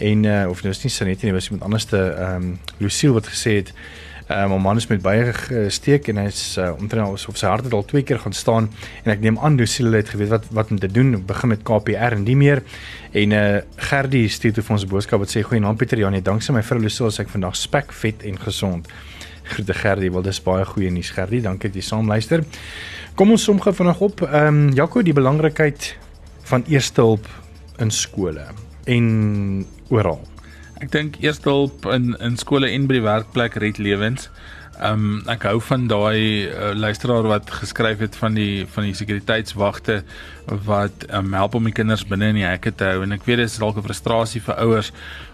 en 0.01 0.25
uh, 0.25 0.49
of 0.49 0.63
nou 0.63 0.73
is 0.73 0.83
nie 0.83 0.89
Sanet 0.89 1.21
nie, 1.21 1.33
was 1.33 1.49
iemand 1.51 1.63
anders 1.63 1.85
te 1.85 2.01
ehm 2.01 2.35
um, 2.35 2.59
Lucille 2.79 3.13
wat 3.13 3.29
gesê 3.29 3.61
het 3.61 3.73
Um, 4.29 4.51
'n 4.51 4.61
man 4.61 4.75
is 4.75 4.87
met 4.87 5.01
baie 5.01 5.33
gesteek 5.33 6.09
en 6.11 6.17
hy's 6.19 6.57
uh, 6.59 6.73
omtrent 6.75 7.27
of 7.27 7.37
sy 7.39 7.47
hart 7.47 7.63
het 7.63 7.73
al 7.73 7.85
twee 7.87 8.03
keer 8.03 8.19
gaan 8.19 8.33
staan 8.35 8.65
en 9.05 9.11
ek 9.13 9.21
neem 9.23 9.39
aan 9.39 9.55
Lucille 9.55 9.95
het 9.95 10.09
geweet 10.11 10.29
wat 10.29 10.49
wat 10.51 10.71
om 10.71 10.79
te 10.79 10.89
doen 10.91 11.23
begin 11.25 11.49
met 11.49 11.63
KPR 11.63 12.17
en 12.17 12.25
nie 12.27 12.35
meer. 12.35 12.61
En 13.11 13.31
uh, 13.31 13.61
Gerdie 13.87 14.27
stuur 14.27 14.53
toe 14.53 14.65
vir 14.67 14.75
ons 14.75 14.85
boodskap 14.85 15.23
wat 15.23 15.31
sê 15.31 15.45
goeienaand 15.47 15.79
Pieter 15.79 16.03
Janie. 16.03 16.21
Danksy 16.21 16.51
my 16.51 16.63
vrou 16.63 16.81
Lucille 16.83 17.11
sê 17.15 17.23
ek 17.23 17.31
vandag 17.31 17.55
spek 17.55 17.95
vet 18.03 18.27
en 18.27 18.35
gesond. 18.43 18.91
Groete 19.47 19.79
Gerdie 19.79 20.11
wel 20.11 20.27
dis 20.27 20.43
baie 20.43 20.67
goeie 20.75 20.91
nuus 20.91 21.15
Gerdie 21.15 21.41
dankie 21.41 21.71
dat 21.71 21.79
jy 21.79 21.87
saam 21.87 22.11
luister. 22.11 22.43
Kom 23.15 23.31
ons 23.31 23.47
som 23.47 23.61
gou 23.63 23.71
vanaand 23.71 24.03
op. 24.11 24.27
Ehm 24.27 24.47
um, 24.47 24.73
Jaco 24.75 25.07
die 25.07 25.15
belangrikheid 25.15 25.95
van 26.51 26.67
eerste 26.67 26.99
hulp 27.01 27.31
in 27.79 27.95
skole 27.95 28.51
en 28.83 29.65
oral 29.87 30.19
Ek 30.77 30.91
dink 30.93 31.17
eerste 31.23 31.49
hulp 31.49 31.87
in 31.89 32.11
in 32.21 32.37
skole 32.37 32.69
en 32.69 32.85
by 32.89 32.99
die 32.99 33.05
werkplek 33.05 33.57
red 33.63 33.79
lewens. 33.81 34.29
Ehm 34.77 35.05
um, 35.07 35.21
ek 35.33 35.47
hou 35.49 35.57
van 35.71 35.87
daai 35.89 36.45
uh, 36.45 36.73
luisteraar 36.77 37.25
wat 37.25 37.49
geskryf 37.49 38.03
het 38.03 38.17
van 38.19 38.35
die 38.37 38.65
van 38.69 38.85
die 38.85 38.93
sekuriteitswagte 38.93 40.03
wat 40.67 41.07
um, 41.09 41.33
help 41.33 41.57
om 41.57 41.65
die 41.65 41.73
kinders 41.73 42.05
binne 42.05 42.29
in 42.29 42.37
die 42.37 42.45
hekke 42.45 42.75
te 42.77 42.91
hou 42.91 43.01
en 43.01 43.15
ek 43.15 43.25
weet 43.25 43.41
dit 43.41 43.49
is 43.49 43.57
dalk 43.57 43.79
'n 43.81 43.87
frustrasie 43.87 44.43
vir 44.45 44.61
ouers 44.67 44.91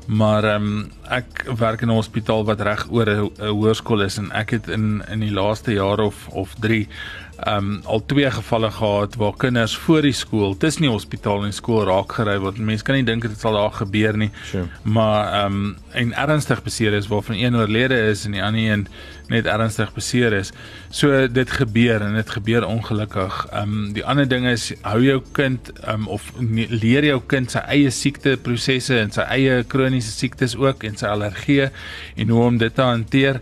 maar 0.07 0.47
ehm 0.47 0.69
um, 0.69 0.79
ek 1.11 1.43
werk 1.59 1.83
in 1.83 1.91
'n 1.91 1.99
hospitaal 1.99 2.47
wat 2.47 2.63
reg 2.63 2.87
oor 2.87 3.09
'n 3.11 3.51
hoërskool 3.51 4.07
is 4.07 4.17
en 4.17 4.31
ek 4.31 4.55
het 4.55 4.69
in 4.69 5.03
in 5.11 5.19
die 5.19 5.35
laaste 5.35 5.75
jaar 5.75 5.99
of 5.99 6.27
of 6.31 6.55
3 6.55 6.87
um 7.47 7.81
al 7.85 8.03
twee 8.05 8.31
gevalle 8.31 8.71
gehad 8.71 9.15
waar 9.15 9.37
kinders 9.37 9.77
voor 9.77 10.01
die 10.01 10.13
skool 10.13 10.57
tussen 10.57 10.85
die 10.85 10.91
hospitaal 10.91 11.45
en 11.45 11.53
skool 11.53 11.83
raak 11.87 12.13
gery 12.17 12.37
word. 12.39 12.59
Mense 12.61 12.85
kan 12.85 12.95
nie 12.99 13.07
dink 13.07 13.25
dit 13.25 13.39
sal 13.39 13.57
daar 13.57 13.73
gebeur 13.73 14.17
nie. 14.17 14.29
Sure. 14.49 14.67
Maar 14.83 15.45
um 15.45 15.75
en 15.93 16.13
ernstig 16.17 16.63
beseer 16.63 16.93
is 16.97 17.07
waarvan 17.07 17.35
een 17.37 17.55
oorlede 17.55 17.97
is 18.09 18.25
en 18.25 18.37
die 18.37 18.43
ander 18.43 18.61
een 18.61 18.87
net 19.29 19.45
ernstig 19.45 19.93
beseer 19.93 20.33
is. 20.33 20.51
So 20.89 21.27
dit 21.27 21.51
gebeur 21.51 22.01
en 22.01 22.15
dit 22.15 22.29
gebeur 22.29 22.67
ongelukkig. 22.67 23.41
Um 23.61 23.93
die 23.93 24.05
ander 24.05 24.27
ding 24.29 24.47
is 24.49 24.71
hou 24.81 25.01
jou 25.03 25.19
kind 25.31 25.71
um 25.89 26.07
of 26.07 26.31
leer 26.69 27.05
jou 27.11 27.19
kind 27.27 27.51
sy 27.51 27.65
eie 27.75 27.91
siekteprosesse 27.91 28.97
en 28.99 29.13
sy 29.13 29.27
eie 29.35 29.61
kroniese 29.67 30.11
siektes 30.13 30.57
ook 30.59 30.83
en 30.87 30.97
sy 30.99 31.09
allergieë 31.11 31.69
en 32.15 32.33
hoe 32.33 32.43
om 32.43 32.57
dit 32.61 32.75
te 32.75 32.81
hanteer. 32.85 33.41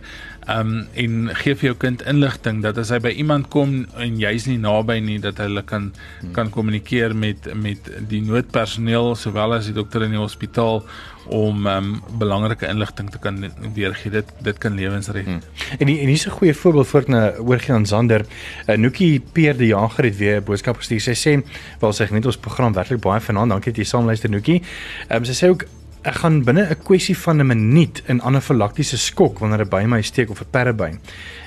Um 0.50 0.86
en 0.94 1.30
gee 1.34 1.54
vir 1.54 1.68
jou 1.68 1.76
kind 1.78 2.02
inligting 2.02 2.62
dat 2.62 2.78
as 2.78 2.90
hy 2.90 2.98
by 2.98 3.12
iemand 3.14 3.48
kom 3.48 3.86
en 3.96 4.18
jy's 4.18 4.46
nie 4.46 4.58
naby 4.58 4.98
nie 5.00 5.18
dat 5.22 5.38
hulle 5.38 5.62
kan 5.62 5.92
kan 6.32 6.50
kommunikeer 6.50 7.14
met 7.14 7.46
met 7.54 7.90
die 8.08 8.22
noodpersoneel 8.26 9.14
sowel 9.14 9.54
as 9.54 9.70
die 9.70 9.76
dokter 9.76 10.02
in 10.02 10.16
die 10.16 10.18
hospitaal 10.18 10.82
om 11.26 11.66
um 11.66 12.02
belangrike 12.18 12.66
inligting 12.66 13.10
te 13.10 13.18
kan 13.18 13.38
weergee. 13.74 14.10
Dit 14.10 14.32
dit 14.42 14.58
kan 14.58 14.74
lewens 14.74 15.08
red. 15.08 15.24
Hmm. 15.24 15.40
En 15.78 15.86
die, 15.86 15.98
en 16.00 16.06
hier's 16.06 16.26
'n 16.26 16.30
goeie 16.30 16.54
voorbeeld 16.54 16.86
voor 16.86 17.04
na 17.06 17.32
oorgie 17.36 17.74
aan 17.74 17.86
Zander. 17.86 18.26
Uh, 18.66 18.76
Nookie 18.76 19.20
Peer 19.32 19.56
die 19.56 19.66
Jager 19.66 20.04
het 20.04 20.16
weer 20.16 20.40
'n 20.40 20.44
boodskap 20.44 20.76
gestuur. 20.76 21.00
Sy 21.00 21.14
sê, 21.14 21.42
"Wel 21.80 21.92
sê 21.92 22.10
net 22.10 22.26
ons 22.26 22.36
program 22.36 22.72
werklik 22.72 23.00
baie 23.00 23.20
vanaand. 23.20 23.50
Dankie 23.50 23.72
dat 23.72 23.76
jy 23.76 23.84
saam 23.84 24.04
luister 24.04 24.30
Nookie." 24.30 24.62
Ehm 25.08 25.16
um, 25.16 25.24
sy 25.24 25.46
sê 25.46 25.48
ook 25.48 25.64
ek 26.02 26.14
gaan 26.22 26.42
binne 26.42 26.66
'n 26.70 26.82
kwessie 26.82 27.16
van 27.18 27.40
'n 27.40 27.46
minuut 27.46 28.02
in 28.06 28.20
anafilaktiese 28.20 28.98
skok 28.98 29.38
wanneer 29.38 29.64
'n 29.64 29.68
by 29.68 29.84
my 29.86 30.02
steek 30.02 30.30
of 30.30 30.40
'n 30.40 30.50
perdebyn. 30.50 31.00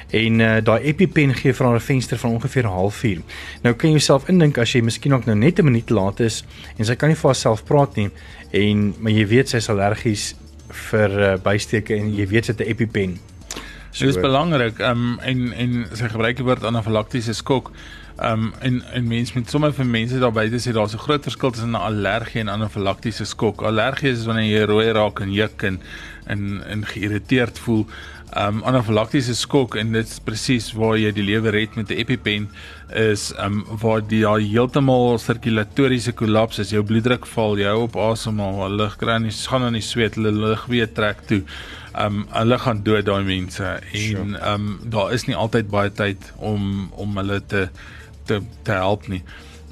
En 0.09 0.39
uh, 0.39 0.57
daai 0.63 0.83
EpiPen 0.83 1.33
gee 1.33 1.53
vir 1.53 1.65
haar 1.65 1.75
'n 1.75 1.81
venster 1.81 2.17
van 2.17 2.31
ongeveer 2.31 2.63
'n 2.63 2.71
halfuur. 2.71 3.21
Nou 3.61 3.75
kan 3.75 3.89
jy 3.89 3.95
jouself 3.95 4.29
indink 4.29 4.57
as 4.57 4.71
jy 4.71 4.81
miskien 4.81 5.13
ook 5.13 5.25
nou 5.25 5.37
net 5.37 5.59
'n 5.59 5.63
minuut 5.63 5.89
laat 5.89 6.19
is 6.19 6.45
en 6.77 6.85
sy 6.85 6.95
kan 6.95 7.09
nie 7.09 7.17
vir 7.17 7.29
haarself 7.29 7.63
praat 7.63 7.95
nie 7.95 8.09
en 8.51 8.95
maar 8.99 9.11
jy 9.11 9.27
weet 9.27 9.49
sy's 9.49 9.69
allergies 9.69 10.35
vir 10.69 11.09
uh, 11.09 11.37
bysteke 11.37 11.95
en 11.95 12.15
jy 12.15 12.27
weet 12.27 12.45
sy 12.45 12.51
het 12.51 12.61
'n 12.61 12.69
EpiPen. 12.69 13.19
So 13.91 14.05
dit 14.05 14.15
is 14.15 14.21
belangrik 14.21 14.79
um, 14.79 15.19
en 15.19 15.53
en 15.53 15.85
sy 15.93 16.07
gebruik 16.07 16.35
die 16.35 16.45
woord 16.45 16.63
anafilaktiese 16.63 17.33
skok. 17.33 17.71
Um 18.23 18.53
en 18.59 18.83
en 18.93 19.07
mense 19.07 19.33
met 19.35 19.49
sommer 19.49 19.73
vir 19.75 19.85
mense 19.85 20.19
daar 20.19 20.31
buite 20.31 20.59
sê 20.63 20.71
daar's 20.71 20.93
'n 20.95 21.03
groot 21.03 21.23
verskil 21.23 21.51
tussen 21.51 21.75
'n 21.75 21.75
allergie 21.89 22.39
en 22.39 22.47
anafilaktiese 22.49 23.25
skok. 23.25 23.61
Allergie 23.61 24.11
is 24.11 24.25
wanneer 24.25 24.59
jy 24.59 24.65
rooi 24.65 24.91
raak 24.91 25.19
en 25.19 25.33
juk 25.33 25.63
en 25.63 25.81
en 26.25 26.63
en 26.67 26.85
geïrriteerd 26.85 27.59
voel. 27.59 27.85
Um 28.33 28.63
anafilaktiese 28.63 29.35
skok 29.35 29.75
en 29.75 29.91
dit 29.91 30.07
is 30.07 30.19
presies 30.19 30.71
waar 30.73 30.97
jy 30.97 31.11
die 31.11 31.23
lewe 31.23 31.49
red 31.49 31.75
met 31.75 31.89
'n 31.89 31.97
EpiPen 31.97 32.49
is 32.93 33.33
um 33.37 33.65
waar 33.81 34.01
die 34.01 34.21
daar 34.21 34.39
heeltemal 34.39 35.17
sirkulatoriese 35.17 36.11
kollaps 36.11 36.59
is. 36.59 36.69
Jou 36.69 36.83
bloeddruk 36.83 37.25
val, 37.25 37.57
jy 37.57 37.65
hou 37.65 37.83
op 37.83 37.95
asemhaal, 37.95 38.63
hulle 38.63 38.83
lig 38.83 38.95
kry 38.97 39.17
nie 39.17 39.31
gaan 39.31 39.61
aan 39.61 39.73
die 39.73 39.81
sweet, 39.81 40.15
hulle 40.15 40.31
lig 40.31 40.65
weer 40.65 40.93
trek 40.93 41.27
toe. 41.27 41.43
Um 41.97 42.27
hulle 42.29 42.57
gaan 42.59 42.83
dood 42.83 43.05
daai 43.05 43.23
mense 43.23 43.79
en 43.93 44.35
um 44.53 44.79
daar 44.83 45.13
is 45.13 45.27
nie 45.27 45.35
altyd 45.35 45.69
baie 45.69 45.91
tyd 45.91 46.33
om 46.37 46.91
om 46.95 47.17
hulle 47.17 47.41
te 47.45 47.69
te 48.25 48.41
te 48.63 48.71
help 48.71 49.07
nie. 49.07 49.23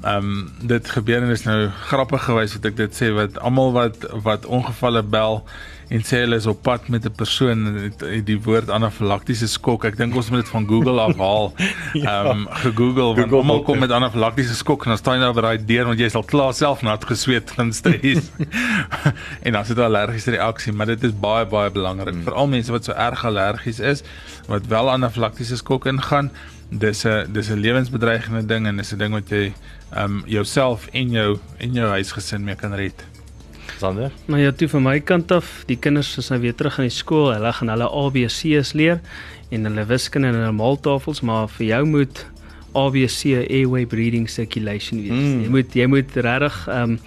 Ehm 0.04 0.16
um, 0.16 0.50
dit 0.60 0.90
gebeur 0.90 1.22
en 1.22 1.30
is 1.32 1.46
nou 1.48 1.68
grappig 1.88 2.26
gewys 2.28 2.52
wat 2.58 2.66
ek 2.68 2.74
dit 2.76 2.96
sê 2.96 3.08
wat 3.16 3.38
almal 3.40 3.72
wat 3.72 4.02
wat 4.26 4.44
ongevalle 4.44 5.00
bel 5.02 5.40
en 5.88 6.04
sê 6.04 6.20
hulle 6.24 6.36
is 6.36 6.48
op 6.50 6.60
pad 6.66 6.88
met 6.92 7.06
'n 7.08 7.14
persoon 7.16 7.64
het, 7.64 8.00
het 8.00 8.26
die 8.26 8.40
woord 8.40 8.70
anafilaktiese 8.70 9.48
skok. 9.48 9.84
Ek 9.84 9.96
dink 9.96 10.14
ons 10.16 10.30
moet 10.30 10.40
dit 10.40 10.48
van 10.48 10.66
Google 10.68 11.00
afhaal. 11.00 11.52
Ehm 11.56 12.02
ja. 12.02 12.30
um, 12.30 12.46
gegoogel 12.50 13.14
want 13.16 13.32
almal 13.32 13.62
kom 13.62 13.78
met 13.78 13.90
anafilaktiese 13.90 14.54
skok 14.54 14.84
en 14.84 14.92
dan 14.92 14.98
staan 14.98 15.14
jy 15.18 15.24
nou 15.24 15.34
by 15.34 15.40
daai 15.40 15.64
deur 15.64 15.84
want 15.86 15.98
jy 15.98 16.08
is 16.12 16.14
al 16.20 16.28
klaar 16.28 16.52
self 16.54 16.82
nat 16.82 17.04
gesweet 17.04 17.50
van 17.56 17.72
stres. 17.72 18.30
en 19.46 19.52
dan 19.52 19.64
sit 19.64 19.76
'n 19.76 19.88
allergiese 19.88 20.30
reaksie, 20.36 20.72
maar 20.72 20.86
dit 20.86 21.02
is 21.04 21.16
baie 21.16 21.46
baie 21.46 21.70
belangrik 21.70 22.14
hmm. 22.14 22.24
vir 22.28 22.34
al 22.34 22.46
mense 22.46 22.72
wat 22.72 22.84
so 22.84 22.92
erg 22.92 23.24
allergies 23.24 23.80
is 23.80 24.04
wat 24.46 24.66
wel 24.66 24.90
anafilaktiese 24.90 25.56
skok 25.56 25.86
ingaan 25.86 26.30
dis 26.78 27.04
'n 27.04 27.32
dis 27.32 27.48
'n 27.50 27.60
lewensbedreigende 27.60 28.46
ding 28.46 28.66
en 28.66 28.76
dis 28.76 28.92
'n 28.92 28.98
ding 28.98 29.12
wat 29.12 29.28
jy 29.28 29.52
ehm 29.92 30.04
um, 30.04 30.22
jouself 30.26 30.88
en 30.92 31.10
jou 31.10 31.38
en 31.58 31.72
jou 31.72 31.88
huisgesin 31.88 32.44
mee 32.44 32.54
kan 32.54 32.74
red. 32.74 33.04
Sander? 33.78 34.10
Nou 34.26 34.40
ja, 34.40 34.52
toe 34.52 34.68
van 34.68 34.82
my 34.82 35.00
kant 35.00 35.32
af, 35.32 35.62
die 35.66 35.78
kinders 35.78 36.16
is 36.18 36.28
nou 36.28 36.40
weer 36.40 36.54
terug 36.54 36.78
in 36.78 36.88
die 36.88 36.94
skool. 36.94 37.32
Hulle 37.32 37.52
gaan 37.52 37.68
hulle 37.68 37.88
ABC's 37.88 38.72
leer 38.72 39.00
en 39.50 39.64
hulle 39.64 39.86
wiskunde 39.86 40.28
en 40.28 40.34
hulle 40.34 40.52
maaltafels, 40.52 41.20
maar 41.20 41.48
vir 41.48 41.66
jou 41.66 41.84
moet 41.86 42.26
ABC 42.74 43.46
airway 43.50 43.86
breathing 43.86 44.28
circulation 44.30 45.02
wees. 45.02 45.12
Mm. 45.12 45.42
Jy 45.42 45.48
moet 45.48 45.74
jy 45.74 45.86
moet 45.86 46.16
regtig 46.16 46.66
ehm 46.68 46.82
um, 46.82 46.98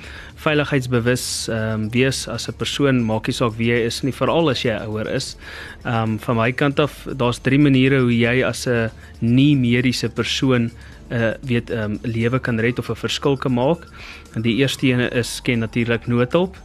veiligheidsbewus 0.47 1.25
ehm 1.51 1.73
um, 1.73 1.89
wees 1.91 2.27
as 2.31 2.47
'n 2.47 2.55
persoon, 2.57 3.03
maak 3.05 3.27
nie 3.27 3.35
saak 3.35 3.57
wie 3.57 3.71
jy 3.71 3.85
is 3.85 4.01
nie, 4.03 4.13
veral 4.13 4.49
as 4.49 4.63
jy 4.63 4.75
ouer 4.87 5.07
is. 5.07 5.35
Ehm 5.83 6.13
um, 6.13 6.19
van 6.19 6.35
my 6.35 6.51
kant 6.51 6.79
af, 6.79 7.07
daar's 7.15 7.39
drie 7.39 7.59
maniere 7.59 7.99
hoe 7.99 8.13
jy 8.13 8.43
as 8.45 8.67
'n 8.67 8.91
nie 9.19 9.55
mediese 9.55 10.09
persoon 10.09 10.71
uh, 11.11 11.33
weet 11.41 11.69
ehm 11.69 11.91
um, 11.91 11.99
lewe 12.03 12.39
kan 12.39 12.59
red 12.59 12.79
of 12.79 12.89
'n 12.89 12.95
verskil 12.95 13.37
kan 13.37 13.53
maak. 13.53 13.87
En 14.35 14.41
die 14.41 14.55
eerste 14.55 14.87
een 14.87 15.11
is 15.11 15.41
ken 15.41 15.59
natuurlik 15.59 16.07
noodhulp. 16.07 16.55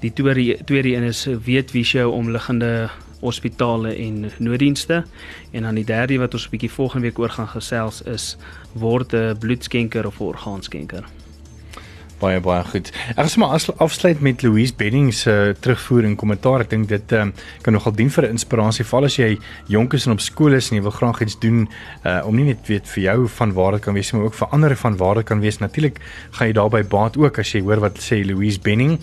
Die 0.00 0.12
tweede 0.12 0.58
tweede 0.64 0.94
een 0.96 1.04
is 1.04 1.28
weet 1.44 1.72
wie 1.72 1.84
jou 1.84 2.12
omliggende 2.12 2.90
hospitale 3.20 3.94
en 3.94 4.30
nooddienste 4.38 5.04
en 5.52 5.62
dan 5.62 5.74
die 5.74 5.84
derde 5.84 6.18
wat 6.18 6.34
ons 6.34 6.46
'n 6.46 6.50
bietjie 6.50 6.70
volgende 6.70 7.06
week 7.06 7.18
oor 7.18 7.30
gaan 7.30 7.48
gesels 7.48 8.02
is 8.02 8.36
word 8.72 9.12
'n 9.14 9.38
bloedskenker 9.38 10.06
of 10.06 10.20
'n 10.20 10.24
orgaanskenker. 10.24 11.21
Baie 12.22 12.38
baie 12.38 12.62
goed. 12.62 12.92
Ek 13.16 13.26
gaan 13.26 13.40
maar 13.42 13.64
afsluit 13.82 14.20
met 14.22 14.42
Louise 14.46 14.74
Benning 14.78 15.08
se 15.14 15.32
uh, 15.32 15.54
terugvoer 15.58 16.04
en 16.06 16.12
kommentaar. 16.14 16.62
Ek 16.62 16.70
dink 16.70 16.86
dit 16.86 17.14
um, 17.18 17.32
kan 17.66 17.74
nogal 17.74 17.96
dien 17.98 18.10
vir 18.14 18.28
'n 18.28 18.36
inspirasie 18.36 18.86
val 18.86 19.08
as 19.08 19.16
jy 19.18 19.40
jonk 19.66 19.96
is 19.98 20.06
en 20.06 20.14
op 20.14 20.22
skool 20.22 20.54
is 20.54 20.70
en 20.70 20.76
jy 20.76 20.82
wil 20.84 20.94
graag 20.94 21.18
iets 21.26 21.34
doen 21.42 21.66
uh, 22.06 22.22
om 22.22 22.36
nie 22.36 22.44
net 22.44 22.62
weet 22.70 22.86
vir 22.94 23.02
jou 23.02 23.26
van 23.26 23.52
waarde 23.52 23.80
kan 23.82 23.94
wees 23.94 24.12
maar 24.12 24.28
ook 24.28 24.38
vir 24.38 24.48
ander 24.54 24.76
van 24.76 24.96
waarde 24.96 25.22
kan 25.22 25.40
wees. 25.40 25.58
Natuurlik 25.58 25.98
gaan 26.30 26.46
jy 26.46 26.54
daarbey 26.54 26.84
baat 26.84 27.18
ook 27.18 27.38
as 27.38 27.50
jy 27.56 27.60
hoor 27.60 27.80
wat 27.82 27.98
sê 27.98 28.22
Louise 28.22 28.60
Benning. 28.62 29.00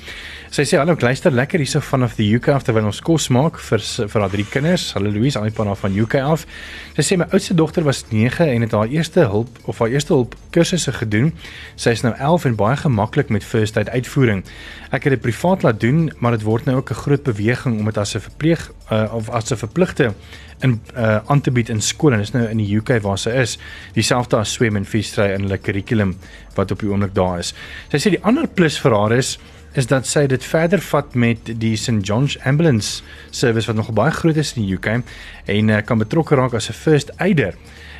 Sy 0.49 0.63
sê 0.63 0.79
hallo, 0.79 0.95
luister 0.95 1.31
lekker 1.31 1.59
hierso 1.59 1.79
vanaf 1.83 2.15
die 2.15 2.29
UK 2.35 2.47
af 2.55 2.63
terwyl 2.63 2.87
ons 2.87 3.01
kos 3.01 3.27
maak 3.29 3.59
vir 3.59 3.83
vir 3.83 4.21
haar 4.21 4.31
drie 4.31 4.47
kinders. 4.47 4.93
Hallo 4.95 5.11
Louise, 5.11 5.37
aan 5.37 5.51
die 5.51 5.69
af 5.69 5.83
van 5.83 5.93
UK 5.93 6.15
af. 6.23 6.47
Sy 6.95 7.03
sê 7.03 7.17
my 7.19 7.27
oudste 7.33 7.53
dogter 7.53 7.83
was 7.83 8.05
9 8.09 8.47
en 8.47 8.61
het 8.61 8.71
haar 8.71 8.87
eerste 8.87 9.27
hulp 9.27 9.59
of 9.65 9.79
haar 9.79 9.91
eerste 9.91 10.13
hulp 10.13 10.35
kursusse 10.55 10.91
gedoen. 10.95 11.33
Sy 11.75 11.93
is 11.99 12.01
nou 12.01 12.15
11 12.15 12.45
en 12.45 12.55
baie 12.55 12.79
gemaklik 13.09 13.29
met 13.29 13.43
first 13.43 13.77
aid 13.77 13.89
uitvoering. 13.89 14.43
Ek 14.91 15.03
het 15.03 15.13
dit 15.13 15.21
privaat 15.21 15.63
laat 15.63 15.79
doen, 15.79 16.11
maar 16.19 16.31
dit 16.31 16.43
word 16.43 16.65
nou 16.65 16.77
ook 16.77 16.89
'n 16.91 16.93
groot 16.93 17.23
beweging 17.23 17.79
om 17.79 17.85
dit 17.85 17.97
as 17.97 18.15
'n 18.15 18.19
verpleeg 18.19 18.71
uh, 18.91 19.13
of 19.13 19.29
as 19.29 19.51
'n 19.51 19.55
verpligte 19.55 20.13
in 20.61 20.81
uh, 20.97 21.19
aan 21.25 21.41
te 21.41 21.51
bied 21.51 21.69
in 21.69 21.81
skole. 21.81 22.17
Dit 22.17 22.25
is 22.25 22.31
nou 22.31 22.47
in 22.49 22.57
die 22.57 22.75
UK 22.75 23.01
waar 23.01 23.17
sy 23.17 23.29
is. 23.29 23.57
Dieselfde 23.93 24.37
as 24.37 24.53
swem 24.53 24.75
en 24.75 24.85
visstry 24.85 25.33
in 25.33 25.41
hulle 25.41 25.57
kurrikulum 25.57 26.17
wat 26.55 26.71
op 26.71 26.79
die 26.79 26.89
oomblik 26.89 27.15
daar 27.15 27.39
is. 27.39 27.53
Sy 27.89 27.97
sê 27.97 28.09
die 28.09 28.23
ander 28.23 28.47
plus 28.47 28.79
vir 28.79 28.91
haar 28.91 29.11
is 29.11 29.39
is 29.73 29.85
dat 29.87 30.07
sy 30.07 30.25
dit 30.27 30.43
verder 30.43 30.81
vat 30.81 31.15
met 31.15 31.59
die 31.59 31.75
St 31.77 32.01
John's 32.01 32.37
Ambulance 32.43 33.03
Service 33.29 33.67
wat 33.67 33.75
nog 33.75 33.93
baie 33.93 34.11
groot 34.11 34.35
is 34.35 34.53
in 34.55 34.65
die 34.65 34.73
UK 34.73 35.03
en 35.45 35.69
uh, 35.69 35.81
kan 35.85 35.97
betrokke 35.97 36.35
raak 36.35 36.53
as 36.53 36.69
'n 36.69 36.73
first 36.73 37.11
aider. 37.17 37.53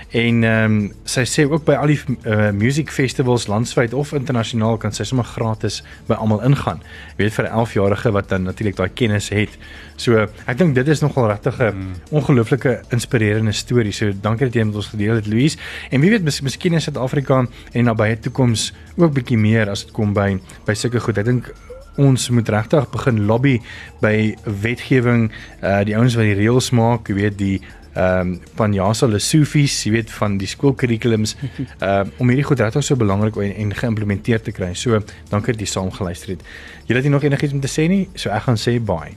En 0.10 0.44
ehm 0.44 0.72
um, 0.72 0.78
sy 1.06 1.22
sê 1.30 1.44
ook 1.46 1.68
by 1.68 1.76
al 1.78 1.92
die 1.92 2.00
uh, 2.26 2.50
music 2.50 2.90
festivals 2.90 3.46
landwyd 3.48 3.94
of 3.94 4.14
internasionaal 4.18 4.80
kan 4.82 4.94
sy 4.94 5.06
sommer 5.06 5.26
gratis 5.26 5.84
by 6.08 6.18
almal 6.18 6.42
ingaan. 6.46 6.82
Jy 7.18 7.28
weet 7.28 7.36
vir 7.36 7.46
'n 7.46 7.54
11-jarige 7.54 8.12
wat 8.12 8.30
dan 8.30 8.44
natuurlik 8.44 8.76
daai 8.76 8.90
kennis 8.90 9.30
het. 9.30 9.54
So 9.98 10.26
ek 10.46 10.58
dink 10.58 10.76
dit 10.76 10.88
is 10.88 11.02
nogal 11.02 11.30
regtig 11.30 11.60
'n 11.60 11.76
mm. 11.76 11.94
ongelooflike 12.10 12.82
inspirerende 12.90 13.52
storie. 13.52 13.92
So 13.92 14.12
dankie 14.22 14.46
dat 14.46 14.56
jy 14.56 14.64
met 14.64 14.76
ons 14.76 14.88
gedeel 14.88 15.16
het 15.16 15.28
Louise. 15.28 15.58
En 15.92 16.02
wie 16.02 16.10
weet 16.10 16.24
mis, 16.24 16.42
miskien 16.42 16.74
in 16.74 16.82
Suid-Afrika 16.82 17.46
en 17.72 17.84
nabye 17.84 18.20
toekoms 18.20 18.74
ook 18.98 19.14
bietjie 19.14 19.38
meer 19.38 19.70
as 19.70 19.86
dit 19.86 19.92
kom 19.94 20.14
by 20.14 20.40
by 20.66 20.74
sulke 20.74 21.00
goed. 21.00 21.18
Ek 21.18 21.26
dink 21.26 21.54
ons 22.00 22.30
moet 22.30 22.50
regtig 22.50 22.90
begin 22.90 23.26
lobby 23.26 23.60
by 24.02 24.36
wetgewing, 24.44 25.32
uh 25.62 25.84
die 25.84 25.96
ouens 25.98 26.16
wat 26.16 26.26
die 26.26 26.38
reëls 26.40 26.72
maak, 26.72 27.10
jy 27.10 27.16
weet 27.16 27.38
die 27.38 27.62
ehm 27.94 28.20
um, 28.20 28.40
van 28.56 28.74
Jasa 28.74 29.08
Lesufies, 29.08 29.84
jy 29.84 29.92
weet 29.92 30.12
van 30.12 30.38
die 30.38 30.48
skoolkurrikulums 30.48 31.36
ehm 31.40 32.12
uh, 32.12 32.20
om 32.22 32.30
hierdie 32.30 32.46
goed 32.46 32.62
regtig 32.62 32.86
so 32.86 33.00
belangrik 33.00 33.40
en, 33.42 33.56
en 33.56 33.74
geïmplementeer 33.82 34.42
te 34.46 34.54
kry. 34.56 34.74
So, 34.74 35.02
dankie 35.32 35.56
dat 35.56 35.66
jy 35.66 35.70
saam 35.72 35.92
geluister 35.96 36.36
het. 36.36 36.46
Jy 36.86 36.96
het 36.96 37.06
nie 37.06 37.14
nog 37.14 37.26
enigiets 37.26 37.54
om 37.54 37.64
te 37.64 37.72
sê 37.72 37.88
nie, 37.90 38.06
so 38.16 38.30
ek 38.34 38.48
gaan 38.48 38.58
sê 38.58 38.78
bye. 38.80 39.16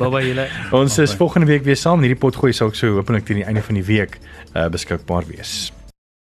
bye 0.00 0.10
bye 0.10 0.26
julle. 0.26 0.48
Ons 0.76 0.98
is 1.04 1.16
volgende 1.16 1.50
week 1.50 1.64
weer 1.64 1.76
saam. 1.76 2.04
Hierdie 2.04 2.20
pot 2.20 2.36
gooi 2.36 2.52
sal 2.52 2.72
ook 2.72 2.78
so 2.78 3.00
hopelik 3.00 3.28
teen 3.28 3.42
die 3.42 3.48
einde 3.48 3.64
van 3.64 3.80
die 3.80 3.88
week 3.88 4.20
uh 4.54 4.68
beskikbaar 4.72 5.28
wees. 5.28 5.68